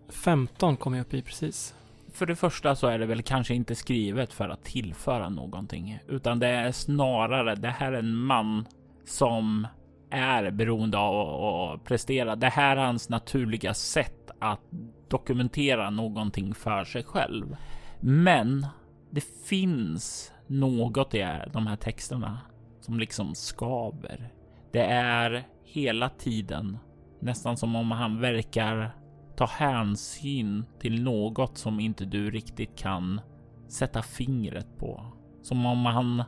15 0.09 0.77
kom 0.77 0.93
jag 0.93 1.01
upp 1.01 1.13
i 1.13 1.21
precis. 1.21 1.75
För 2.13 2.25
det 2.25 2.35
första 2.35 2.75
så 2.75 2.87
är 2.87 2.99
det 2.99 3.05
väl 3.05 3.21
kanske 3.21 3.53
inte 3.53 3.75
skrivet 3.75 4.33
för 4.33 4.49
att 4.49 4.63
tillföra 4.63 5.29
någonting, 5.29 5.99
utan 6.07 6.39
det 6.39 6.47
är 6.47 6.71
snarare 6.71 7.55
det 7.55 7.69
här 7.69 7.91
är 7.91 7.99
en 7.99 8.15
man 8.15 8.65
som 9.05 9.67
är 10.09 10.51
beroende 10.51 10.97
av 10.97 11.73
att 11.73 11.83
prestera. 11.83 12.35
Det 12.35 12.49
här 12.49 12.77
är 12.77 12.85
hans 12.85 13.09
naturliga 13.09 13.73
sätt 13.73 14.31
att 14.39 14.61
dokumentera 15.07 15.89
någonting 15.89 16.53
för 16.53 16.85
sig 16.85 17.03
själv. 17.03 17.55
Men 17.99 18.65
det 19.09 19.23
finns 19.49 20.31
något 20.47 21.15
i 21.15 21.25
de 21.53 21.67
här 21.67 21.75
texterna 21.75 22.37
som 22.79 22.99
liksom 22.99 23.35
skaver. 23.35 24.29
Det 24.71 24.83
är 24.83 25.43
hela 25.63 26.09
tiden 26.09 26.77
nästan 27.19 27.57
som 27.57 27.75
om 27.75 27.91
han 27.91 28.21
verkar 28.21 28.91
ta 29.35 29.45
hänsyn 29.45 30.65
till 30.79 31.03
något 31.03 31.57
som 31.57 31.79
inte 31.79 32.05
du 32.05 32.31
riktigt 32.31 32.77
kan 32.77 33.21
sätta 33.67 34.01
fingret 34.01 34.77
på. 34.79 35.05
Som 35.41 35.65
om 35.65 35.85
han 35.85 36.23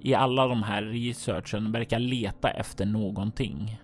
i 0.00 0.14
alla 0.14 0.46
de 0.46 0.62
här 0.62 0.82
researchen 0.82 1.72
verkar 1.72 1.98
leta 1.98 2.50
efter 2.50 2.86
någonting. 2.86 3.80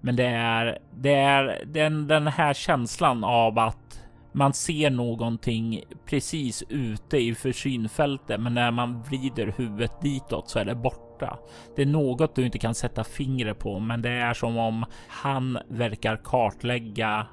Men 0.00 0.16
det 0.16 0.26
är, 0.26 0.78
det 1.00 1.14
är 1.14 1.64
den, 1.66 2.06
den 2.08 2.26
här 2.26 2.54
känslan 2.54 3.24
av 3.24 3.58
att 3.58 4.01
man 4.32 4.52
ser 4.52 4.90
någonting 4.90 5.82
precis 6.06 6.64
ute 6.68 7.18
i 7.18 7.34
försynfältet, 7.34 8.40
men 8.40 8.54
när 8.54 8.70
man 8.70 9.02
vrider 9.02 9.54
huvudet 9.56 10.00
ditåt 10.00 10.48
så 10.48 10.58
är 10.58 10.64
det 10.64 10.74
borta. 10.74 11.38
Det 11.76 11.82
är 11.82 11.86
något 11.86 12.34
du 12.34 12.44
inte 12.44 12.58
kan 12.58 12.74
sätta 12.74 13.04
fingret 13.04 13.58
på, 13.58 13.78
men 13.78 14.02
det 14.02 14.10
är 14.10 14.34
som 14.34 14.56
om 14.56 14.84
han 15.08 15.58
verkar 15.68 16.16
kartlägga 16.16 17.26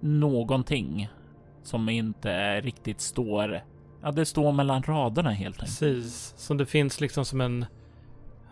någonting 0.00 1.08
som 1.62 1.88
inte 1.88 2.60
riktigt 2.60 3.00
står. 3.00 3.60
Ja, 4.02 4.12
det 4.12 4.26
står 4.26 4.52
mellan 4.52 4.82
raderna 4.82 5.30
helt 5.30 5.62
enkelt. 5.62 5.80
Precis, 5.80 6.34
så 6.36 6.54
det 6.54 6.66
finns 6.66 7.00
liksom 7.00 7.24
som 7.24 7.40
en, 7.40 7.66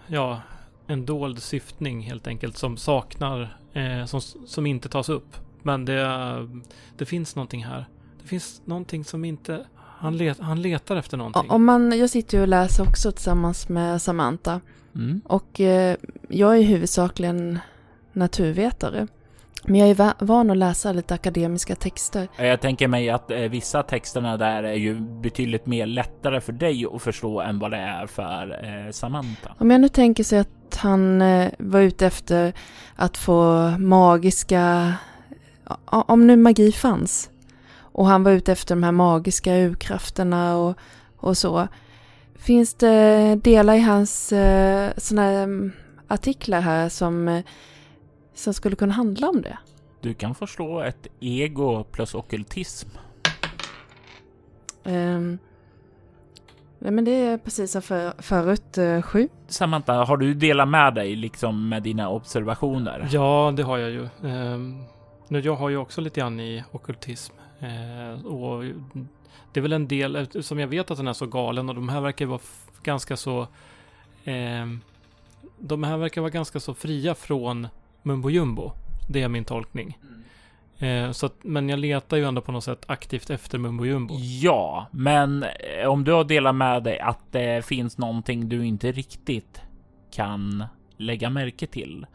ja, 0.06 0.40
en 0.86 1.06
dold 1.06 1.42
syftning 1.42 2.00
helt 2.00 2.26
enkelt 2.26 2.56
som 2.56 2.76
saknar, 2.76 3.58
eh, 3.72 4.04
som, 4.04 4.20
som 4.20 4.66
inte 4.66 4.88
tas 4.88 5.08
upp. 5.08 5.36
Men 5.62 5.84
det, 5.84 6.48
det 6.98 7.04
finns 7.04 7.36
någonting 7.36 7.64
här. 7.64 7.86
Det 8.22 8.28
finns 8.28 8.62
någonting 8.64 9.04
som 9.04 9.24
inte, 9.24 9.66
han, 9.98 10.16
let, 10.16 10.40
han 10.40 10.62
letar 10.62 10.96
efter 10.96 11.16
någonting. 11.16 11.50
Om 11.50 11.64
man, 11.64 11.98
jag 11.98 12.10
sitter 12.10 12.36
ju 12.38 12.42
och 12.42 12.48
läser 12.48 12.88
också 12.88 13.12
tillsammans 13.12 13.68
med 13.68 14.02
Samantha. 14.02 14.60
Mm. 14.94 15.20
Och 15.24 15.60
eh, 15.60 15.96
jag 16.28 16.58
är 16.58 16.62
huvudsakligen 16.62 17.58
naturvetare. 18.12 19.06
Men 19.64 19.74
jag 19.80 19.88
är 19.90 19.94
va- 19.94 20.14
van 20.18 20.50
att 20.50 20.56
läsa 20.56 20.92
lite 20.92 21.14
akademiska 21.14 21.74
texter. 21.74 22.28
Jag 22.38 22.60
tänker 22.60 22.88
mig 22.88 23.10
att 23.10 23.30
eh, 23.30 23.38
vissa 23.38 23.82
texterna 23.82 24.36
där 24.36 24.62
är 24.62 24.74
ju 24.74 25.00
betydligt 25.00 25.66
mer 25.66 25.86
lättare 25.86 26.40
för 26.40 26.52
dig 26.52 26.86
att 26.94 27.02
förstå 27.02 27.40
än 27.40 27.58
vad 27.58 27.70
det 27.70 27.76
är 27.76 28.06
för 28.06 28.64
eh, 28.64 28.90
Samantha. 28.90 29.54
Om 29.58 29.70
jag 29.70 29.80
nu 29.80 29.88
tänker 29.88 30.24
sig 30.24 30.38
att 30.38 30.76
han 30.76 31.18
var 31.58 31.80
ute 31.80 32.06
efter 32.06 32.52
att 32.96 33.16
få 33.16 33.68
magiska... 33.78 34.94
Om 35.84 36.26
nu 36.26 36.36
magi 36.36 36.72
fanns. 36.72 37.30
Och 37.78 38.06
han 38.06 38.22
var 38.22 38.32
ute 38.32 38.52
efter 38.52 38.74
de 38.74 38.82
här 38.82 38.92
magiska 38.92 39.56
urkrafterna 39.56 40.56
och, 40.56 40.76
och 41.16 41.36
så. 41.36 41.68
Finns 42.34 42.74
det 42.74 43.34
delar 43.42 43.74
i 43.74 43.80
hans 43.80 44.32
eh, 44.32 44.92
såna 44.96 45.22
här 45.22 45.42
mm, 45.42 45.72
artiklar 46.08 46.60
här 46.60 46.88
som, 46.88 47.28
eh, 47.28 47.44
som 48.34 48.54
skulle 48.54 48.76
kunna 48.76 48.92
handla 48.92 49.28
om 49.28 49.42
det? 49.42 49.58
Du 50.00 50.14
kan 50.14 50.34
förstå 50.34 50.80
ett 50.80 51.06
ego 51.20 51.84
plus 51.84 52.14
okultism. 52.14 52.88
Ehm, 54.84 55.38
Nej, 56.82 56.92
men 56.92 57.04
det 57.04 57.10
är 57.10 57.38
precis 57.38 57.72
som 57.72 57.82
för, 57.82 58.12
förut, 58.22 58.78
eh, 58.78 59.02
sju. 59.02 59.28
Samantha, 59.48 60.04
har 60.04 60.16
du 60.16 60.34
delat 60.34 60.68
med 60.68 60.94
dig 60.94 61.16
liksom 61.16 61.68
med 61.68 61.82
dina 61.82 62.08
observationer? 62.08 63.08
Ja, 63.10 63.52
det 63.56 63.62
har 63.62 63.78
jag 63.78 63.90
ju. 63.90 64.08
Ehm, 64.24 64.78
nu, 65.30 65.40
jag 65.40 65.56
har 65.56 65.68
ju 65.68 65.76
också 65.76 66.00
lite 66.00 66.20
grann 66.20 66.40
i 66.40 66.64
okultism. 66.72 67.34
Eh, 67.60 68.26
och 68.26 68.64
det 69.52 69.60
är 69.60 69.62
väl 69.62 69.72
en 69.72 69.88
del, 69.88 70.42
som 70.42 70.58
jag 70.58 70.68
vet 70.68 70.90
att 70.90 70.96
den 70.96 71.08
är 71.08 71.12
så 71.12 71.26
galen 71.26 71.68
och 71.68 71.74
de 71.74 71.88
här 71.88 72.00
verkar 72.00 72.26
vara 72.26 72.40
ganska 72.82 73.16
så... 73.16 73.46
ehm, 74.24 74.80
de 75.58 75.82
här 75.82 75.96
verkar 75.96 76.20
vara 76.20 76.30
ganska 76.30 76.60
så 76.60 76.74
fria 76.74 77.14
från 77.14 77.68
mumbo 78.02 78.30
jumbo. 78.30 78.72
Det 79.08 79.22
är 79.22 79.28
min 79.28 79.44
tolkning. 79.44 79.98
Eh, 80.78 81.10
så 81.10 81.26
att, 81.26 81.34
men 81.42 81.68
jag 81.68 81.78
letar 81.78 82.16
ju 82.16 82.24
ändå 82.24 82.40
på 82.40 82.52
något 82.52 82.64
sätt 82.64 82.84
aktivt 82.86 83.30
efter 83.30 83.58
mumbo 83.58 83.84
jumbo. 83.84 84.14
Ja, 84.18 84.86
men 84.90 85.42
eh, 85.42 85.88
om 85.88 86.04
du 86.04 86.12
har 86.12 86.24
delat 86.24 86.54
med 86.54 86.82
dig 86.82 86.98
att 86.98 87.32
det 87.32 87.64
finns 87.64 87.98
någonting 87.98 88.48
du 88.48 88.66
inte 88.66 88.92
riktigt 88.92 89.62
kan 90.10 90.64
lägga 90.96 91.30
märke 91.30 91.66
till 91.66 92.06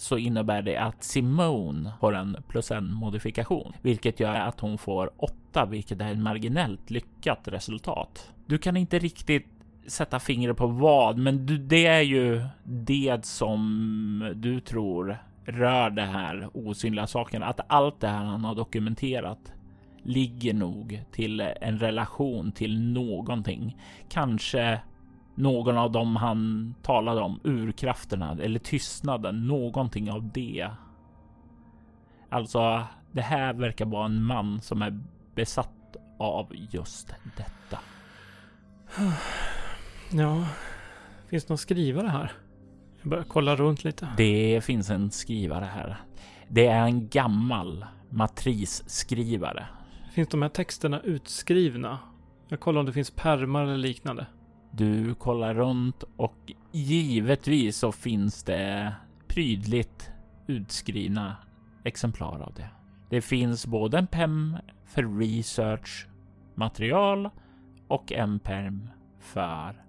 så 0.00 0.18
innebär 0.18 0.62
det 0.62 0.76
att 0.76 1.04
Simone 1.04 1.92
har 2.00 2.12
en 2.12 2.36
plus 2.48 2.70
en 2.70 2.92
modifikation, 2.92 3.72
vilket 3.82 4.20
gör 4.20 4.34
att 4.34 4.60
hon 4.60 4.78
får 4.78 5.10
åtta, 5.16 5.66
vilket 5.66 6.00
är 6.00 6.12
ett 6.12 6.18
marginellt 6.18 6.90
lyckat 6.90 7.48
resultat. 7.48 8.32
Du 8.46 8.58
kan 8.58 8.76
inte 8.76 8.98
riktigt 8.98 9.46
sätta 9.86 10.20
fingret 10.20 10.56
på 10.56 10.66
vad, 10.66 11.18
men 11.18 11.46
du, 11.46 11.58
det 11.58 11.86
är 11.86 12.00
ju 12.00 12.42
det 12.64 13.24
som 13.24 14.32
du 14.36 14.60
tror 14.60 15.18
rör 15.44 15.90
det 15.90 16.02
här 16.02 16.48
osynliga 16.54 17.06
saken. 17.06 17.42
Att 17.42 17.60
allt 17.66 18.00
det 18.00 18.08
här 18.08 18.24
han 18.24 18.44
har 18.44 18.54
dokumenterat 18.54 19.52
ligger 20.02 20.54
nog 20.54 21.02
till 21.12 21.40
en 21.40 21.78
relation 21.78 22.52
till 22.52 22.80
någonting. 22.80 23.76
Kanske 24.08 24.80
någon 25.40 25.78
av 25.78 25.92
dem 25.92 26.16
han 26.16 26.74
talade 26.82 27.20
om, 27.20 27.40
urkrafterna 27.44 28.36
eller 28.42 28.58
tystnaden, 28.58 29.46
någonting 29.46 30.12
av 30.12 30.30
det. 30.32 30.70
Alltså, 32.28 32.82
det 33.12 33.22
här 33.22 33.54
verkar 33.54 33.86
vara 33.86 34.04
en 34.04 34.22
man 34.22 34.60
som 34.60 34.82
är 34.82 35.00
besatt 35.34 35.96
av 36.18 36.52
just 36.70 37.14
detta. 37.36 37.78
Ja, 40.12 40.46
finns 41.28 41.44
det 41.44 41.50
någon 41.50 41.58
skrivare 41.58 42.08
här? 42.08 42.32
Jag 43.00 43.10
börjar 43.10 43.24
kolla 43.24 43.56
runt 43.56 43.84
lite. 43.84 44.08
Det 44.16 44.64
finns 44.64 44.90
en 44.90 45.10
skrivare 45.10 45.64
här. 45.64 45.96
Det 46.48 46.66
är 46.66 46.84
en 46.84 47.08
gammal 47.08 47.86
matrisskrivare. 48.08 49.66
Finns 50.12 50.28
de 50.28 50.42
här 50.42 50.48
texterna 50.48 51.00
utskrivna? 51.00 51.98
Jag 52.48 52.60
kollar 52.60 52.80
om 52.80 52.86
det 52.86 52.92
finns 52.92 53.10
pärmar 53.10 53.62
eller 53.62 53.76
liknande. 53.76 54.26
Du 54.70 55.14
kollar 55.14 55.54
runt 55.54 56.04
och 56.16 56.52
givetvis 56.72 57.76
så 57.76 57.92
finns 57.92 58.42
det 58.42 58.94
prydligt 59.28 60.10
utskrivna 60.46 61.36
exemplar 61.84 62.40
av 62.40 62.54
det. 62.56 62.68
Det 63.10 63.20
finns 63.20 63.66
både 63.66 63.98
en 63.98 64.06
pem 64.06 64.56
för 64.86 65.18
research 65.18 66.06
material 66.54 67.30
och 67.88 68.12
en 68.12 68.38
perm 68.38 68.90
för 69.20 69.84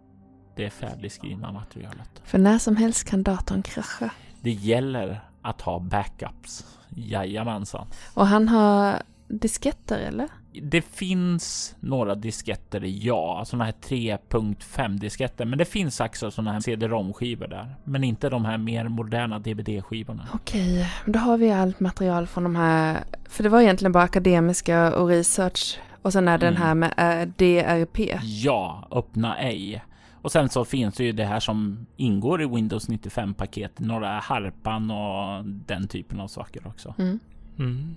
det 0.56 0.70
färdigskrivna 0.70 1.52
materialet. 1.52 2.22
För 2.24 2.38
när 2.38 2.58
som 2.58 2.76
helst 2.76 3.10
kan 3.10 3.24
datorn 3.24 3.64
krascha. 3.64 4.10
Det 4.42 4.52
gäller 4.52 5.22
att 5.42 5.62
ha 5.62 5.80
backups. 5.80 6.78
Jajamensan. 6.90 7.88
Och 8.14 8.28
han 8.28 8.48
har 8.48 9.02
disketter, 9.28 10.00
eller? 10.00 10.28
Det 10.54 10.82
finns 10.82 11.76
några 11.80 12.16
disketter, 12.16 12.82
ja, 12.86 13.44
sådana 13.46 13.66
här 13.66 13.74
3.5 13.82 15.00
disketter, 15.00 15.46
men 15.46 15.58
det 15.58 15.66
finns 15.66 16.00
också 16.00 16.32
sådana 16.32 16.52
här 16.54 16.60
CD-ROM-skivor 16.60 17.48
där, 17.48 17.76
men 17.84 18.04
inte 18.04 18.30
de 18.30 18.46
här 18.46 18.58
mer 18.58 18.88
moderna 18.90 19.40
DVD-skivorna. 19.40 20.28
Okej, 20.34 20.90
då 21.06 21.20
har 21.20 21.38
vi 21.38 21.52
allt 21.52 21.80
material 21.80 22.28
från 22.28 22.44
de 22.44 22.56
här, 22.56 23.04
för 23.30 23.44
det 23.44 23.50
var 23.50 23.62
egentligen 23.62 23.92
bara 23.92 24.04
akademiska 24.04 24.96
och 24.96 25.08
research. 25.08 25.80
Och 26.02 26.14
sen 26.14 26.28
är 26.28 26.38
det 26.38 26.46
den 26.46 26.56
Mm. 26.58 26.64
här 26.68 26.76
med 26.76 26.94
eh, 27.22 27.28
DRP. 27.38 28.20
Ja, 28.24 28.88
öppna 28.92 29.38
ej. 29.38 29.84
Och 30.22 30.32
sen 30.32 30.50
så 30.50 30.66
finns 30.66 30.96
det 30.96 31.04
ju 31.04 31.12
det 31.12 31.26
här 31.26 31.40
som 31.40 31.86
ingår 31.98 32.42
i 32.42 32.46
Windows 32.46 32.90
95 32.90 33.34
paket, 33.34 33.80
några 33.80 34.20
harpan 34.20 34.92
och 34.92 35.46
den 35.46 35.88
typen 35.88 36.20
av 36.20 36.28
saker 36.28 36.68
också. 36.68 36.96
Mm. 36.98 37.20
Mm. 37.60 37.96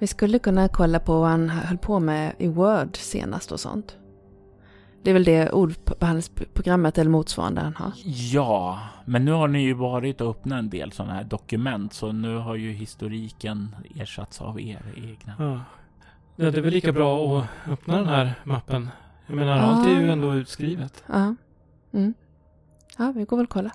Vi 0.00 0.06
skulle 0.06 0.38
kunna 0.38 0.68
kolla 0.68 1.00
på 1.00 1.20
vad 1.20 1.28
han 1.28 1.48
höll 1.48 1.78
på 1.78 2.00
med 2.00 2.32
i 2.38 2.46
Word 2.46 2.96
senast 2.96 3.52
och 3.52 3.60
sånt. 3.60 3.96
Det 5.02 5.10
är 5.10 5.14
väl 5.14 5.24
det 5.24 5.50
ordbehandlingsprogrammet 5.50 6.98
eller 6.98 7.10
motsvarande 7.10 7.60
han 7.60 7.76
har. 7.76 7.92
Ja, 8.32 8.78
men 9.04 9.24
nu 9.24 9.32
har 9.32 9.48
ni 9.48 9.62
ju 9.62 9.74
varit 9.74 10.20
och 10.20 10.30
öppnat 10.30 10.58
en 10.58 10.70
del 10.70 10.92
sådana 10.92 11.14
här 11.14 11.24
dokument, 11.24 11.92
så 11.92 12.12
nu 12.12 12.36
har 12.36 12.54
ju 12.56 12.72
historiken 12.72 13.76
ersatts 13.96 14.40
av 14.40 14.60
er 14.60 14.82
egna. 14.96 15.34
Ja. 15.38 15.60
Det 16.36 16.58
är 16.58 16.62
väl 16.62 16.72
lika 16.72 16.92
bra 16.92 17.38
att 17.38 17.46
öppna 17.70 17.96
den 17.96 18.06
här 18.08 18.34
mappen. 18.44 18.88
Jag 19.26 19.36
menar, 19.36 19.58
Ah. 19.58 19.60
allt 19.60 19.86
är 19.88 20.00
ju 20.00 20.10
ändå 20.10 20.34
utskrivet. 20.34 21.04
Ja. 21.06 21.34
Mm. 21.92 22.14
Ja, 22.98 23.12
vi 23.16 23.24
går 23.24 23.36
väl 23.36 23.44
och 23.46 23.50
kollar. 23.52 23.72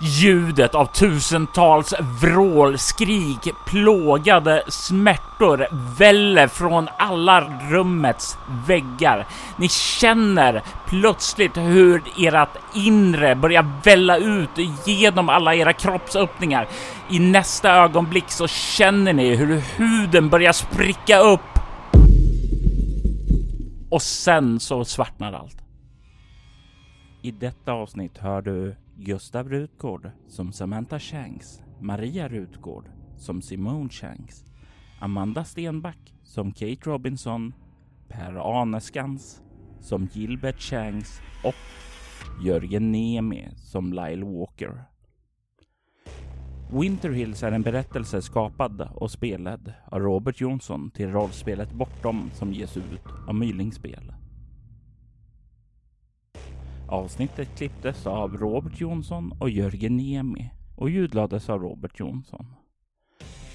Ljudet 0.00 0.74
av 0.74 0.86
tusentals 0.86 1.94
vrål, 2.20 2.78
skrik, 2.78 3.54
plågade 3.66 4.62
smärtor 4.68 5.66
väller 5.98 6.46
från 6.46 6.88
alla 6.98 7.40
rummets 7.70 8.38
väggar. 8.66 9.26
Ni 9.56 9.68
känner 9.68 10.62
plötsligt 10.86 11.56
hur 11.56 12.02
ert 12.18 12.48
inre 12.74 13.34
börjar 13.34 13.70
välla 13.84 14.16
ut 14.16 14.50
genom 14.86 15.28
alla 15.28 15.54
era 15.54 15.72
kroppsöppningar. 15.72 16.68
I 17.10 17.18
nästa 17.18 17.72
ögonblick 17.72 18.30
så 18.30 18.46
känner 18.46 19.12
ni 19.12 19.34
hur 19.34 19.60
huden 19.76 20.28
börjar 20.28 20.52
spricka 20.52 21.18
upp. 21.18 21.40
Och 23.90 24.02
sen 24.02 24.60
så 24.60 24.84
svartnar 24.84 25.32
allt. 25.32 25.62
I 27.22 27.30
detta 27.30 27.72
avsnitt 27.72 28.18
hör 28.18 28.42
du 28.42 28.76
Gustav 29.00 29.48
Rutgård 29.48 30.10
som 30.28 30.52
Samantha 30.52 30.98
Shanks, 30.98 31.62
Maria 31.80 32.28
Rutgård 32.28 32.90
som 33.16 33.42
Simone 33.42 33.90
Shanks, 33.90 34.44
Amanda 35.00 35.44
Stenback 35.44 36.14
som 36.22 36.52
Kate 36.52 36.90
Robinson, 36.90 37.54
Per 38.08 38.60
Aneskans 38.60 39.42
som 39.80 40.08
Gilbert 40.12 40.60
Shanks 40.60 41.20
och 41.44 41.54
Jörgen 42.44 42.92
Niemi 42.92 43.48
som 43.56 43.92
Lyle 43.92 44.24
Walker. 44.24 44.84
Winter 46.72 47.10
Hills 47.10 47.42
är 47.42 47.52
en 47.52 47.62
berättelse 47.62 48.22
skapad 48.22 48.88
och 48.94 49.10
spelad 49.10 49.72
av 49.86 50.00
Robert 50.00 50.40
Jonsson 50.40 50.90
till 50.90 51.12
rollspelet 51.12 51.72
Bortom 51.72 52.30
som 52.34 52.52
ges 52.52 52.76
ut 52.76 53.06
av 53.28 53.34
Mylingspel. 53.34 54.12
Avsnittet 56.88 57.56
klipptes 57.56 58.06
av 58.06 58.36
Robert 58.36 58.80
Jonsson 58.80 59.32
och 59.40 59.50
Jörgen 59.50 59.96
Niemi 59.96 60.50
och 60.76 60.90
ljudlades 60.90 61.50
av 61.50 61.62
Robert 61.62 62.00
Jonsson. 62.00 62.46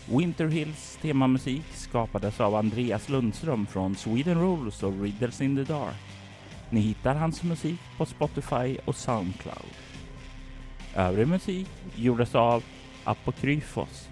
Winter 0.09 0.47
Hills 0.47 0.99
temamusik 1.01 1.65
skapades 1.71 2.41
av 2.41 2.55
Andreas 2.55 3.09
Lundström 3.09 3.65
från 3.65 3.95
Sweden 3.95 4.41
Rolls 4.41 4.83
och 4.83 5.01
Riddles 5.01 5.41
in 5.41 5.55
the 5.55 5.63
Dark. 5.63 5.95
Ni 6.69 6.79
hittar 6.79 7.15
hans 7.15 7.43
musik 7.43 7.79
på 7.97 8.05
Spotify 8.05 8.77
och 8.85 8.95
Soundcloud. 8.95 9.73
Övrig 10.95 11.27
musik 11.27 11.69
gjordes 11.95 12.35
av 12.35 12.63
Apokryfos, 13.03 14.09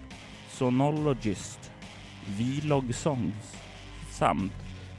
Sonologist, 0.50 1.72
Vlog 2.38 2.96
Songs 2.96 3.58
samt 4.10 4.54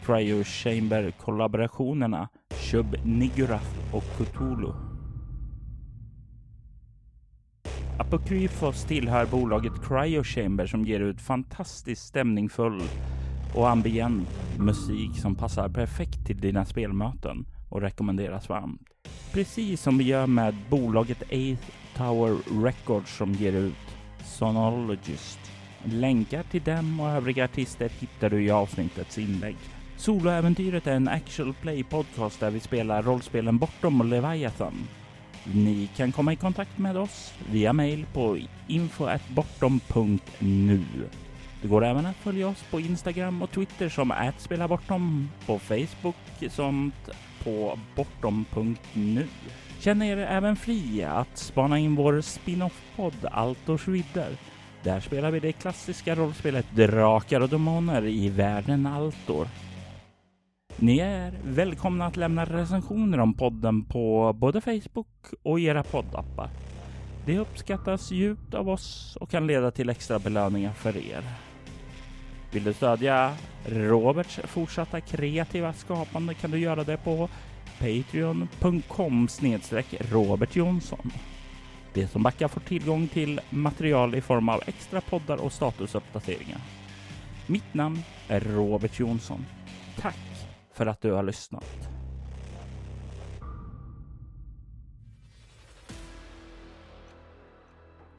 Prior 0.06 0.44
Chamber-kollaborationerna 0.44 2.28
Shub 2.72 2.96
Nigurath 3.04 3.94
och 3.94 4.04
Cthulhu. 4.04 4.72
Apokryphos 7.98 8.84
tillhör 8.84 9.26
bolaget 9.26 9.72
Cryo 9.88 10.24
Chamber 10.24 10.66
som 10.66 10.84
ger 10.84 11.00
ut 11.00 11.20
fantastiskt 11.20 12.06
stämningsfull 12.06 12.82
och 13.54 13.70
ambient 13.70 14.28
musik 14.58 15.18
som 15.18 15.34
passar 15.34 15.68
perfekt 15.68 16.26
till 16.26 16.40
dina 16.40 16.64
spelmöten 16.64 17.46
och 17.68 17.80
rekommenderas 17.80 18.48
varmt. 18.48 18.88
Precis 19.32 19.80
som 19.80 19.98
vi 19.98 20.04
gör 20.04 20.26
med 20.26 20.56
bolaget 20.70 21.22
Eighth 21.28 21.70
Tower 21.96 22.62
Records 22.64 23.16
som 23.16 23.32
ger 23.32 23.52
ut 23.52 23.96
Sonologist. 24.24 25.40
Länkar 25.84 26.42
till 26.42 26.62
dem 26.62 27.00
och 27.00 27.08
övriga 27.08 27.44
artister 27.44 27.88
hittar 27.88 28.30
du 28.30 28.44
i 28.44 28.50
avsnittets 28.50 29.18
inlägg. 29.18 29.56
Soloäventyret 29.96 30.86
är 30.86 30.92
en 30.92 31.08
actual 31.08 31.54
play 31.54 31.84
podcast 31.84 32.40
där 32.40 32.50
vi 32.50 32.60
spelar 32.60 33.02
rollspelen 33.02 33.58
Bortom 33.58 34.00
och 34.00 34.06
Leviathan. 34.06 34.88
Ni 35.44 35.88
kan 35.96 36.12
komma 36.12 36.32
i 36.32 36.36
kontakt 36.36 36.78
med 36.78 36.96
oss 36.96 37.34
via 37.50 37.72
mail 37.72 38.06
på 38.12 38.38
info.bortom.nu. 38.68 40.84
Det 41.62 41.68
går 41.68 41.84
även 41.84 42.06
att 42.06 42.16
följa 42.16 42.48
oss 42.48 42.64
på 42.70 42.80
Instagram 42.80 43.42
och 43.42 43.50
Twitter 43.50 43.88
som 43.88 44.12
@spelabortom, 44.38 45.28
på 45.46 45.58
Facebook 45.58 46.16
som 46.50 46.92
på 47.44 47.78
bortom.nu. 47.96 49.26
Känn 49.80 50.02
er 50.02 50.16
även 50.16 50.56
fria 50.56 51.12
att 51.12 51.38
spana 51.38 51.78
in 51.78 51.94
vår 51.94 52.20
spin-off-podd 52.20 53.26
Altors 53.30 53.88
vidder. 53.88 54.36
Där 54.82 55.00
spelar 55.00 55.30
vi 55.30 55.40
det 55.40 55.52
klassiska 55.52 56.14
rollspelet 56.14 56.66
Drakar 56.74 57.40
och 57.40 57.48
Demoner 57.48 58.06
i 58.06 58.28
världen 58.28 58.86
Altor. 58.86 59.48
Ni 60.82 60.98
är 60.98 61.32
välkomna 61.44 62.06
att 62.06 62.16
lämna 62.16 62.44
recensioner 62.44 63.20
om 63.20 63.34
podden 63.34 63.84
på 63.84 64.32
både 64.32 64.60
Facebook 64.60 65.06
och 65.42 65.60
era 65.60 65.82
poddappar. 65.82 66.50
Det 67.26 67.38
uppskattas 67.38 68.10
djupt 68.10 68.54
av 68.54 68.68
oss 68.68 69.16
och 69.20 69.30
kan 69.30 69.46
leda 69.46 69.70
till 69.70 69.88
extra 69.88 70.18
belöningar 70.18 70.72
för 70.72 70.96
er. 70.96 71.24
Vill 72.52 72.64
du 72.64 72.72
stödja 72.72 73.36
Roberts 73.66 74.40
fortsatta 74.44 75.00
kreativa 75.00 75.72
skapande 75.72 76.34
kan 76.34 76.50
du 76.50 76.58
göra 76.58 76.84
det 76.84 76.96
på 76.96 77.28
patreon.com 77.78 79.28
snedstreck 79.28 79.94
Robert 80.00 80.56
Jonsson. 80.56 81.12
De 81.94 82.06
som 82.06 82.22
backar 82.22 82.48
får 82.48 82.60
tillgång 82.60 83.08
till 83.08 83.40
material 83.50 84.14
i 84.14 84.20
form 84.20 84.48
av 84.48 84.60
extra 84.66 85.00
poddar 85.00 85.36
och 85.36 85.52
statusuppdateringar. 85.52 86.60
Mitt 87.46 87.74
namn 87.74 88.02
är 88.28 88.40
Robert 88.40 89.00
Jonsson. 89.00 89.46
Tack 90.00 90.31
för 90.72 90.86
att 90.86 91.00
du 91.00 91.12
har 91.12 91.22
lyssnat. 91.22 91.64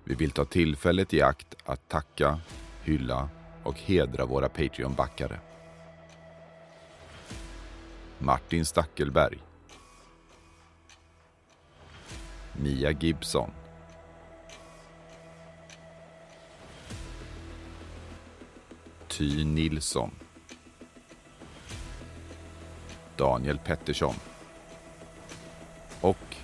Vi 0.04 0.16
vill 0.16 0.32
ta 0.32 0.46
tillfället 0.46 1.14
i 1.14 1.22
akt 1.22 1.56
att 1.66 1.90
tacka, 1.90 2.40
hylla 2.84 3.30
och 3.64 3.80
hedra 3.80 4.26
våra 4.26 4.50
Patreon-backare. 4.50 5.40
Martin 8.20 8.66
Stackelberg. 8.66 9.38
Mia 12.54 12.92
Gibson. 12.92 13.52
Ty 19.08 19.46
Nilsson. 19.46 20.23
Daniel 23.18 23.58
Pettersson. 23.58 24.16
Och 26.02 26.36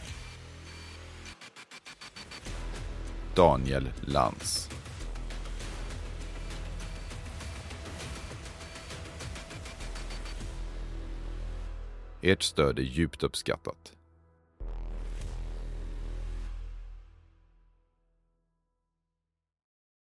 Daniel 3.36 3.89
Lantz. 4.01 4.70
Ert 12.22 12.43
stöd 12.43 12.80
är 12.80 12.84
djupt 12.84 13.24
uppskattat. 13.24 13.99